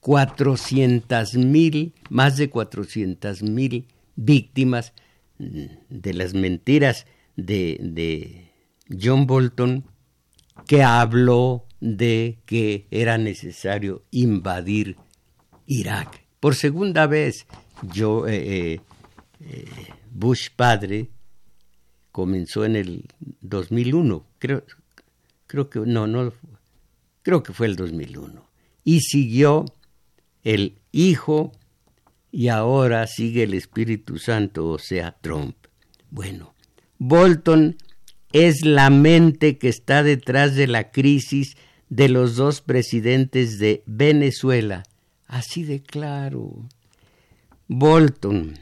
Cuatrocientas 0.00 1.34
mil, 1.34 1.94
más 2.10 2.36
de 2.36 2.50
cuatrocientas 2.50 3.42
mil 3.42 3.86
víctimas 4.16 4.92
de 5.38 6.14
las 6.14 6.34
mentiras 6.34 7.06
de, 7.36 7.78
de 7.80 8.43
John 8.88 9.26
Bolton 9.26 9.84
que 10.66 10.82
habló 10.82 11.66
de 11.80 12.38
que 12.46 12.86
era 12.90 13.18
necesario 13.18 14.04
invadir 14.10 14.96
Irak. 15.66 16.24
Por 16.40 16.54
segunda 16.54 17.06
vez, 17.06 17.46
yo, 17.92 18.26
eh, 18.26 18.74
eh, 18.74 18.80
eh, 19.40 19.66
Bush 20.10 20.48
padre 20.54 21.10
comenzó 22.12 22.64
en 22.64 22.76
el 22.76 23.04
2001, 23.40 24.24
creo, 24.38 24.64
creo 25.46 25.68
que 25.68 25.80
no, 25.80 26.06
no, 26.06 26.32
creo 27.22 27.42
que 27.42 27.52
fue 27.52 27.66
el 27.66 27.76
2001, 27.76 28.48
y 28.84 29.00
siguió 29.00 29.64
el 30.42 30.78
hijo 30.92 31.52
y 32.30 32.48
ahora 32.48 33.06
sigue 33.06 33.42
el 33.42 33.54
Espíritu 33.54 34.18
Santo, 34.18 34.68
o 34.68 34.78
sea, 34.78 35.16
Trump. 35.20 35.56
Bueno, 36.10 36.54
Bolton 36.98 37.76
es 38.34 38.66
la 38.66 38.90
mente 38.90 39.56
que 39.56 39.70
está 39.70 40.02
detrás 40.02 40.54
de 40.54 40.66
la 40.66 40.90
crisis 40.90 41.56
de 41.88 42.10
los 42.10 42.36
dos 42.36 42.60
presidentes 42.60 43.58
de 43.58 43.82
Venezuela. 43.86 44.82
Así 45.26 45.62
de 45.62 45.82
claro. 45.82 46.68
Bolton. 47.68 48.58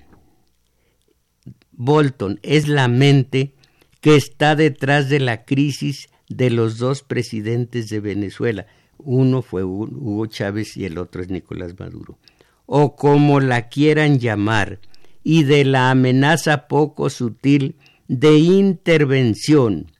Bolton 1.72 2.38
es 2.42 2.68
la 2.68 2.86
mente 2.86 3.54
que 4.00 4.14
está 4.14 4.54
detrás 4.54 5.08
de 5.08 5.18
la 5.18 5.44
crisis 5.44 6.08
de 6.28 6.50
los 6.50 6.78
dos 6.78 7.02
presidentes 7.02 7.88
de 7.88 7.98
Venezuela. 7.98 8.66
Uno 8.98 9.42
fue 9.42 9.64
Hugo 9.64 10.26
Chávez 10.26 10.76
y 10.76 10.84
el 10.84 10.98
otro 10.98 11.22
es 11.22 11.30
Nicolás 11.30 11.74
Maduro 11.76 12.18
o 12.66 12.96
como 12.96 13.40
la 13.40 13.68
quieran 13.68 14.18
llamar, 14.18 14.80
y 15.22 15.44
de 15.44 15.64
la 15.64 15.90
amenaza 15.90 16.68
poco 16.68 17.10
sutil 17.10 17.76
de 18.12 18.36
intervención, 18.36 19.90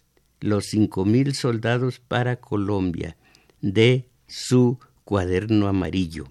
los 0.40 0.66
cinco 0.66 1.07
mil 1.07 1.35
soldados 1.35 1.98
para 1.98 2.37
Colombia, 2.37 3.16
de 3.62 4.11
su 4.27 4.79
cuaderno 5.05 5.66
amarillo. 5.66 6.27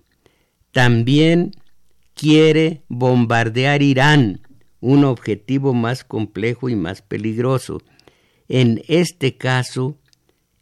También 0.71 1.53
quiere 2.13 2.83
bombardear 2.87 3.81
Irán, 3.81 4.41
un 4.79 5.05
objetivo 5.05 5.73
más 5.73 6.03
complejo 6.03 6.69
y 6.69 6.75
más 6.75 7.01
peligroso. 7.01 7.81
En 8.47 8.83
este 8.87 9.37
caso, 9.37 9.97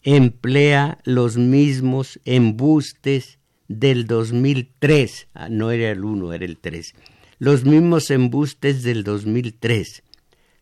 emplea 0.04 1.00
los 1.04 1.36
mismos 1.36 2.22
embustes 2.24 3.40
del 3.68 4.08
2003, 4.08 5.28
ah, 5.34 5.50
no 5.50 5.72
era 5.72 5.92
el 5.92 6.06
1, 6.06 6.32
era 6.32 6.46
el 6.46 6.58
3, 6.58 6.96
los 7.40 7.66
mismos 7.66 8.10
embustes 8.10 8.84
del 8.84 9.04
2003. 9.04 10.04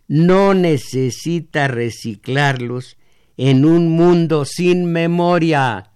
No 0.08 0.54
necesita 0.54 1.68
reciclarlos 1.68 2.98
en 3.36 3.66
un 3.66 3.90
mundo 3.90 4.46
sin 4.46 4.86
memoria. 4.86 5.92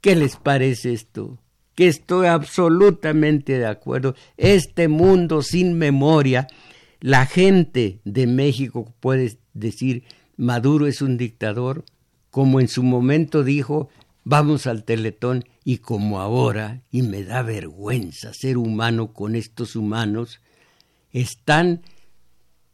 ¿Qué 0.00 0.14
les 0.14 0.36
parece 0.36 0.92
esto? 0.92 1.38
Que 1.74 1.88
estoy 1.88 2.26
absolutamente 2.26 3.58
de 3.58 3.66
acuerdo. 3.66 4.14
Este 4.36 4.88
mundo 4.88 5.42
sin 5.42 5.74
memoria, 5.74 6.46
la 7.00 7.26
gente 7.26 8.00
de 8.04 8.26
México 8.26 8.94
puede 9.00 9.38
decir 9.54 10.04
Maduro 10.36 10.86
es 10.86 11.00
un 11.00 11.16
dictador, 11.16 11.84
como 12.30 12.60
en 12.60 12.68
su 12.68 12.82
momento 12.82 13.44
dijo 13.44 13.88
vamos 14.24 14.66
al 14.66 14.84
teletón 14.84 15.44
y 15.64 15.78
como 15.78 16.20
ahora, 16.20 16.82
y 16.90 17.02
me 17.02 17.24
da 17.24 17.42
vergüenza 17.42 18.34
ser 18.34 18.56
humano 18.56 19.12
con 19.12 19.36
estos 19.36 19.76
humanos, 19.76 20.40
están 21.12 21.82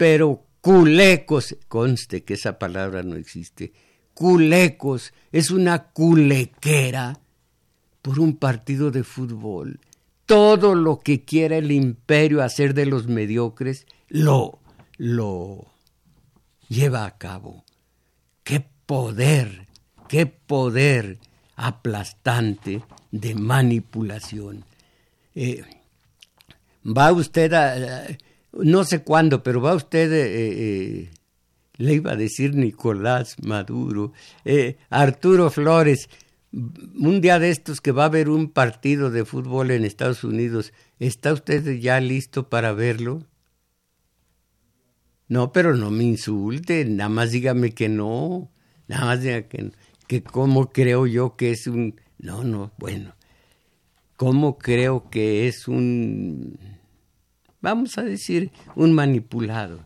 pero 0.01 0.47
culecos, 0.63 1.59
conste 1.69 2.25
que 2.25 2.33
esa 2.33 2.59
palabra 2.59 3.03
no 3.03 3.17
existe, 3.17 3.75
culecos, 4.15 5.13
es 5.31 5.51
una 5.51 5.89
culequera 5.89 7.21
por 8.01 8.19
un 8.19 8.39
partido 8.39 8.91
de 8.91 9.05
fútbol. 9.05 9.79
Todo 10.25 10.75
lo 10.75 11.01
que 11.01 11.27
quiera 11.27 11.59
el 11.59 11.71
imperio 11.71 12.43
hacer 12.43 12.73
de 12.73 12.87
los 12.87 13.09
mediocres, 13.09 13.87
lo, 14.09 14.61
lo 14.97 15.67
lleva 16.71 17.05
a 17.05 17.19
cabo. 17.19 17.67
¡Qué 18.43 18.65
poder! 18.87 19.69
¡Qué 20.09 20.25
poder! 20.25 21.19
aplastante 21.57 22.83
de 23.11 23.35
manipulación. 23.35 24.65
Eh, 25.35 25.63
va 26.87 27.13
usted 27.13 27.53
a, 27.53 28.07
no 28.53 28.85
sé 28.85 29.03
cuándo, 29.03 29.43
pero 29.43 29.61
va 29.61 29.75
usted, 29.75 30.13
eh, 30.13 30.29
eh, 30.33 31.11
le 31.77 31.95
iba 31.95 32.13
a 32.13 32.17
decir 32.17 32.55
Nicolás 32.55 33.37
Maduro, 33.43 34.13
Arturo 34.91 35.51
Flores, 35.51 36.09
un 36.53 37.21
día 37.21 37.39
de 37.39 37.51
estos 37.51 37.81
que 37.81 37.93
va 37.93 38.05
a 38.05 38.07
haber 38.07 38.29
un 38.29 38.51
partido 38.51 39.11
de 39.11 39.25
fútbol 39.25 39.71
en 39.71 39.85
Estados 39.85 40.25
Unidos, 40.25 40.73
¿está 40.99 41.33
usted 41.33 41.79
ya 41.79 42.01
listo 42.01 42.49
para 42.49 42.73
verlo? 42.73 43.27
No, 45.29 45.53
pero 45.53 45.77
no 45.77 45.91
me 45.91 46.05
insulte, 46.05 46.85
nada 46.85 47.09
más 47.09 47.31
dígame 47.31 47.73
que 47.73 47.89
no, 47.89 48.51
nada 48.89 49.07
más 49.07 49.23
dígame 49.23 49.47
que 49.47 49.63
no 49.63 49.71
que 50.11 50.25
cómo 50.25 50.73
creo 50.73 51.07
yo 51.07 51.37
que 51.37 51.53
es 51.53 51.69
un... 51.69 52.01
No, 52.19 52.43
no, 52.43 52.73
bueno. 52.79 53.15
¿Cómo 54.17 54.59
creo 54.59 55.09
que 55.09 55.47
es 55.47 55.69
un... 55.69 56.59
Vamos 57.61 57.99
a 57.99 58.03
decir, 58.03 58.51
un 58.75 58.93
manipulado? 58.93 59.81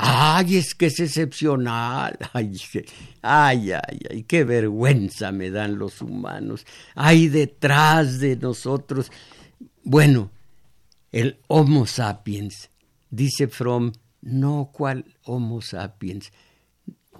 Ay, 0.00 0.56
es 0.56 0.74
que 0.74 0.86
es 0.86 1.00
excepcional. 1.00 2.16
Ay, 2.32 3.72
ay, 3.72 3.72
ay, 4.10 4.22
qué 4.22 4.44
vergüenza 4.44 5.32
me 5.32 5.50
dan 5.50 5.76
los 5.76 6.00
humanos. 6.00 6.64
Hay 6.94 7.26
detrás 7.26 8.20
de 8.20 8.36
nosotros. 8.36 9.10
Bueno, 9.82 10.30
el 11.10 11.40
Homo 11.48 11.86
sapiens, 11.86 12.70
dice 13.10 13.48
Fromm, 13.48 13.92
no 14.20 14.70
cuál 14.72 15.04
Homo 15.24 15.60
sapiens, 15.62 16.32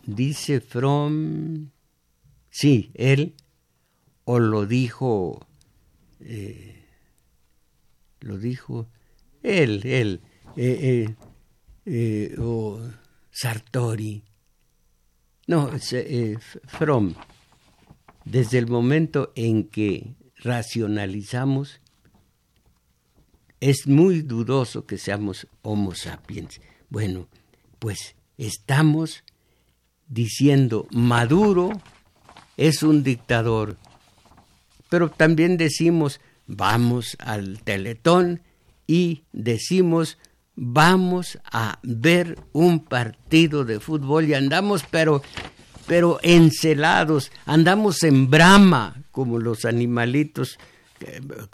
dice 0.07 0.61
Fromm, 0.61 1.71
sí, 2.49 2.93
él, 2.95 3.35
o 4.25 4.39
lo 4.39 4.67
dijo, 4.67 5.47
eh, 6.21 6.85
lo 8.21 8.39
dijo 8.39 8.89
él, 9.43 9.81
él, 9.85 10.21
eh, 10.57 11.07
eh, 11.07 11.15
eh, 11.87 12.37
o 12.39 12.81
Sartori. 13.31 14.23
No, 15.47 15.71
eh, 15.93 16.37
From. 16.67 17.15
Desde 18.25 18.59
el 18.59 18.67
momento 18.67 19.33
en 19.35 19.65
que 19.69 20.15
racionalizamos, 20.37 21.81
es 23.61 23.87
muy 23.87 24.23
dudoso 24.23 24.87
que 24.87 24.99
seamos 24.99 25.47
Homo 25.63 25.95
sapiens. 25.95 26.61
Bueno, 26.91 27.29
pues 27.79 28.15
estamos 28.37 29.25
diciendo 30.09 30.87
Maduro 30.91 31.71
es 32.57 32.83
un 32.83 33.03
dictador, 33.03 33.77
pero 34.91 35.11
también 35.11 35.57
decimos 35.57 36.21
vamos 36.47 37.17
al 37.21 37.63
teletón 37.63 38.43
y 38.89 39.23
decimos 39.33 40.19
vamos 40.57 41.39
a 41.45 41.79
ver 41.85 42.37
un 42.53 42.81
partido 42.81 43.65
de 43.65 43.79
fútbol 43.79 44.25
y 44.29 44.35
andamos 44.35 44.83
pero 44.91 45.23
pero 45.89 46.21
encelados, 46.23 47.33
andamos 47.47 48.03
en 48.03 48.29
brama 48.29 49.03
como 49.11 49.39
los 49.39 49.65
animalitos. 49.65 50.59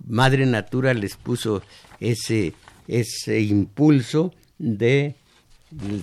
Madre 0.06 0.44
Natura 0.44 0.92
les 0.92 1.16
puso 1.16 1.62
ese, 2.00 2.52
ese 2.88 3.40
impulso 3.40 4.34
de 4.58 5.14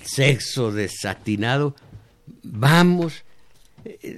sexo 0.06 0.72
desatinado. 0.72 1.76
Vamos, 2.42 3.26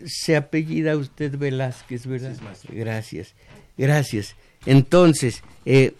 se 0.05 0.35
apellida 0.35 0.95
usted 0.95 1.35
Velázquez, 1.35 2.05
¿verdad? 2.05 2.37
Gracias, 2.69 3.33
gracias. 3.75 4.35
Entonces, 4.67 5.43
eh, 5.65 5.95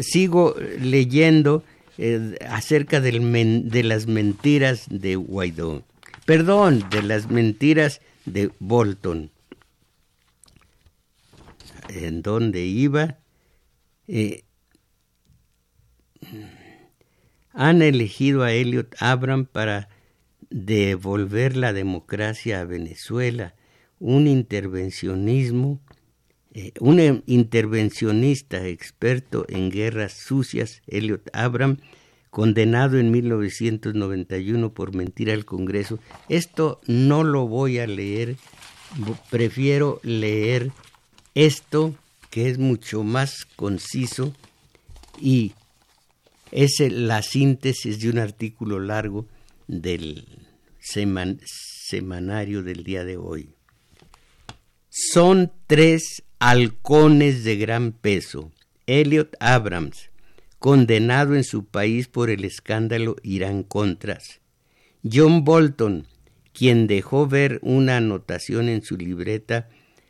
sigo 0.00 0.54
leyendo 0.80 1.64
eh, 1.98 2.36
acerca 2.48 3.00
de 3.00 3.82
las 3.82 4.06
mentiras 4.06 4.86
de 4.88 5.16
Guaidó. 5.16 5.82
Perdón, 6.24 6.84
de 6.90 7.02
las 7.02 7.30
mentiras 7.30 8.00
de 8.24 8.50
Bolton. 8.58 9.30
En 11.88 12.22
donde 12.22 12.64
iba, 12.64 13.18
eh, 14.06 14.44
han 17.52 17.82
elegido 17.82 18.42
a 18.44 18.52
Elliot 18.52 18.94
Abram 19.00 19.44
para 19.44 19.88
devolver 20.50 21.56
la 21.56 21.72
democracia 21.72 22.60
a 22.60 22.64
Venezuela, 22.64 23.54
un 23.98 24.26
intervencionismo, 24.26 25.80
eh, 26.60 26.72
un 26.80 27.22
intervencionista 27.24 28.66
experto 28.66 29.46
en 29.48 29.70
guerras 29.70 30.12
sucias, 30.12 30.82
Elliot 30.86 31.30
Abram, 31.32 31.78
condenado 32.28 32.98
en 32.98 33.10
1991 33.10 34.74
por 34.74 34.94
mentir 34.94 35.30
al 35.30 35.46
Congreso. 35.46 35.98
Esto 36.28 36.82
no 36.86 37.24
lo 37.24 37.48
voy 37.48 37.78
a 37.78 37.86
leer, 37.86 38.36
prefiero 39.30 40.00
leer 40.02 40.70
esto 41.34 41.94
que 42.28 42.50
es 42.50 42.58
mucho 42.58 43.04
más 43.04 43.46
conciso 43.56 44.34
y 45.18 45.52
es 46.52 46.74
la 46.90 47.22
síntesis 47.22 48.00
de 48.00 48.10
un 48.10 48.18
artículo 48.18 48.80
largo 48.80 49.26
del 49.66 50.26
semanario 50.78 52.62
del 52.62 52.84
día 52.84 53.06
de 53.06 53.16
hoy. 53.16 53.48
Son 54.90 55.50
tres 55.66 56.22
halcones 56.40 57.44
de 57.44 57.56
gran 57.56 57.92
peso. 57.92 58.50
Elliot 58.86 59.36
Abrams, 59.40 60.10
condenado 60.58 61.36
en 61.36 61.44
su 61.44 61.66
país 61.66 62.08
por 62.08 62.30
el 62.30 62.44
escándalo 62.44 63.16
Irán 63.22 63.62
Contras. 63.62 64.40
John 65.04 65.44
Bolton, 65.44 66.06
quien 66.52 66.86
dejó 66.86 67.26
ver 67.26 67.60
una 67.62 67.98
anotación 67.98 68.70
en 68.70 68.82
su 68.82 68.96
libreta 68.96 69.68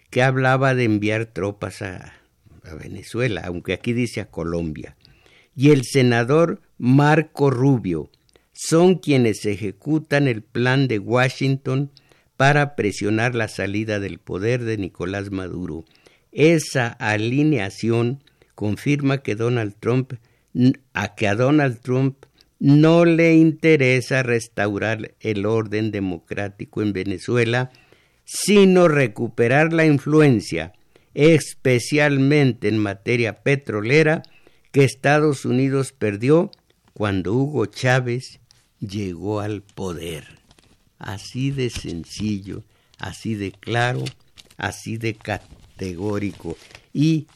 que 0.09 0.23
hablaba 0.23 0.75
de 0.75 0.85
enviar 0.85 1.27
tropas 1.27 1.83
a, 1.83 2.15
a 2.63 2.75
Venezuela, 2.75 3.43
aunque 3.45 3.73
aquí 3.73 3.93
dice 3.93 4.21
a 4.21 4.31
Colombia. 4.31 4.97
Y 5.57 5.71
el 5.71 5.85
senador 5.85 6.63
Marco 6.79 7.51
Rubio 7.51 8.09
son 8.53 8.95
quienes 8.95 9.45
ejecutan 9.47 10.29
el 10.29 10.43
plan 10.43 10.87
de 10.87 11.01
Washington 11.01 11.91
para 12.37 12.77
presionar 12.77 13.35
la 13.35 13.49
salida 13.49 13.99
del 13.99 14.19
poder 14.19 14.63
de 14.63 14.79
Nicolás 14.79 15.31
Maduro. 15.33 15.85
Esa 16.33 16.89
alineación 16.89 18.23
confirma 18.55 19.19
que 19.19 19.35
Donald 19.35 19.75
Trump 19.81 20.13
a 20.95 21.15
que 21.15 21.29
a 21.29 21.35
Donald 21.35 21.81
Trump 21.81 22.25
no 22.59 23.05
le 23.05 23.35
interesa 23.35 24.23
restaurar 24.23 25.15
el 25.21 25.47
orden 25.47 25.91
democrático 25.91 26.83
en 26.83 26.93
Venezuela, 26.93 27.71
sino 28.25 28.87
recuperar 28.87 29.73
la 29.73 29.87
influencia, 29.87 30.75
especialmente 31.15 32.69
en 32.69 32.79
materia 32.79 33.43
petrolera, 33.43 34.23
que 34.73 34.85
Estados 34.85 35.45
Unidos 35.45 35.93
perdió 35.93 36.51
cuando 36.93 37.33
Hugo 37.33 37.67
Chávez 37.67 38.41
llegó 38.79 39.41
al 39.41 39.63
poder. 39.63 40.39
Así 40.99 41.51
de 41.51 41.71
sencillo, 41.71 42.63
así 42.99 43.35
de 43.35 43.53
claro, 43.53 44.05
así 44.59 44.99
de 44.99 45.15
categórico. 45.15 45.60
Y 46.93 47.27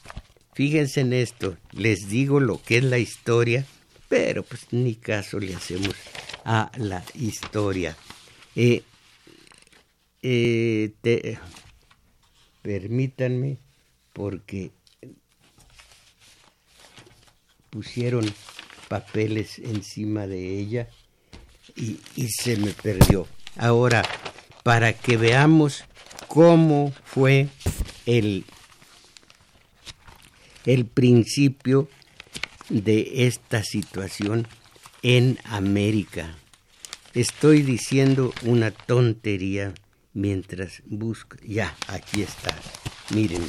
Fíjense 0.55 1.01
en 1.01 1.13
esto, 1.13 1.57
les 1.73 2.09
digo 2.09 2.39
lo 2.39 2.63
que 2.63 2.79
es 2.79 2.85
la 2.85 2.99
historia, 2.99 3.67
pero 4.09 4.45
pues 4.45 4.69
ni 4.71 4.95
caso 4.95 5.41
le 5.41 5.53
hacemos 5.53 5.97
a 6.45 6.71
la 6.77 7.05
historia. 7.15 7.97
Eh, 8.55 8.85
eh, 10.23 11.39
permítanme, 12.63 13.59
porque 14.13 14.71
pusieron 17.71 18.33
papeles 18.87 19.59
encima 19.59 20.29
de 20.29 20.61
ella 20.61 20.89
y, 21.75 21.99
y 22.15 22.29
se 22.29 22.57
me 22.59 22.71
perdió. 22.71 23.27
Ahora, 23.57 24.05
para 24.63 24.93
que 24.93 25.17
veamos 25.17 25.83
cómo 26.35 26.93
fue 27.05 27.49
el 28.07 28.45
el 30.67 30.85
principio 30.87 31.89
de 32.69 33.27
esta 33.27 33.63
situación 33.63 34.49
en 35.03 35.39
América. 35.45 36.37
Estoy 37.13 37.63
diciendo 37.63 38.33
una 38.43 38.73
tontería 38.73 39.75
mientras 40.13 40.83
busco. 40.87 41.37
Ya, 41.47 41.77
aquí 41.87 42.23
está. 42.23 42.59
Miren. 43.15 43.43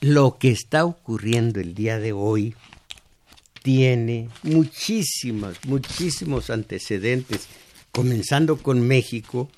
Lo 0.00 0.38
que 0.38 0.52
está 0.52 0.86
ocurriendo 0.86 1.60
el 1.60 1.74
día 1.74 1.98
de 1.98 2.12
hoy 2.12 2.54
tiene 3.62 4.30
muchísimos, 4.42 5.58
muchísimos 5.66 6.48
antecedentes, 6.48 7.46
comenzando 7.90 8.56
con 8.56 8.80
México, 8.80 9.50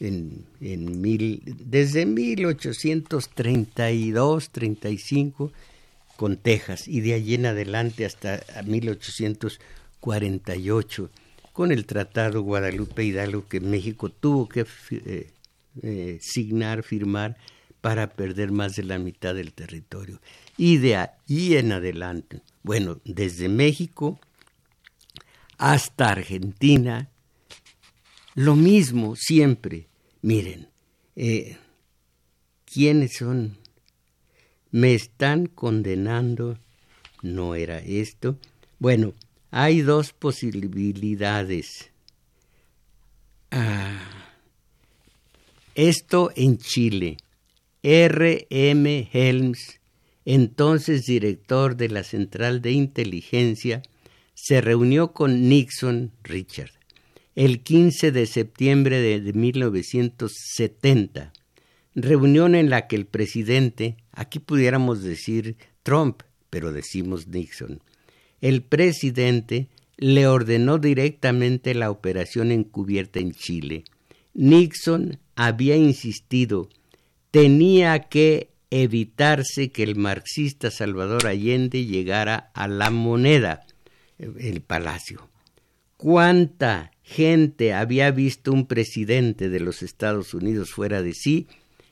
en, 0.00 0.44
desde 0.60 2.06
1832, 2.06 4.50
35 4.50 5.52
con 6.16 6.36
Texas 6.36 6.88
y 6.88 7.00
de 7.00 7.14
allí 7.14 7.34
en 7.34 7.46
adelante 7.46 8.04
hasta 8.04 8.42
1848 8.64 11.10
con 11.52 11.72
el 11.72 11.86
Tratado 11.86 12.42
Guadalupe 12.42 13.04
Hidalgo 13.04 13.48
que 13.48 13.60
México 13.60 14.10
tuvo 14.10 14.48
que 14.48 14.66
eh, 14.90 15.30
eh, 15.82 16.18
signar, 16.20 16.82
firmar 16.82 17.36
para 17.80 18.10
perder 18.10 18.50
más 18.50 18.74
de 18.76 18.82
la 18.84 18.98
mitad 18.98 19.34
del 19.34 19.52
territorio. 19.52 20.20
Y 20.56 20.78
de 20.78 20.96
ahí 20.96 21.56
en 21.56 21.72
adelante, 21.72 22.40
bueno, 22.62 23.00
desde 23.04 23.48
México 23.48 24.20
hasta 25.58 26.10
Argentina, 26.10 27.08
lo 28.34 28.56
mismo 28.56 29.16
siempre. 29.16 29.86
Miren, 30.22 30.68
eh, 31.16 31.56
¿quiénes 32.64 33.16
son? 33.18 33.56
Me 34.70 34.94
están 34.94 35.46
condenando. 35.46 36.58
No 37.22 37.54
era 37.54 37.78
esto. 37.78 38.38
Bueno, 38.78 39.14
hay 39.50 39.80
dos 39.80 40.12
posibilidades. 40.12 41.90
Ah, 43.50 44.00
esto 45.74 46.32
en 46.34 46.58
Chile. 46.58 47.16
R. 47.82 48.46
M. 48.50 49.08
Helms, 49.12 49.80
entonces 50.24 51.04
director 51.04 51.76
de 51.76 51.90
la 51.90 52.02
Central 52.02 52.62
de 52.62 52.72
Inteligencia, 52.72 53.82
se 54.34 54.60
reunió 54.60 55.12
con 55.12 55.48
Nixon 55.48 56.10
Richard 56.22 56.72
el 57.34 57.62
15 57.62 58.12
de 58.12 58.26
septiembre 58.26 59.00
de 59.00 59.32
1970, 59.32 61.32
reunión 61.94 62.54
en 62.54 62.70
la 62.70 62.86
que 62.86 62.96
el 62.96 63.06
presidente, 63.06 63.96
aquí 64.12 64.38
pudiéramos 64.38 65.02
decir 65.02 65.56
Trump, 65.82 66.22
pero 66.50 66.72
decimos 66.72 67.26
Nixon, 67.26 67.80
el 68.40 68.62
presidente 68.62 69.68
le 69.96 70.26
ordenó 70.26 70.78
directamente 70.78 71.74
la 71.74 71.90
operación 71.90 72.52
encubierta 72.52 73.20
en 73.20 73.32
Chile. 73.32 73.84
Nixon 74.34 75.18
había 75.34 75.76
insistido, 75.76 76.68
tenía 77.30 78.08
que 78.08 78.50
evitarse 78.70 79.70
que 79.70 79.82
el 79.82 79.96
marxista 79.96 80.70
Salvador 80.70 81.26
Allende 81.26 81.84
llegara 81.84 82.50
a 82.54 82.68
la 82.68 82.90
moneda, 82.90 83.66
el 84.18 84.62
palacio. 84.62 85.28
¿Cuánta 85.96 86.90
gente 87.04 87.74
había 87.74 88.10
visto 88.10 88.50
un 88.50 88.66
presidente 88.66 89.48
de 89.48 89.60
los 89.60 89.82
Estados 89.82 90.34
Unidos 90.34 90.70
fuera 90.70 91.02
de 91.02 91.12
sí? 91.12 91.46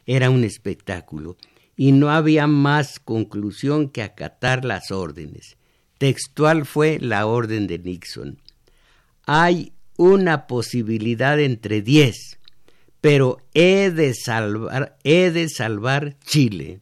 Era 0.06 0.30
un 0.30 0.42
espectáculo, 0.42 1.36
y 1.76 1.92
no 1.92 2.10
había 2.10 2.46
más 2.46 2.98
conclusión 2.98 3.88
que 3.88 4.02
acatar 4.02 4.64
las 4.64 4.90
órdenes. 4.90 5.56
Textual 5.98 6.66
fue 6.66 6.98
la 7.00 7.26
orden 7.26 7.66
de 7.66 7.78
Nixon. 7.78 8.38
Hay 9.26 9.72
una 9.96 10.46
posibilidad 10.46 11.38
entre 11.38 11.82
diez, 11.82 12.40
pero 13.00 13.38
he 13.54 13.90
de 13.90 14.14
salvar, 14.14 14.96
he 15.04 15.30
de 15.30 15.48
salvar 15.48 16.16
Chile. 16.24 16.80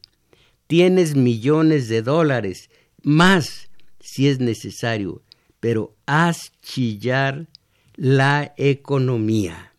Tienes 0.67 1.17
millones 1.17 1.89
de 1.89 2.01
dólares, 2.01 2.71
más 3.03 3.69
si 4.01 4.29
es 4.29 4.39
necesario 4.39 5.23
pero 5.61 5.95
haz 6.07 6.53
chillar 6.63 7.47
la 8.01 8.55
economía. 8.57 9.75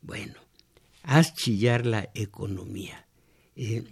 Bueno, 0.00 0.32
haz 1.02 1.34
chillar 1.34 1.84
la 1.84 2.08
economía. 2.14 3.06
Eh, 3.54 3.84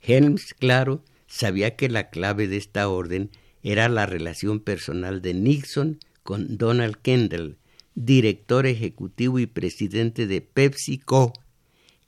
Helms, 0.00 0.54
claro, 0.54 1.02
sabía 1.26 1.74
que 1.74 1.88
la 1.88 2.08
clave 2.08 2.46
de 2.46 2.56
esta 2.56 2.88
orden 2.88 3.32
era 3.64 3.88
la 3.88 4.06
relación 4.06 4.60
personal 4.60 5.22
de 5.22 5.34
Nixon 5.34 5.98
con 6.22 6.56
Donald 6.56 6.98
Kendall, 7.02 7.58
director 7.96 8.66
ejecutivo 8.66 9.40
y 9.40 9.46
presidente 9.46 10.28
de 10.28 10.40
PepsiCo, 10.40 11.32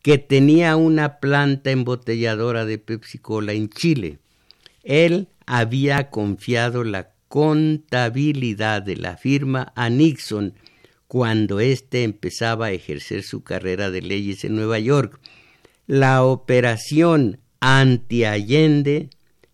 que 0.03 0.18
tenía 0.18 0.76
una 0.76 1.18
planta 1.18 1.72
embotelladora 1.72 2.64
de 2.64 2.78
Pepsi 2.78 3.20
en 3.49 3.68
Chile. 3.68 4.20
Él 4.84 5.26
había 5.47 6.11
confiado 6.11 6.84
la 6.84 7.11
contabilidad 7.30 8.82
de 8.82 8.96
la 8.96 9.16
firma 9.16 9.72
a 9.76 9.88
Nixon 9.88 10.54
cuando 11.06 11.60
éste 11.60 12.02
empezaba 12.02 12.66
a 12.66 12.72
ejercer 12.72 13.22
su 13.22 13.44
carrera 13.44 13.92
de 13.92 14.02
leyes 14.02 14.44
en 14.44 14.56
Nueva 14.56 14.80
York. 14.80 15.20
La 15.86 16.24
operación 16.24 17.38
anti-Allende 17.60 19.10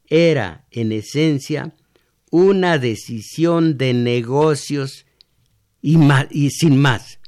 era, 0.06 0.64
en 0.70 0.90
esencia, 0.90 1.74
una 2.30 2.78
decisión 2.78 3.76
de 3.76 3.92
negocios 3.92 5.04
y, 5.82 5.98
y 6.30 6.50
sin 6.50 6.78
más. 6.78 7.20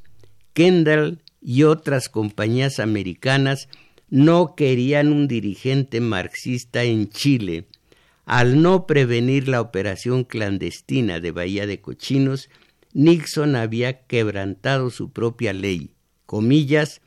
Kendall 0.55 1.22
y 1.42 1.64
otras 1.64 2.09
compañías 2.09 2.78
americanas 2.78 3.68
no 4.09 4.55
querían 4.57 5.12
un 5.12 5.28
dirigente 5.28 6.01
marxista 6.01 6.84
en 6.84 7.11
Chile 7.11 7.68
al 8.29 8.61
no 8.61 8.87
prevenir 8.87 9.49
la 9.49 9.62
operación 9.62 10.22
clandestina 10.22 11.18
de 11.18 11.31
Bahía 11.31 11.66
de 11.66 11.81
Cochinos, 11.81 12.51
Nixon 12.93 13.57
había 13.57 14.03
quebrantado 14.03 14.91
su 14.91 15.11
propia 15.11 15.55
ley. 15.55 15.95
Comillas, 16.26 17.01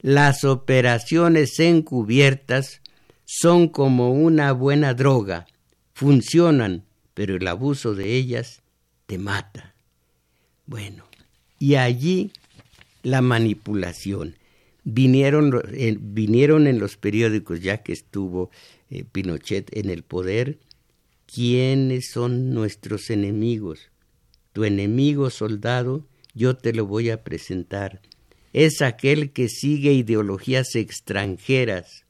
las 0.00 0.42
operaciones 0.42 1.60
encubiertas 1.60 2.82
son 3.24 3.68
como 3.68 4.10
una 4.14 4.50
buena 4.50 4.94
droga, 4.94 5.46
funcionan, 5.92 6.82
pero 7.14 7.36
el 7.36 7.46
abuso 7.46 7.94
de 7.94 8.16
ellas 8.16 8.62
te 9.06 9.16
mata. 9.16 9.76
Bueno, 10.66 11.04
y 11.60 11.76
allí 11.76 12.32
la 13.04 13.22
manipulación. 13.22 14.34
Vinieron, 14.82 15.62
eh, 15.72 15.96
vinieron 16.00 16.66
en 16.66 16.80
los 16.80 16.96
periódicos, 16.96 17.60
ya 17.60 17.84
que 17.84 17.92
estuvo 17.92 18.50
eh, 18.90 19.04
Pinochet 19.10 19.74
en 19.76 19.88
el 19.88 20.02
poder, 20.02 20.58
¿quiénes 21.34 22.10
son 22.12 22.50
nuestros 22.50 23.10
enemigos? 23.10 23.90
Tu 24.52 24.62
enemigo 24.62 25.30
soldado, 25.30 26.06
yo 26.32 26.56
te 26.56 26.72
lo 26.72 26.86
voy 26.86 27.10
a 27.10 27.24
presentar. 27.24 28.00
Es 28.52 28.82
aquel 28.82 29.32
que 29.32 29.48
sigue 29.48 29.92
ideologías 29.94 30.76
extranjeras. 30.76 32.04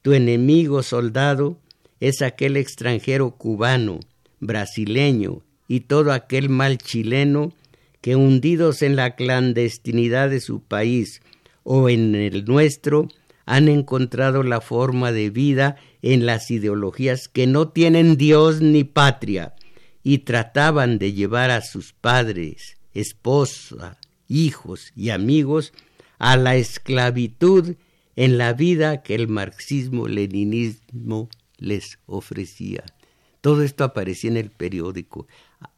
Tu 0.00 0.14
enemigo 0.14 0.82
soldado 0.82 1.58
es 2.00 2.22
aquel 2.22 2.56
extranjero 2.56 3.32
cubano, 3.32 4.00
brasileño 4.40 5.42
y 5.68 5.80
todo 5.80 6.10
aquel 6.10 6.48
mal 6.48 6.78
chileno 6.78 7.52
que 8.00 8.16
hundidos 8.16 8.80
en 8.80 8.96
la 8.96 9.14
clandestinidad 9.14 10.30
de 10.30 10.40
su 10.40 10.60
país 10.60 11.20
o 11.64 11.90
en 11.90 12.14
el 12.14 12.46
nuestro, 12.46 13.08
han 13.46 13.68
encontrado 13.68 14.42
la 14.42 14.62
forma 14.62 15.12
de 15.12 15.28
vida 15.28 15.76
en 16.04 16.26
las 16.26 16.50
ideologías 16.50 17.28
que 17.28 17.46
no 17.46 17.68
tienen 17.68 18.18
Dios 18.18 18.60
ni 18.60 18.84
patria 18.84 19.54
y 20.02 20.18
trataban 20.18 20.98
de 20.98 21.14
llevar 21.14 21.50
a 21.50 21.62
sus 21.62 21.94
padres, 21.94 22.76
esposa, 22.92 23.96
hijos 24.28 24.92
y 24.94 25.08
amigos 25.08 25.72
a 26.18 26.36
la 26.36 26.56
esclavitud 26.56 27.76
en 28.16 28.36
la 28.36 28.52
vida 28.52 29.02
que 29.02 29.14
el 29.14 29.28
marxismo-leninismo 29.28 31.30
les 31.56 31.98
ofrecía. 32.04 32.84
Todo 33.40 33.62
esto 33.62 33.82
aparecía 33.82 34.30
en 34.30 34.36
el 34.36 34.50
periódico, 34.50 35.26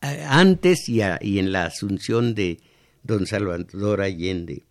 antes 0.00 0.88
y, 0.88 1.02
y 1.20 1.38
en 1.38 1.52
la 1.52 1.66
asunción 1.66 2.34
de 2.34 2.58
don 3.04 3.28
Salvador 3.28 4.00
Allende. 4.00 4.64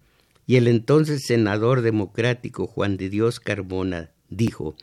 Y 0.48 0.58
el 0.58 0.68
entonces 0.68 1.24
senador 1.26 1.82
democrático 1.82 2.68
Juan 2.68 2.98
de 2.98 3.10
Dios 3.10 3.40
Carbona 3.40 4.12
dijo, 4.30 4.76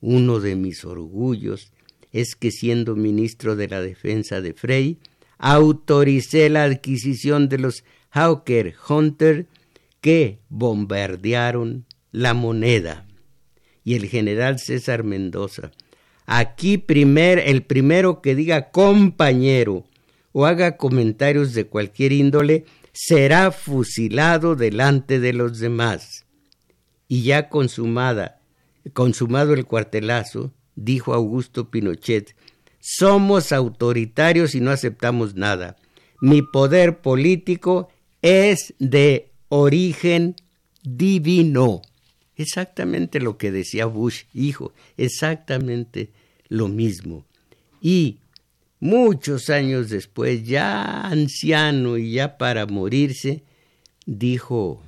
uno 0.00 0.40
de 0.40 0.56
mis 0.56 0.84
orgullos 0.84 1.72
es 2.12 2.34
que 2.34 2.50
siendo 2.50 2.96
ministro 2.96 3.56
de 3.56 3.68
la 3.68 3.80
defensa 3.80 4.40
de 4.40 4.54
Frey, 4.54 4.98
autoricé 5.38 6.48
la 6.48 6.64
adquisición 6.64 7.48
de 7.48 7.58
los 7.58 7.84
Hawker 8.10 8.74
Hunter 8.88 9.46
que 10.00 10.38
bombardearon 10.48 11.84
la 12.12 12.32
moneda. 12.32 13.06
Y 13.84 13.94
el 13.94 14.06
general 14.06 14.58
César 14.58 15.04
Mendoza, 15.04 15.72
aquí 16.24 16.78
primer, 16.78 17.38
el 17.38 17.62
primero 17.62 18.22
que 18.22 18.34
diga 18.34 18.70
compañero 18.70 19.84
o 20.32 20.46
haga 20.46 20.76
comentarios 20.76 21.54
de 21.54 21.66
cualquier 21.66 22.12
índole, 22.12 22.64
será 22.92 23.52
fusilado 23.52 24.56
delante 24.56 25.20
de 25.20 25.32
los 25.32 25.58
demás. 25.58 26.24
Y 27.08 27.22
ya 27.22 27.48
consumada, 27.48 28.40
consumado 28.92 29.54
el 29.54 29.64
cuartelazo, 29.64 30.52
dijo 30.74 31.14
Augusto 31.14 31.70
Pinochet, 31.70 32.34
somos 32.80 33.52
autoritarios 33.52 34.54
y 34.54 34.60
no 34.60 34.70
aceptamos 34.70 35.34
nada. 35.34 35.76
Mi 36.20 36.42
poder 36.42 37.00
político 37.00 37.88
es 38.22 38.74
de 38.78 39.32
origen 39.48 40.36
divino. 40.82 41.82
Exactamente 42.36 43.20
lo 43.20 43.38
que 43.38 43.50
decía 43.50 43.86
Bush, 43.86 44.24
hijo, 44.34 44.72
exactamente 44.96 46.10
lo 46.48 46.68
mismo. 46.68 47.24
Y 47.80 48.18
muchos 48.78 49.50
años 49.50 49.88
después, 49.88 50.44
ya 50.44 51.02
anciano 51.06 51.96
y 51.96 52.12
ya 52.12 52.38
para 52.38 52.66
morirse, 52.66 53.42
dijo 54.04 54.82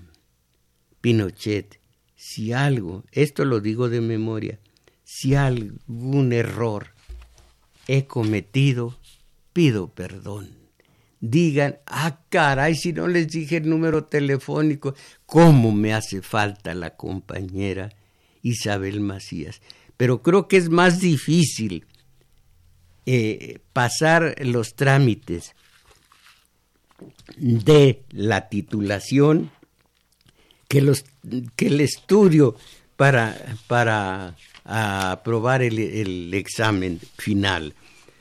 Pinochet, 1.00 1.77
si 2.18 2.52
algo, 2.52 3.04
esto 3.12 3.44
lo 3.44 3.60
digo 3.60 3.88
de 3.88 4.00
memoria, 4.00 4.58
si 5.04 5.36
algún 5.36 6.32
error 6.32 6.88
he 7.86 8.06
cometido, 8.06 8.98
pido 9.52 9.94
perdón. 9.94 10.50
Digan, 11.20 11.78
ah, 11.86 12.20
caray, 12.28 12.74
si 12.74 12.92
no 12.92 13.06
les 13.06 13.28
dije 13.28 13.58
el 13.58 13.68
número 13.70 14.04
telefónico, 14.04 14.96
¿cómo 15.26 15.70
me 15.70 15.94
hace 15.94 16.20
falta 16.20 16.74
la 16.74 16.96
compañera 16.96 17.90
Isabel 18.42 19.00
Macías? 19.00 19.62
Pero 19.96 20.20
creo 20.20 20.48
que 20.48 20.56
es 20.56 20.70
más 20.70 21.00
difícil 21.00 21.86
eh, 23.06 23.60
pasar 23.72 24.34
los 24.44 24.74
trámites 24.74 25.54
de 27.36 28.02
la 28.10 28.48
titulación 28.48 29.52
que, 30.68 30.82
los, 30.82 31.04
que 31.56 31.66
el 31.66 31.80
estudio 31.80 32.56
para, 32.96 33.36
para 33.66 34.36
aprobar 34.64 35.62
el, 35.62 35.78
el 35.78 36.34
examen 36.34 37.00
final. 37.16 37.74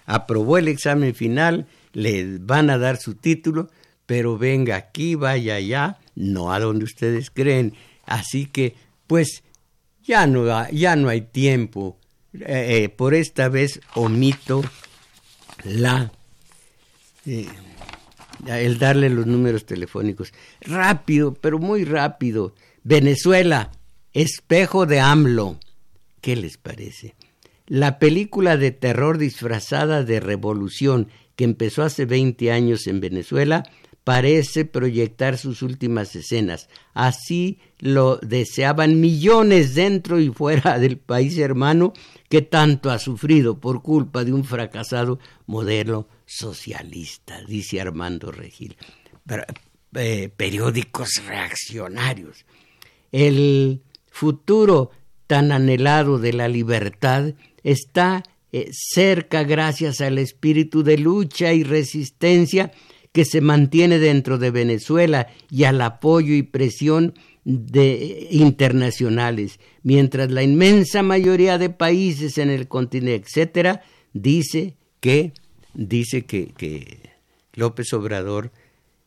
Aprobó 0.06 0.58
el 0.58 0.68
examen 0.68 1.16
final, 1.16 1.68
le 1.94 2.38
van 2.40 2.70
a 2.70 2.78
dar 2.78 2.98
su 2.98 3.16
título, 3.16 3.70
pero 4.06 4.38
venga 4.38 4.76
aquí, 4.76 5.16
vaya 5.16 5.56
allá, 5.56 6.00
no 6.16 6.54
a 6.54 6.60
donde 6.60 6.86
ustedes 6.86 7.30
creen. 7.30 7.74
Así 8.06 8.46
que, 8.46 8.76
pues, 9.06 9.44
ya 10.04 10.26
no, 10.26 10.70
ya 10.72 10.96
no 10.96 11.10
hay 11.10 11.22
tiempo. 11.22 11.98
Eh, 12.34 12.84
eh, 12.84 12.90
por 12.90 13.14
esta 13.14 13.50
vez 13.50 13.80
omito 13.96 14.62
la 15.64 16.12
eh, 17.26 17.48
el 18.46 18.78
darle 18.78 19.10
los 19.10 19.26
números 19.26 19.66
telefónicos. 19.66 20.34
Rápido, 20.62 21.34
pero 21.34 21.60
muy 21.60 21.84
rápido. 21.84 22.54
Venezuela, 22.90 23.74
espejo 24.14 24.86
de 24.86 25.02
AMLO. 25.02 25.60
¿Qué 26.22 26.38
les 26.38 26.56
parece? 26.56 27.16
La 27.66 28.00
película 28.00 28.56
de 28.56 28.72
terror 28.72 29.18
disfrazada 29.18 30.06
de 30.06 30.22
revolución 30.22 31.10
que 31.36 31.44
empezó 31.44 31.84
hace 31.84 32.06
20 32.06 32.50
años 32.50 32.88
en 32.88 33.02
Venezuela 33.02 33.64
parece 34.06 34.64
proyectar 34.64 35.38
sus 35.38 35.64
últimas 35.64 36.16
escenas. 36.16 36.70
Así 36.94 37.60
lo 37.80 38.20
deseaban 38.20 39.02
millones 39.02 39.76
dentro 39.76 40.22
y 40.22 40.30
fuera 40.30 40.80
del 40.80 40.98
país 40.98 41.38
hermano 41.38 41.92
que 42.30 42.42
tanto 42.42 42.90
ha 42.90 43.00
sufrido 43.00 43.60
por 43.60 43.82
culpa 43.82 44.24
de 44.24 44.32
un 44.32 44.46
fracasado 44.46 45.20
modelo 45.46 46.08
socialista, 46.26 47.42
dice 47.50 47.82
Armando 47.82 48.32
Regil. 48.32 48.78
Eh, 49.94 50.30
periódicos 50.30 51.10
reaccionarios. 51.28 52.46
El 53.12 53.82
futuro 54.08 54.92
tan 55.28 55.52
anhelado 55.52 56.20
de 56.20 56.34
la 56.34 56.48
libertad 56.48 57.34
está 57.64 58.24
eh, 58.52 58.70
cerca 58.72 59.44
gracias 59.44 60.02
al 60.02 60.18
espíritu 60.18 60.84
de 60.84 60.98
lucha 60.98 61.54
y 61.54 61.64
resistencia 61.64 62.72
que 63.12 63.26
se 63.26 63.42
mantiene 63.42 64.00
dentro 64.00 64.38
de 64.38 64.52
Venezuela 64.52 65.28
y 65.50 65.66
al 65.66 65.82
apoyo 65.82 66.34
y 66.34 66.44
presión 66.44 67.14
de, 67.44 68.28
internacionales, 68.30 69.60
mientras 69.84 70.32
la 70.32 70.44
inmensa 70.44 71.02
mayoría 71.02 71.58
de 71.58 71.70
países 71.70 72.38
en 72.38 72.50
el 72.50 72.68
continente, 72.68 73.26
etcétera, 73.26 73.82
dice 74.14 74.76
que 75.00 75.34
dice 75.74 76.26
que, 76.26 76.48
que 76.58 77.00
López 77.54 77.94
Obrador 77.94 78.52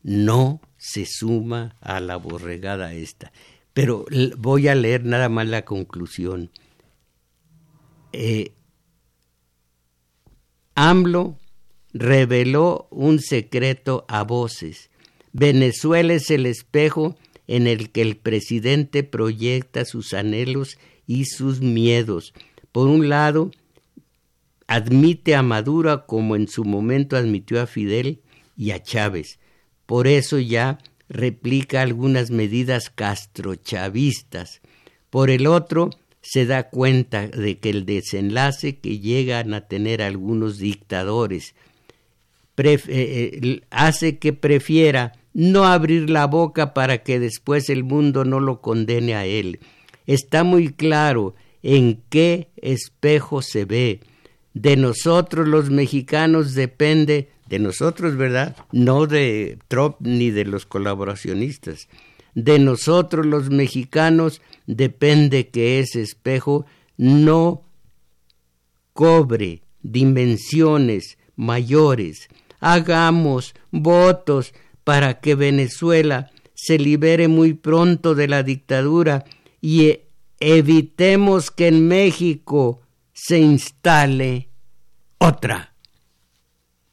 no 0.03 0.61
se 0.79 1.05
suma 1.07 1.77
a 1.81 2.01
la 2.01 2.17
borregada 2.17 2.95
esta. 2.95 3.33
Pero 3.73 4.05
voy 4.37 4.69
a 4.69 4.75
leer 4.75 5.05
nada 5.05 5.29
más 5.29 5.47
la 5.47 5.65
conclusión. 5.65 6.51
Eh, 8.13 8.53
AMLO 10.75 11.37
reveló 11.93 12.89
un 12.91 13.21
secreto 13.21 14.05
a 14.09 14.25
voces. 14.25 14.91
Venezuela 15.33 16.15
es 16.15 16.31
el 16.31 16.47
espejo 16.47 17.17
en 17.47 17.67
el 17.67 17.91
que 17.91 18.03
el 18.03 18.17
presidente 18.17 19.03
proyecta 19.03 19.85
sus 19.85 20.15
anhelos 20.15 20.79
y 21.07 21.25
sus 21.25 21.61
miedos. 21.61 22.33
Por 22.73 22.87
un 22.87 23.09
lado, 23.09 23.51
admite 24.67 25.35
a 25.35 25.43
Maduro 25.43 26.07
como 26.07 26.37
en 26.37 26.47
su 26.47 26.65
momento 26.65 27.17
admitió 27.17 27.61
a 27.61 27.67
Fidel 27.67 28.21
y 28.57 28.71
a 28.71 28.83
Chávez. 28.83 29.41
Por 29.87 30.07
eso 30.07 30.39
ya 30.39 30.79
replica 31.11 31.83
algunas 31.83 32.31
medidas 32.31 32.89
castrochavistas. 32.89 34.63
Por 35.11 35.29
el 35.29 35.47
otro, 35.47 35.91
se 36.23 36.47
da 36.47 36.71
cuenta 36.71 37.27
de 37.27 37.59
que 37.59 37.71
el 37.71 37.85
desenlace 37.85 38.79
que 38.79 39.01
llegan 39.01 39.53
a 39.53 39.67
tener 39.67 40.01
algunos 40.01 40.59
dictadores 40.59 41.55
eh, 42.57 42.79
eh, 42.89 43.61
hace 43.71 44.19
que 44.19 44.33
prefiera 44.33 45.13
no 45.33 45.65
abrir 45.65 46.11
la 46.11 46.27
boca 46.27 46.75
para 46.75 47.03
que 47.03 47.19
después 47.19 47.71
el 47.71 47.85
mundo 47.85 48.25
no 48.25 48.41
lo 48.41 48.61
condene 48.61 49.15
a 49.15 49.25
él. 49.25 49.61
Está 50.07 50.45
muy 50.45 50.73
claro 50.73 51.35
en 51.63 52.03
qué 52.11 52.49
espejo 52.57 53.43
se 53.43 53.65
ve. 53.65 54.01
De 54.53 54.77
nosotros 54.77 55.49
los 55.49 55.71
mexicanos 55.71 56.55
depende, 56.55 57.31
de 57.51 57.59
nosotros, 57.59 58.17
¿verdad? 58.17 58.57
No 58.71 59.07
de 59.07 59.59
Trump 59.69 59.97
ni 59.99 60.31
de 60.31 60.45
los 60.45 60.67
colaboracionistas. 60.67 61.89
De 62.35 62.61
nosotros 62.61 63.27
los 63.27 63.51
mexicanos 63.51 64.41
depende 64.67 65.49
que 65.49 65.81
ese 65.81 66.01
espejo 66.01 66.65
no 66.97 67.65
cobre 68.93 69.63
dimensiones 69.83 71.19
mayores. 71.35 72.29
Hagamos 72.61 73.55
votos 73.73 74.55
para 74.85 75.21
que 75.21 75.35
Venezuela 75.35 76.31
se 76.55 76.79
libere 76.79 77.27
muy 77.27 77.55
pronto 77.55 78.15
de 78.15 78.29
la 78.29 78.45
dictadura 78.45 79.25
y 79.61 79.87
e, 79.87 80.07
evitemos 80.39 81.51
que 81.51 81.67
en 81.67 81.89
México 81.89 82.81
se 83.13 83.41
instale 83.41 84.51
otra. 85.19 85.70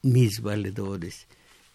Mis 0.01 0.41
valedores, 0.41 1.27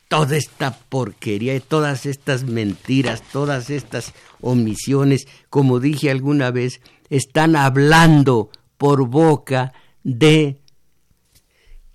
toda 0.08 0.36
esta 0.36 0.76
porquería 0.76 1.54
y 1.54 1.60
todas 1.60 2.06
estas 2.06 2.44
mentiras, 2.44 3.22
todas 3.32 3.70
estas 3.70 4.12
omisiones, 4.40 5.26
como 5.48 5.80
dije 5.80 6.10
alguna 6.10 6.50
vez, 6.50 6.80
están 7.08 7.56
hablando 7.56 8.50
por 8.78 9.08
boca 9.08 9.72
de 10.02 10.60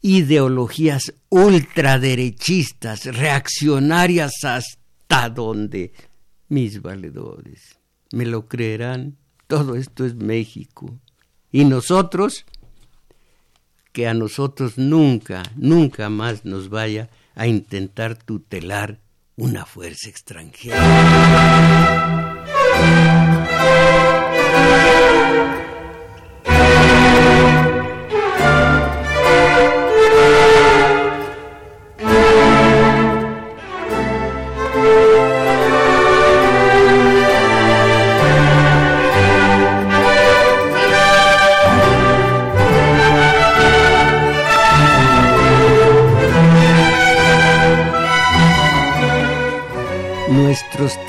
ideologías 0.02 1.14
ultraderechistas, 1.30 3.06
reaccionarias 3.06 4.32
hasta 4.44 5.30
donde, 5.30 5.92
mis 6.48 6.82
valedores, 6.82 7.78
me 8.12 8.26
lo 8.26 8.48
creerán, 8.48 9.18
todo 9.48 9.76
esto 9.76 10.06
es 10.06 10.16
México. 10.16 11.00
Y 11.52 11.66
nosotros, 11.66 12.46
que 13.98 14.08
a 14.08 14.14
nosotros 14.14 14.78
nunca, 14.78 15.42
nunca 15.56 16.08
más 16.08 16.46
nos 16.46 16.70
vaya 16.70 17.10
a 17.34 17.48
intentar 17.48 18.16
tutelar 18.16 19.00
una 19.36 19.66
fuerza 19.66 20.08
extranjera. 20.08 20.78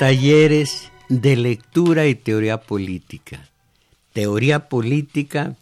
Talleres 0.09 0.89
de 1.07 1.35
lectura 1.35 2.07
y 2.07 2.15
teoría 2.15 2.59
política. 2.61 3.47
Teoría 4.11 4.67
política 4.67 5.55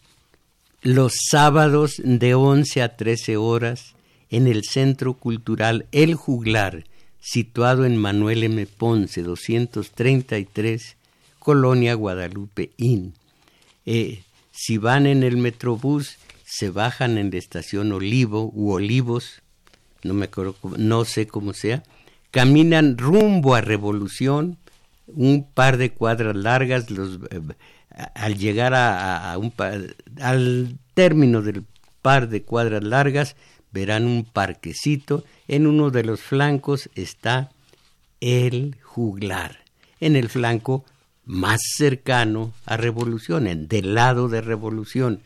los 0.80 1.12
sábados 1.30 2.00
de 2.02 2.32
11 2.32 2.80
a 2.80 2.96
13 2.96 3.36
horas 3.36 3.94
en 4.30 4.46
el 4.46 4.64
Centro 4.64 5.12
Cultural 5.12 5.84
El 5.92 6.14
Juglar, 6.14 6.84
situado 7.20 7.84
en 7.84 7.98
Manuel 7.98 8.42
M. 8.42 8.66
Ponce, 8.66 9.22
233, 9.22 10.96
Colonia 11.38 11.92
Guadalupe 11.92 12.70
Inn. 12.78 13.12
Eh, 13.84 14.22
si 14.50 14.78
van 14.78 15.04
en 15.04 15.24
el 15.24 15.36
Metrobús, 15.36 16.16
se 16.46 16.70
bajan 16.70 17.18
en 17.18 17.30
la 17.30 17.36
estación 17.36 17.92
Olivo 17.92 18.50
u 18.54 18.72
Olivos, 18.72 19.42
no, 20.04 20.14
me 20.14 20.24
acuerdo, 20.24 20.56
no 20.78 21.04
sé 21.04 21.26
cómo 21.26 21.52
sea, 21.52 21.82
caminan 22.38 22.96
rumbo 22.96 23.56
a 23.56 23.62
Revolución, 23.62 24.58
un 25.08 25.44
par 25.52 25.76
de 25.76 25.90
cuadras 25.90 26.36
largas, 26.36 26.86
eh, 26.88 27.40
al 28.14 28.38
llegar 28.38 28.74
a, 28.76 29.36
un 29.38 29.52
al 30.20 30.78
término 30.94 31.42
del 31.42 31.64
par 32.00 32.28
de 32.28 32.44
cuadras 32.44 32.84
largas, 32.84 33.34
verán 33.72 34.06
un 34.06 34.24
parquecito, 34.24 35.24
en 35.48 35.66
uno 35.66 35.90
de 35.90 36.04
los 36.04 36.20
flancos 36.20 36.88
está 36.94 37.50
el 38.20 38.76
juglar, 38.84 39.58
en 39.98 40.14
el 40.14 40.28
flanco 40.28 40.84
más 41.24 41.58
cercano 41.76 42.52
a 42.66 42.76
Revolución, 42.76 43.48
en 43.48 43.66
del 43.66 43.96
lado 43.96 44.28
de 44.28 44.42
Revolución. 44.42 45.22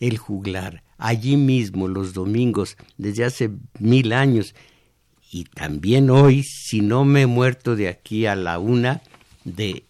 el 0.00 0.16
juglar, 0.16 0.82
allí 0.96 1.36
mismo 1.36 1.88
los 1.88 2.14
domingos, 2.14 2.78
desde 2.96 3.24
hace 3.24 3.50
mil 3.78 4.14
años, 4.14 4.54
y 5.34 5.42
también 5.42 6.10
hoy, 6.10 6.44
si 6.44 6.80
no 6.80 7.04
me 7.04 7.22
he 7.22 7.26
muerto 7.26 7.74
de 7.74 7.88
aquí 7.88 8.24
a 8.24 8.36
la 8.36 8.60
una, 8.60 9.02
de 9.42 9.82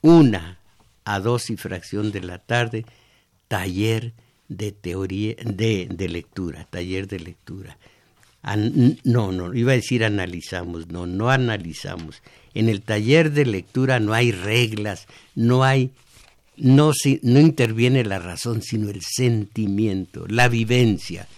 una 0.00 0.58
a 1.04 1.20
dos 1.20 1.50
y 1.50 1.58
fracción 1.58 2.12
de 2.12 2.22
la 2.22 2.38
tarde, 2.38 2.86
taller 3.46 4.14
de 4.48 4.72
teoría, 4.72 5.34
de, 5.44 5.86
de 5.90 6.08
lectura, 6.08 6.66
taller 6.70 7.08
de 7.08 7.20
lectura. 7.20 7.76
no, 9.04 9.32
no, 9.32 9.52
iba 9.52 9.72
a 9.72 9.76
decir 9.76 10.02
analizamos, 10.02 10.88
no, 10.88 11.04
no 11.04 11.28
analizamos. 11.28 12.22
En 12.54 12.70
el 12.70 12.80
taller 12.80 13.32
de 13.32 13.44
lectura 13.44 14.00
no 14.00 14.14
hay 14.14 14.32
reglas, 14.32 15.08
no 15.34 15.62
hay, 15.62 15.90
no, 16.56 16.92
no 17.20 17.40
interviene 17.40 18.02
la 18.02 18.18
razón, 18.18 18.62
sino 18.62 18.88
el 18.88 19.02
sentimiento, 19.02 20.26
la 20.26 20.48
vivencia. 20.48 21.28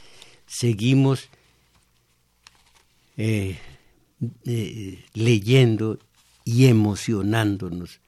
Seguimos 0.47 1.29
eh, 3.21 3.59
eh, 4.45 5.05
leyendo 5.13 5.99
y 6.45 6.67
emocionándonos 6.67 8.01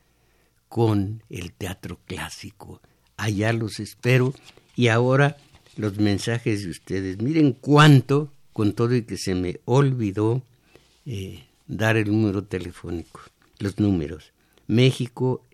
con 0.69 1.25
el 1.29 1.53
teatro 1.53 1.99
clásico. 2.07 2.81
Allá 3.17 3.53
los 3.53 3.81
espero 3.81 4.33
y 4.77 4.87
ahora 4.87 5.37
los 5.77 5.99
mensajes 5.99 6.63
de 6.63 6.71
ustedes. 6.71 7.21
Miren 7.21 7.55
cuánto, 7.55 8.33
con 8.53 8.73
todo 8.73 8.95
y 8.95 9.03
que 9.03 9.17
se 9.17 9.35
me 9.35 9.59
olvidó 9.65 10.45
eh, 11.07 11.43
dar 11.67 11.97
el 11.97 12.09
número 12.09 12.45
telefónico, 12.45 13.21
los 13.59 13.81
números. 13.81 14.33
México, 14.69 15.45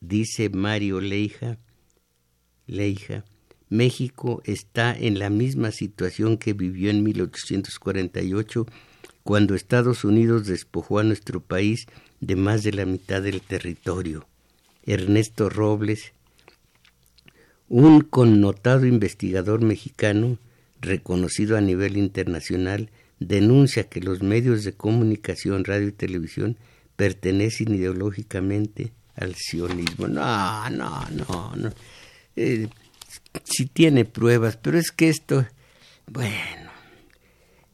dice 0.00 0.50
Mario 0.50 1.00
Leija, 1.00 1.58
Leija, 2.68 3.24
México 3.68 4.40
está 4.44 4.96
en 4.96 5.18
la 5.18 5.30
misma 5.30 5.72
situación 5.72 6.36
que 6.38 6.52
vivió 6.52 6.90
en 6.90 7.02
1848 7.02 8.66
cuando 9.24 9.54
Estados 9.54 10.04
Unidos 10.04 10.46
despojó 10.46 10.98
a 10.98 11.04
nuestro 11.04 11.40
país 11.40 11.86
de 12.20 12.36
más 12.36 12.62
de 12.62 12.72
la 12.72 12.84
mitad 12.84 13.22
del 13.22 13.40
territorio. 13.40 14.26
Ernesto 14.84 15.48
Robles, 15.48 16.12
un 17.68 18.00
connotado 18.00 18.86
investigador 18.86 19.62
mexicano 19.62 20.38
reconocido 20.80 21.56
a 21.56 21.60
nivel 21.60 21.96
internacional, 21.96 22.90
denuncia 23.18 23.88
que 23.88 24.00
los 24.00 24.22
medios 24.22 24.64
de 24.64 24.72
comunicación, 24.72 25.64
radio 25.64 25.88
y 25.88 25.92
televisión 25.92 26.56
pertenecen 26.96 27.74
ideológicamente 27.74 28.92
al 29.14 29.34
sionismo. 29.34 30.08
No, 30.08 30.70
no, 30.70 31.06
no, 31.10 31.54
no. 31.56 31.72
Eh, 32.36 32.68
si 33.44 33.66
tiene 33.66 34.04
pruebas, 34.04 34.56
pero 34.56 34.78
es 34.78 34.90
que 34.90 35.08
esto, 35.08 35.46
bueno, 36.06 36.59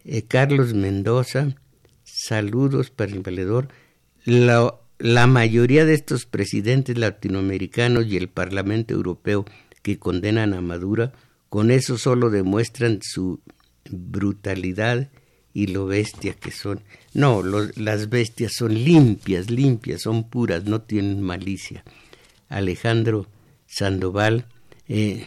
eh, 0.07 0.23
Carlos 0.23 0.73
Mendoza, 0.73 1.57
saludos 2.05 2.91
para 2.91 3.13
el 3.13 3.21
valedor. 3.21 3.69
La, 4.25 5.27
mayoría 5.27 5.85
de 5.85 5.95
estos 5.95 6.27
presidentes 6.27 6.97
latinoamericanos 6.97 8.07
y 8.07 8.17
el 8.17 8.29
Parlamento 8.29 8.95
Europeo 8.95 9.45
que 9.83 9.99
condenan 9.99 10.55
a 10.55 10.61
Maduro, 10.61 11.13
con 11.49 11.71
eso 11.71 11.99
solo 11.99 12.31
demuestran 12.31 13.01
su 13.03 13.41
brutalidad 13.91 15.11
y 15.53 15.69
lo 15.69 15.87
bestia 15.87 16.35
que 16.35 16.53
son. 16.53 16.83
No, 17.13 17.43
las 17.43 18.09
bestias 18.09 18.53
son 18.55 18.75
limpias, 18.75 19.51
limpias, 19.51 20.03
son 20.03 20.29
puras, 20.29 20.65
no 20.65 20.83
tienen 20.83 21.21
malicia. 21.21 21.85
Alejandro 22.49 23.27
Sandoval, 23.67 24.47
eh, 24.89 25.27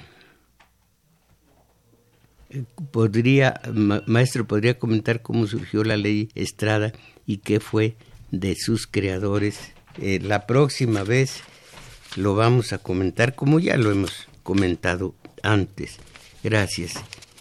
podría, 2.91 3.62
maestro, 4.06 4.47
podría 4.47 4.80
comentar 4.80 5.22
cómo 5.22 5.47
surgió 5.47 5.84
la 5.84 5.97
ley 5.97 6.30
Estrada 6.36 6.91
y 7.26 7.38
qué 7.38 7.60
fue 7.60 7.95
de 8.32 8.56
sus 8.56 8.88
creadores. 8.88 9.60
Eh, 9.97 10.20
la 10.22 10.47
próxima 10.47 11.04
vez 11.04 11.41
lo 12.16 12.36
vamos 12.36 12.74
a 12.74 12.78
comentar 12.78 13.36
como 13.36 13.60
ya 13.60 13.78
lo 13.78 13.91
hemos 13.91 14.28
comentado 14.43 15.16
antes. 15.43 15.97
Gracias. 16.43 16.93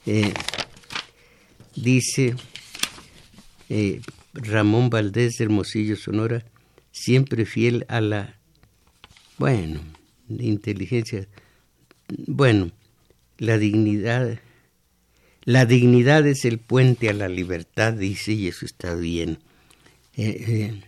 Eh, 0.06 0.32
dice 1.74 2.34
eh, 3.68 4.00
Ramón 4.34 4.90
Valdés 4.90 5.36
de 5.38 5.44
Hermosillo, 5.44 5.96
Sonora, 5.96 6.44
siempre 6.90 7.44
fiel 7.44 7.84
a 7.88 8.00
la, 8.00 8.38
bueno, 9.36 9.80
inteligencia, 10.28 11.26
bueno, 12.26 12.70
la 13.38 13.58
dignidad, 13.58 14.38
la 15.48 15.64
dignidad 15.64 16.26
es 16.26 16.44
el 16.44 16.58
puente 16.58 17.08
a 17.08 17.14
la 17.14 17.26
libertad, 17.26 17.94
dice, 17.94 18.34
y 18.34 18.48
eso 18.48 18.66
está 18.66 18.94
bien. 18.94 19.38
Eh, 20.14 20.78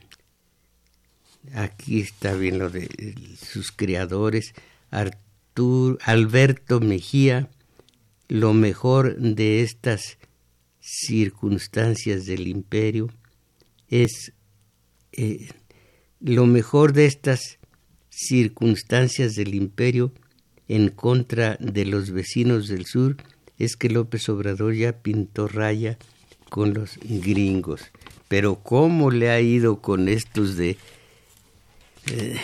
aquí 1.55 2.01
está 2.01 2.35
bien 2.35 2.59
lo 2.59 2.69
de 2.69 3.15
sus 3.43 3.73
creadores, 3.73 4.53
Arturo 4.91 5.97
Alberto 6.03 6.79
Mejía, 6.79 7.49
lo 8.29 8.53
mejor 8.53 9.17
de 9.17 9.63
estas 9.63 10.19
circunstancias 10.83 12.27
del 12.27 12.47
imperio 12.47 13.09
es 13.89 14.35
eh, 15.13 15.49
lo 16.21 16.45
mejor 16.45 16.93
de 16.93 17.07
estas 17.07 17.59
circunstancias 18.11 19.37
del 19.37 19.55
imperio 19.55 20.13
en 20.69 20.91
contra 20.91 21.57
de 21.61 21.87
los 21.87 22.11
vecinos 22.11 22.69
del 22.69 22.85
sur 22.85 23.17
es 23.61 23.77
que 23.77 23.91
López 23.91 24.29
Obrador 24.31 24.75
ya 24.75 24.93
pintó 24.93 25.47
raya 25.47 25.99
con 26.49 26.75
los 26.75 26.99
gringos. 27.03 27.83
Pero 28.27 28.57
¿cómo 28.57 29.11
le 29.11 29.31
ha 29.31 29.41
ido 29.41 29.81
con 29.81 30.09
estos 30.09 30.57
de... 30.57 30.79
Eh, 32.11 32.37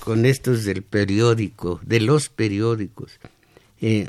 con 0.00 0.24
estos 0.24 0.64
del 0.64 0.82
periódico, 0.82 1.80
de 1.84 2.00
los 2.00 2.30
periódicos. 2.30 3.20
Eh, 3.80 4.08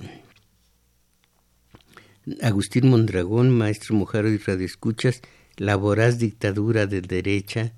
Agustín 2.42 2.90
Mondragón, 2.90 3.50
maestro 3.50 3.96
Mujaro 3.96 4.30
y 4.30 4.38
radioescuchas, 4.38 5.22
la 5.58 5.76
voraz 5.76 6.20
dictadura 6.20 6.86
de 6.86 7.02
derecha 7.02 7.74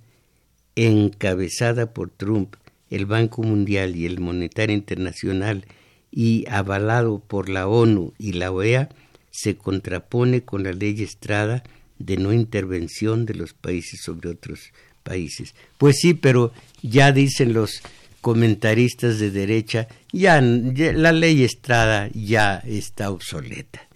encabezada 0.75 1.93
por 1.93 2.11
Trump, 2.11 2.55
el 2.91 3.07
Banco 3.07 3.41
Mundial 3.41 3.95
y 3.95 4.05
el 4.05 4.19
Monetario 4.19 4.75
Internacional 4.75 5.65
y 6.11 6.45
avalado 6.49 7.19
por 7.19 7.49
la 7.49 7.67
ONU 7.67 8.13
y 8.17 8.33
la 8.33 8.51
OEA, 8.51 8.89
se 9.31 9.55
contrapone 9.55 10.43
con 10.43 10.63
la 10.63 10.73
ley 10.73 11.01
Estrada 11.01 11.63
de 11.97 12.17
no 12.17 12.33
intervención 12.33 13.25
de 13.25 13.35
los 13.35 13.53
países 13.53 14.01
sobre 14.01 14.29
otros 14.29 14.71
países. 15.03 15.55
Pues 15.77 15.97
sí, 16.01 16.13
pero 16.13 16.51
ya 16.81 17.11
dicen 17.11 17.53
los 17.53 17.81
comentaristas 18.19 19.19
de 19.19 19.31
derecha, 19.31 19.87
ya, 20.11 20.41
la 20.41 21.11
ley 21.11 21.43
Estrada 21.43 22.09
ya 22.13 22.57
está 22.57 23.09
obsoleta. 23.09 23.87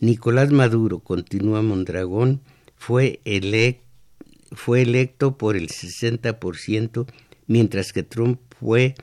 Nicolás 0.00 0.50
Maduro, 0.50 0.98
continúa 0.98 1.62
Mondragón, 1.62 2.40
fue, 2.76 3.20
fue 4.50 4.82
electo 4.82 5.38
por 5.38 5.56
el 5.56 5.68
60%, 5.68 7.06
mientras 7.46 7.92
que 7.92 8.02
Trump 8.02 8.40
fue 8.60 8.94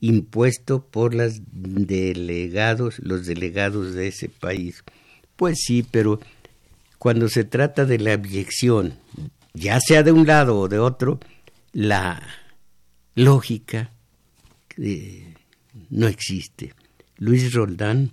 impuesto 0.00 0.84
por 0.84 1.14
las 1.14 1.40
delegados, 1.52 2.98
los 3.00 3.26
delegados 3.26 3.94
de 3.94 4.08
ese 4.08 4.28
país. 4.28 4.84
Pues 5.36 5.58
sí, 5.64 5.84
pero 5.88 6.20
cuando 6.98 7.28
se 7.28 7.44
trata 7.44 7.84
de 7.84 7.98
la 7.98 8.14
abyección, 8.14 8.94
ya 9.54 9.80
sea 9.80 10.02
de 10.02 10.12
un 10.12 10.26
lado 10.26 10.58
o 10.58 10.68
de 10.68 10.78
otro, 10.78 11.20
la 11.72 12.22
lógica 13.14 13.92
no 15.90 16.06
existe. 16.06 16.74
Luis 17.16 17.52
Roldán, 17.52 18.12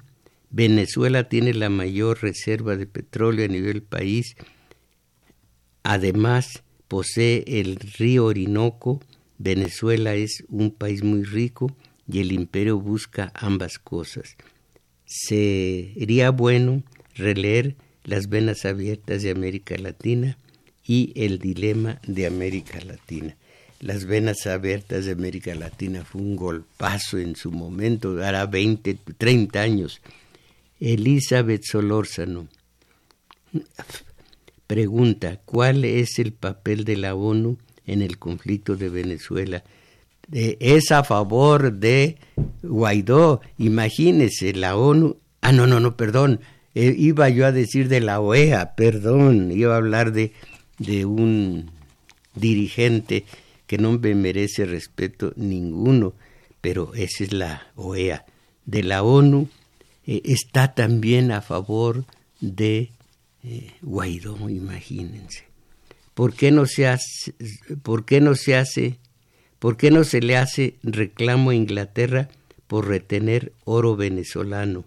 Venezuela 0.50 1.30
tiene 1.30 1.54
la 1.54 1.70
mayor 1.70 2.22
reserva 2.22 2.76
de 2.76 2.88
petróleo 2.88 3.46
a 3.46 3.50
nivel 3.50 3.84
país. 3.84 4.36
Además, 5.84 6.64
posee 6.88 7.44
el 7.48 7.76
río 7.76 8.26
Orinoco. 8.26 9.02
Venezuela 9.38 10.16
es 10.16 10.44
un 10.50 10.72
país 10.72 11.04
muy 11.04 11.24
rico 11.24 11.76
y 12.08 12.20
el 12.20 12.32
imperio 12.32 12.80
busca 12.80 13.32
ambas 13.36 13.80
cosas. 13.80 14.36
Sería 15.06 16.32
bueno 16.32 16.84
releer 17.16 17.76
Las 18.04 18.30
venas 18.30 18.66
abiertas 18.66 19.24
de 19.24 19.32
América 19.32 19.76
Latina 19.78 20.38
y 20.86 21.12
El 21.16 21.40
dilema 21.40 22.00
de 22.06 22.28
América 22.28 22.80
Latina 22.86 23.36
las 23.86 24.06
venas 24.06 24.48
abiertas 24.48 25.06
de 25.06 25.12
América 25.12 25.54
Latina 25.54 26.04
fue 26.06 26.22
un 26.22 26.36
golpazo 26.36 27.20
en 27.20 27.36
su 27.36 27.52
momento, 27.52 28.24
hará 28.24 28.46
20, 28.46 28.98
30 29.18 29.62
años. 29.62 30.02
Elizabeth 30.80 31.64
Solórzano 31.64 32.48
pregunta, 34.68 35.40
¿cuál 35.46 35.86
es 35.86 36.20
el 36.20 36.34
papel 36.34 36.84
de 36.84 36.98
la 36.98 37.16
ONU 37.16 37.58
en 37.88 38.02
el 38.02 38.18
conflicto 38.18 38.76
de 38.76 38.90
Venezuela? 38.90 39.64
es 40.32 40.92
a 40.92 41.04
favor 41.04 41.72
de 41.72 42.18
Guaidó. 42.64 43.42
Imagínese, 43.60 44.54
la 44.54 44.76
ONU 44.76 45.18
Ah, 45.46 45.52
no, 45.52 45.68
no, 45.68 45.80
no, 45.80 45.96
perdón. 45.96 46.40
Eh, 46.74 46.96
iba 46.98 47.30
yo 47.30 47.46
a 47.46 47.52
decir 47.52 47.88
de 47.88 48.02
la 48.02 48.20
OEA, 48.20 48.74
perdón. 48.74 49.52
Iba 49.52 49.76
a 49.76 49.78
hablar 49.78 50.12
de, 50.12 50.34
de 50.80 51.06
un 51.06 51.70
dirigente 52.34 53.26
que 53.68 53.78
no 53.78 53.92
me 54.00 54.16
merece 54.16 54.66
respeto 54.66 55.34
ninguno, 55.36 56.16
pero 56.62 56.96
esa 56.96 57.26
es 57.26 57.32
la 57.32 57.68
OEA. 57.76 58.26
De 58.66 58.82
la 58.82 59.04
ONU 59.04 59.48
eh, 60.08 60.24
está 60.26 60.74
también 60.74 61.32
a 61.32 61.44
favor 61.44 62.06
de 62.42 62.90
eh, 63.44 63.70
Guaidó, 63.84 64.50
imagínense. 64.50 65.45
¿Por 66.16 66.34
qué 66.34 66.50
no 66.50 66.66
se 66.66 66.88
hace, 66.88 67.34
por 67.84 68.06
qué 68.06 68.22
no 68.22 68.36
se 70.06 70.22
le 70.22 70.38
hace 70.38 70.76
reclamo 70.82 71.50
a 71.50 71.56
Inglaterra 71.56 72.30
por 72.68 72.88
retener 72.88 73.52
oro 73.66 73.98
venezolano? 73.98 74.86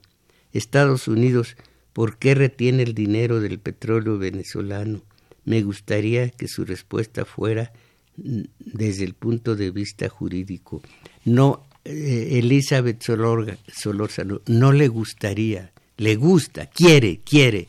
Estados 0.54 1.06
Unidos, 1.06 1.56
¿por 1.92 2.16
qué 2.16 2.34
retiene 2.34 2.82
el 2.82 2.94
dinero 2.94 3.40
del 3.40 3.58
petróleo 3.58 4.16
venezolano? 4.16 5.02
Me 5.44 5.62
gustaría 5.62 6.30
que 6.30 6.48
su 6.48 6.64
respuesta 6.64 7.26
fuera 7.26 7.72
mm, 8.16 8.40
desde 8.58 9.04
el 9.04 9.12
punto 9.12 9.54
de 9.54 9.70
vista 9.70 10.08
jurídico. 10.08 10.80
No, 11.26 11.66
eh, 11.84 12.38
Elizabeth 12.38 13.02
Solórzano, 13.02 14.40
no 14.46 14.72
le 14.72 14.88
gustaría, 14.88 15.72
le 15.98 16.16
gusta, 16.16 16.70
quiere, 16.70 17.20
quiere 17.22 17.68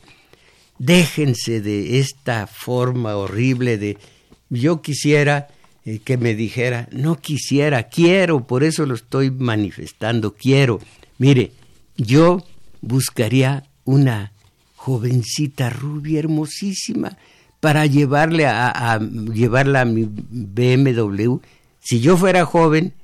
déjense 0.80 1.60
de 1.60 1.98
esta 1.98 2.46
forma 2.46 3.14
horrible 3.14 3.76
de 3.76 3.98
yo 4.48 4.80
quisiera 4.80 5.48
eh, 5.84 6.00
que 6.02 6.16
me 6.16 6.34
dijera, 6.34 6.88
no 6.90 7.16
quisiera, 7.16 7.84
quiero, 7.84 8.46
por 8.46 8.64
eso 8.64 8.86
lo 8.86 8.94
estoy 8.94 9.30
manifestando, 9.30 10.34
quiero. 10.34 10.80
Mire, 11.18 11.52
yo 11.96 12.42
buscaría 12.80 13.64
una 13.84 14.32
jovencita 14.74 15.68
rubia 15.68 16.18
hermosísima 16.18 17.18
para 17.60 17.84
llevarle 17.84 18.46
a, 18.46 18.70
a, 18.70 18.98
llevarla 18.98 19.82
a 19.82 19.84
mi 19.84 20.08
BMW. 20.10 21.36
Si 21.78 22.00
yo 22.00 22.16
fuera 22.16 22.46
joven 22.46 22.94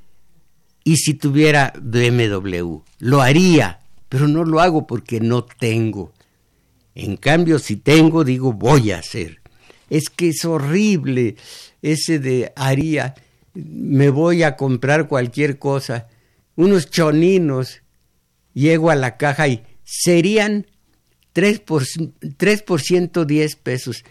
y 0.82 0.96
si 0.96 1.12
tuviera 1.12 1.74
BMW, 1.78 2.78
lo 3.00 3.20
haría, 3.20 3.80
pero 4.08 4.28
no 4.28 4.44
lo 4.44 4.60
hago 4.60 4.86
porque 4.86 5.20
no 5.20 5.44
tengo. 5.44 6.15
En 6.96 7.18
cambio, 7.18 7.58
si 7.58 7.76
tengo, 7.76 8.24
digo, 8.24 8.54
voy 8.54 8.90
a 8.90 8.98
hacer. 8.98 9.40
Es 9.90 10.08
que 10.08 10.30
es 10.30 10.44
horrible 10.46 11.36
ese 11.82 12.18
de 12.18 12.52
haría, 12.56 13.14
me 13.54 14.08
voy 14.08 14.42
a 14.42 14.56
comprar 14.56 15.06
cualquier 15.06 15.58
cosa, 15.58 16.08
unos 16.56 16.90
choninos, 16.90 17.82
llego 18.54 18.90
a 18.90 18.96
la 18.96 19.18
caja 19.18 19.46
y 19.46 19.62
serían 19.84 20.66
3 21.34 21.60
por, 21.60 21.84
3 22.38 22.62
por 22.62 22.80
110 22.80 23.56
pesos. 23.56 24.02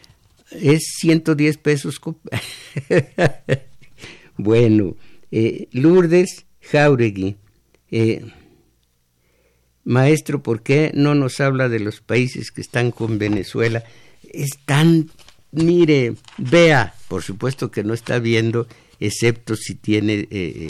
Es 0.51 0.83
110 0.99 1.57
pesos. 1.57 1.99
bueno, 4.37 4.95
eh, 5.31 5.67
Lourdes 5.71 6.45
Jauregui. 6.61 7.35
Eh, 7.89 8.23
Maestro, 9.85 10.41
¿por 10.41 10.63
qué 10.63 10.91
no 10.95 11.13
nos 11.13 11.39
habla 11.39 11.69
de 11.69 11.79
los 11.79 12.01
países 12.01 12.51
que 12.51 12.61
están 12.61 12.91
con 12.91 13.19
Venezuela? 13.19 13.83
Están, 14.33 15.11
mire, 15.51 16.15
vea, 16.37 16.95
por 17.07 17.21
supuesto 17.21 17.69
que 17.69 17.83
no 17.83 17.93
está 17.93 18.17
viendo, 18.17 18.67
excepto 18.99 19.55
si 19.55 19.75
tiene, 19.75 20.13
eh, 20.13 20.27
eh, 20.31 20.67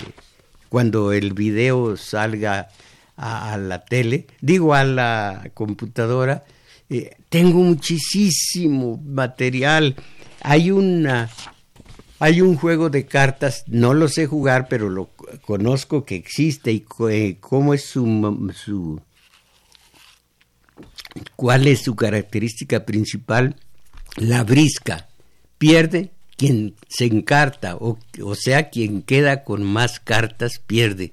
cuando 0.68 1.14
el 1.14 1.34
video 1.34 1.96
salga 1.96 2.68
a, 3.16 3.58
la 3.58 3.86
tele, 3.86 4.28
digo 4.42 4.74
a 4.74 4.84
la 4.84 5.50
computadora, 5.54 6.44
eh, 6.90 7.16
tengo 7.30 7.60
muchísimo 7.60 9.02
material. 9.06 9.96
Hay 10.42 10.72
una 10.72 11.30
hay 12.20 12.42
un 12.42 12.56
juego 12.56 12.90
de 12.90 13.06
cartas, 13.06 13.64
no 13.68 13.94
lo 13.94 14.08
sé 14.08 14.26
jugar, 14.26 14.68
pero 14.70 14.90
lo 14.90 15.10
conozco 15.46 16.06
que 16.06 16.16
existe 16.16 16.72
y 16.72 16.86
cómo 17.40 17.74
es 17.74 17.84
su, 17.84 18.52
su 18.56 19.02
cuál 21.36 21.68
es 21.68 21.82
su 21.82 21.96
característica 21.96 22.86
principal. 22.86 23.58
La 24.16 24.44
brisca 24.44 25.10
pierde 25.58 26.12
quien 26.38 26.76
se 26.88 27.06
encarta, 27.06 27.76
o, 27.76 27.98
o 28.24 28.36
sea, 28.36 28.70
quien 28.70 29.02
queda 29.02 29.44
con 29.44 29.64
más 29.64 30.00
cartas 30.00 30.62
pierde. 30.66 31.12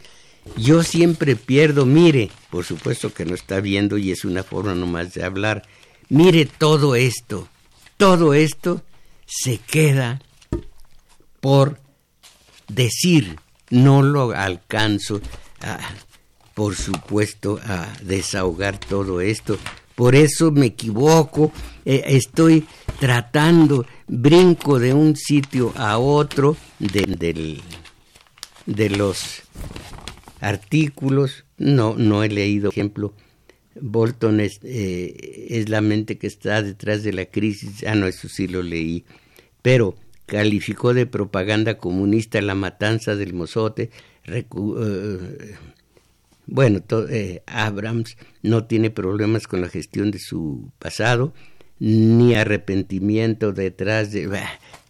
Yo 0.57 0.83
siempre 0.83 1.37
pierdo, 1.37 1.87
mire, 1.87 2.31
por 2.51 2.65
supuesto 2.65 3.13
que 3.13 3.25
no 3.25 3.35
está 3.35 3.61
viendo 3.61 3.99
y 3.99 4.11
es 4.11 4.25
una 4.25 4.43
forma 4.43 4.75
nomás 4.75 5.15
de 5.15 5.25
hablar. 5.25 5.63
Mire 6.09 6.47
todo 6.47 6.95
esto, 6.95 7.49
todo 7.97 8.35
esto 8.35 8.83
se 9.27 9.59
queda 9.59 10.21
por 11.43 11.81
decir, 12.69 13.37
no 13.69 14.01
lo 14.01 14.31
alcanzo, 14.31 15.21
por 16.55 16.77
supuesto, 16.77 17.59
a 17.65 17.93
desahogar 18.01 18.79
todo 18.79 19.21
esto. 19.21 19.59
Por 19.97 20.15
eso 20.15 20.53
me 20.53 20.67
equivoco, 20.67 21.51
eh, 21.85 22.05
estoy 22.07 22.65
tratando, 23.01 23.85
brinco 24.07 24.79
de 24.79 24.95
un 24.95 25.17
sitio 25.17 25.73
a 25.77 25.99
otro 25.99 26.57
de, 26.79 27.61
de 28.67 28.91
los 28.91 29.43
artículos. 30.41 31.45
No, 31.59 31.97
no 31.97 32.23
he 32.23 32.29
leído, 32.29 32.71
por 32.71 32.79
ejemplo, 32.79 33.15
Bolton 33.81 34.39
es, 34.39 34.61
eh, 34.63 35.49
es 35.51 35.69
la 35.69 35.81
mente 35.81 36.19
que 36.19 36.29
está 36.29 36.63
detrás 36.63 37.03
de 37.03 37.13
la 37.13 37.27
crisis. 37.27 37.85
Ah, 37.85 37.97
no, 37.97 38.07
eso 38.07 38.29
sí 38.29 38.47
lo 38.47 38.63
leí. 38.63 39.05
Pero 39.61 39.97
calificó 40.33 40.95
de 40.95 41.05
propaganda 41.05 41.77
comunista 41.77 42.41
la 42.41 42.55
matanza 42.55 43.17
del 43.17 43.35
mozote. 43.35 43.91
Eh, 44.25 44.47
bueno, 46.47 46.83
eh, 47.11 47.43
Abrams 47.45 48.17
no 48.41 48.65
tiene 48.65 48.89
problemas 48.89 49.47
con 49.47 49.61
la 49.61 49.69
gestión 49.69 50.11
de 50.11 50.19
su 50.19 50.71
pasado, 50.79 51.35
ni 51.81 52.35
arrepentimiento 52.35 53.53
detrás 53.53 54.11
de... 54.11 54.27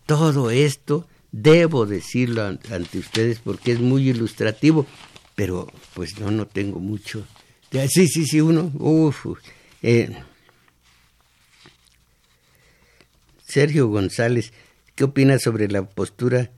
todo 0.06 0.52
esto 0.52 1.08
debo 1.32 1.86
decirlo 1.86 2.44
ante 2.44 2.98
ustedes 2.98 3.40
porque 3.40 3.72
es 3.72 3.80
muy 3.80 4.10
ilustrativo, 4.10 4.86
pero 5.34 5.66
pues 5.94 6.20
no, 6.20 6.30
no 6.30 6.46
tengo 6.46 6.78
mucho. 6.78 7.26
Sí, 7.88 8.06
sí, 8.06 8.26
sí, 8.26 8.40
uno. 8.40 8.70
Uf, 8.78 9.26
eh, 9.82 10.22
Sergio 13.44 13.88
González, 13.88 14.52
¿Qué 14.94 15.04
opinas 15.04 15.42
sobre 15.42 15.68
la 15.68 15.88
postura 15.88 16.50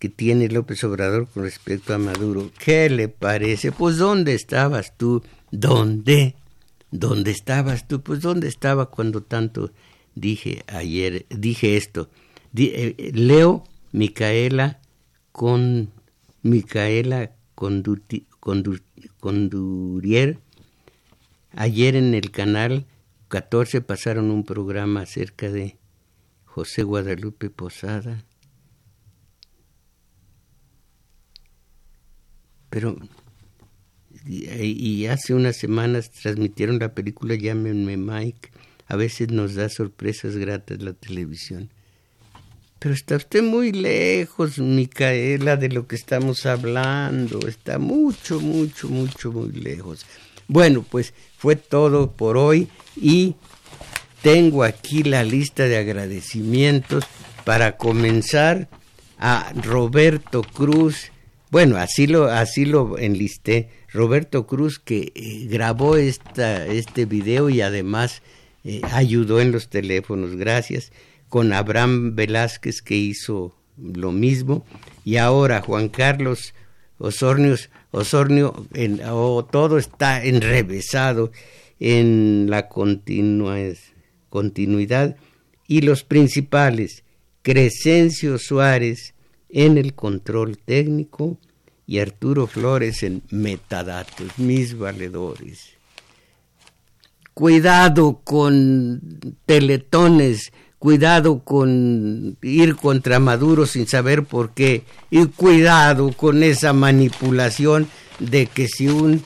que 0.00 0.08
tiene 0.08 0.48
López 0.48 0.82
Obrador 0.82 1.28
con 1.28 1.44
respecto 1.44 1.94
a 1.94 1.98
Maduro? 1.98 2.50
¿Qué 2.58 2.90
le 2.90 3.08
parece? 3.08 3.70
Pues 3.70 3.96
¿dónde 3.96 4.34
estabas 4.34 4.96
tú? 4.96 5.22
¿Dónde? 5.52 6.34
¿Dónde 6.90 7.30
estabas 7.30 7.86
tú? 7.86 8.02
Pues 8.02 8.20
¿dónde 8.22 8.48
estaba 8.48 8.90
cuando 8.90 9.22
tanto 9.22 9.70
dije 10.16 10.64
ayer, 10.66 11.26
dije 11.30 11.76
esto? 11.76 12.10
Eh, 12.56 13.12
leo 13.14 13.62
Micaela 13.92 14.80
con 15.30 15.92
Micaela 16.42 17.36
Condurier. 19.20 20.38
Ayer 21.52 21.94
en 21.94 22.14
el 22.14 22.32
canal 22.32 22.86
14 23.28 23.80
pasaron 23.80 24.32
un 24.32 24.44
programa 24.44 25.02
acerca 25.02 25.50
de 25.50 25.76
José 26.56 26.84
Guadalupe 26.84 27.50
Posada. 27.50 28.24
Pero, 32.70 32.96
y, 34.24 35.04
hace 35.04 35.34
unas 35.34 35.58
semanas 35.58 36.10
transmitieron 36.10 36.78
la 36.78 36.94
película 36.94 37.34
Llámenme 37.34 37.98
Mike. 37.98 38.52
A 38.86 38.96
veces 38.96 39.30
nos 39.30 39.54
da 39.54 39.68
sorpresas 39.68 40.38
gratas 40.38 40.80
la 40.80 40.94
televisión. 40.94 41.68
Pero 42.78 42.94
está 42.94 43.16
usted 43.16 43.42
muy 43.42 43.72
lejos, 43.72 44.58
Micaela, 44.58 45.58
de 45.58 45.68
lo 45.68 45.86
que 45.86 45.96
estamos 45.96 46.46
hablando. 46.46 47.46
Está 47.46 47.78
mucho, 47.78 48.40
mucho, 48.40 48.88
mucho, 48.88 49.30
muy 49.30 49.52
lejos. 49.52 50.06
Bueno, 50.48 50.86
pues 50.88 51.12
fue 51.36 51.56
todo 51.56 52.12
por 52.12 52.38
hoy 52.38 52.68
y 52.96 53.34
tengo 54.26 54.64
aquí 54.64 55.04
la 55.04 55.22
lista 55.22 55.68
de 55.68 55.76
agradecimientos 55.76 57.04
para 57.44 57.76
comenzar 57.76 58.68
a 59.20 59.52
Roberto 59.62 60.42
Cruz. 60.42 61.12
Bueno, 61.52 61.76
así 61.76 62.08
lo, 62.08 62.24
así 62.24 62.64
lo 62.64 62.98
enlisté. 62.98 63.68
Roberto 63.92 64.48
Cruz 64.48 64.80
que 64.80 65.12
eh, 65.14 65.46
grabó 65.48 65.96
esta, 65.96 66.66
este 66.66 67.04
video 67.04 67.50
y 67.50 67.60
además 67.60 68.20
eh, 68.64 68.80
ayudó 68.90 69.40
en 69.40 69.52
los 69.52 69.68
teléfonos, 69.68 70.34
gracias. 70.34 70.90
Con 71.28 71.52
Abraham 71.52 72.16
Velázquez 72.16 72.82
que 72.82 72.96
hizo 72.96 73.54
lo 73.76 74.10
mismo. 74.10 74.66
Y 75.04 75.18
ahora 75.18 75.62
Juan 75.62 75.88
Carlos 75.88 76.52
Osornio, 76.98 77.54
Osornio 77.92 78.66
todo 79.52 79.78
está 79.78 80.24
enrevesado 80.24 81.30
en 81.78 82.48
la 82.50 82.68
continuidad 84.36 85.16
y 85.66 85.80
los 85.80 86.04
principales, 86.04 87.04
Crescencio 87.40 88.36
Suárez 88.36 89.14
en 89.48 89.78
el 89.78 89.94
control 89.94 90.58
técnico 90.58 91.38
y 91.86 92.00
Arturo 92.00 92.46
Flores 92.46 93.02
en 93.02 93.22
metadatos, 93.30 94.38
mis 94.38 94.76
valedores. 94.76 95.70
Cuidado 97.32 98.20
con 98.24 99.00
teletones, 99.46 100.52
cuidado 100.78 101.38
con 101.38 102.36
ir 102.42 102.76
contra 102.76 103.18
Maduro 103.18 103.64
sin 103.64 103.86
saber 103.86 104.24
por 104.24 104.52
qué, 104.52 104.82
y 105.10 105.24
cuidado 105.28 106.12
con 106.12 106.42
esa 106.42 106.74
manipulación 106.74 107.88
de 108.18 108.48
que 108.48 108.68
si 108.68 108.88
un 108.88 109.22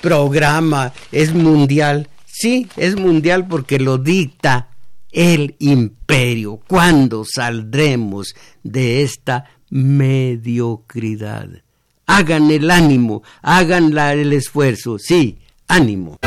programa 0.00 0.92
es 1.10 1.34
mundial, 1.34 2.08
sí, 2.38 2.68
es 2.76 2.96
mundial 2.96 3.46
porque 3.48 3.78
lo 3.78 3.98
dicta 3.98 4.68
el 5.10 5.56
imperio. 5.58 6.60
¿Cuándo 6.68 7.24
saldremos 7.24 8.34
de 8.62 9.02
esta 9.02 9.44
mediocridad? 9.70 11.48
Hagan 12.06 12.50
el 12.50 12.70
ánimo, 12.70 13.22
hagan 13.42 13.96
el 13.98 14.32
esfuerzo, 14.32 14.98
sí, 14.98 15.38
ánimo. 15.66 16.18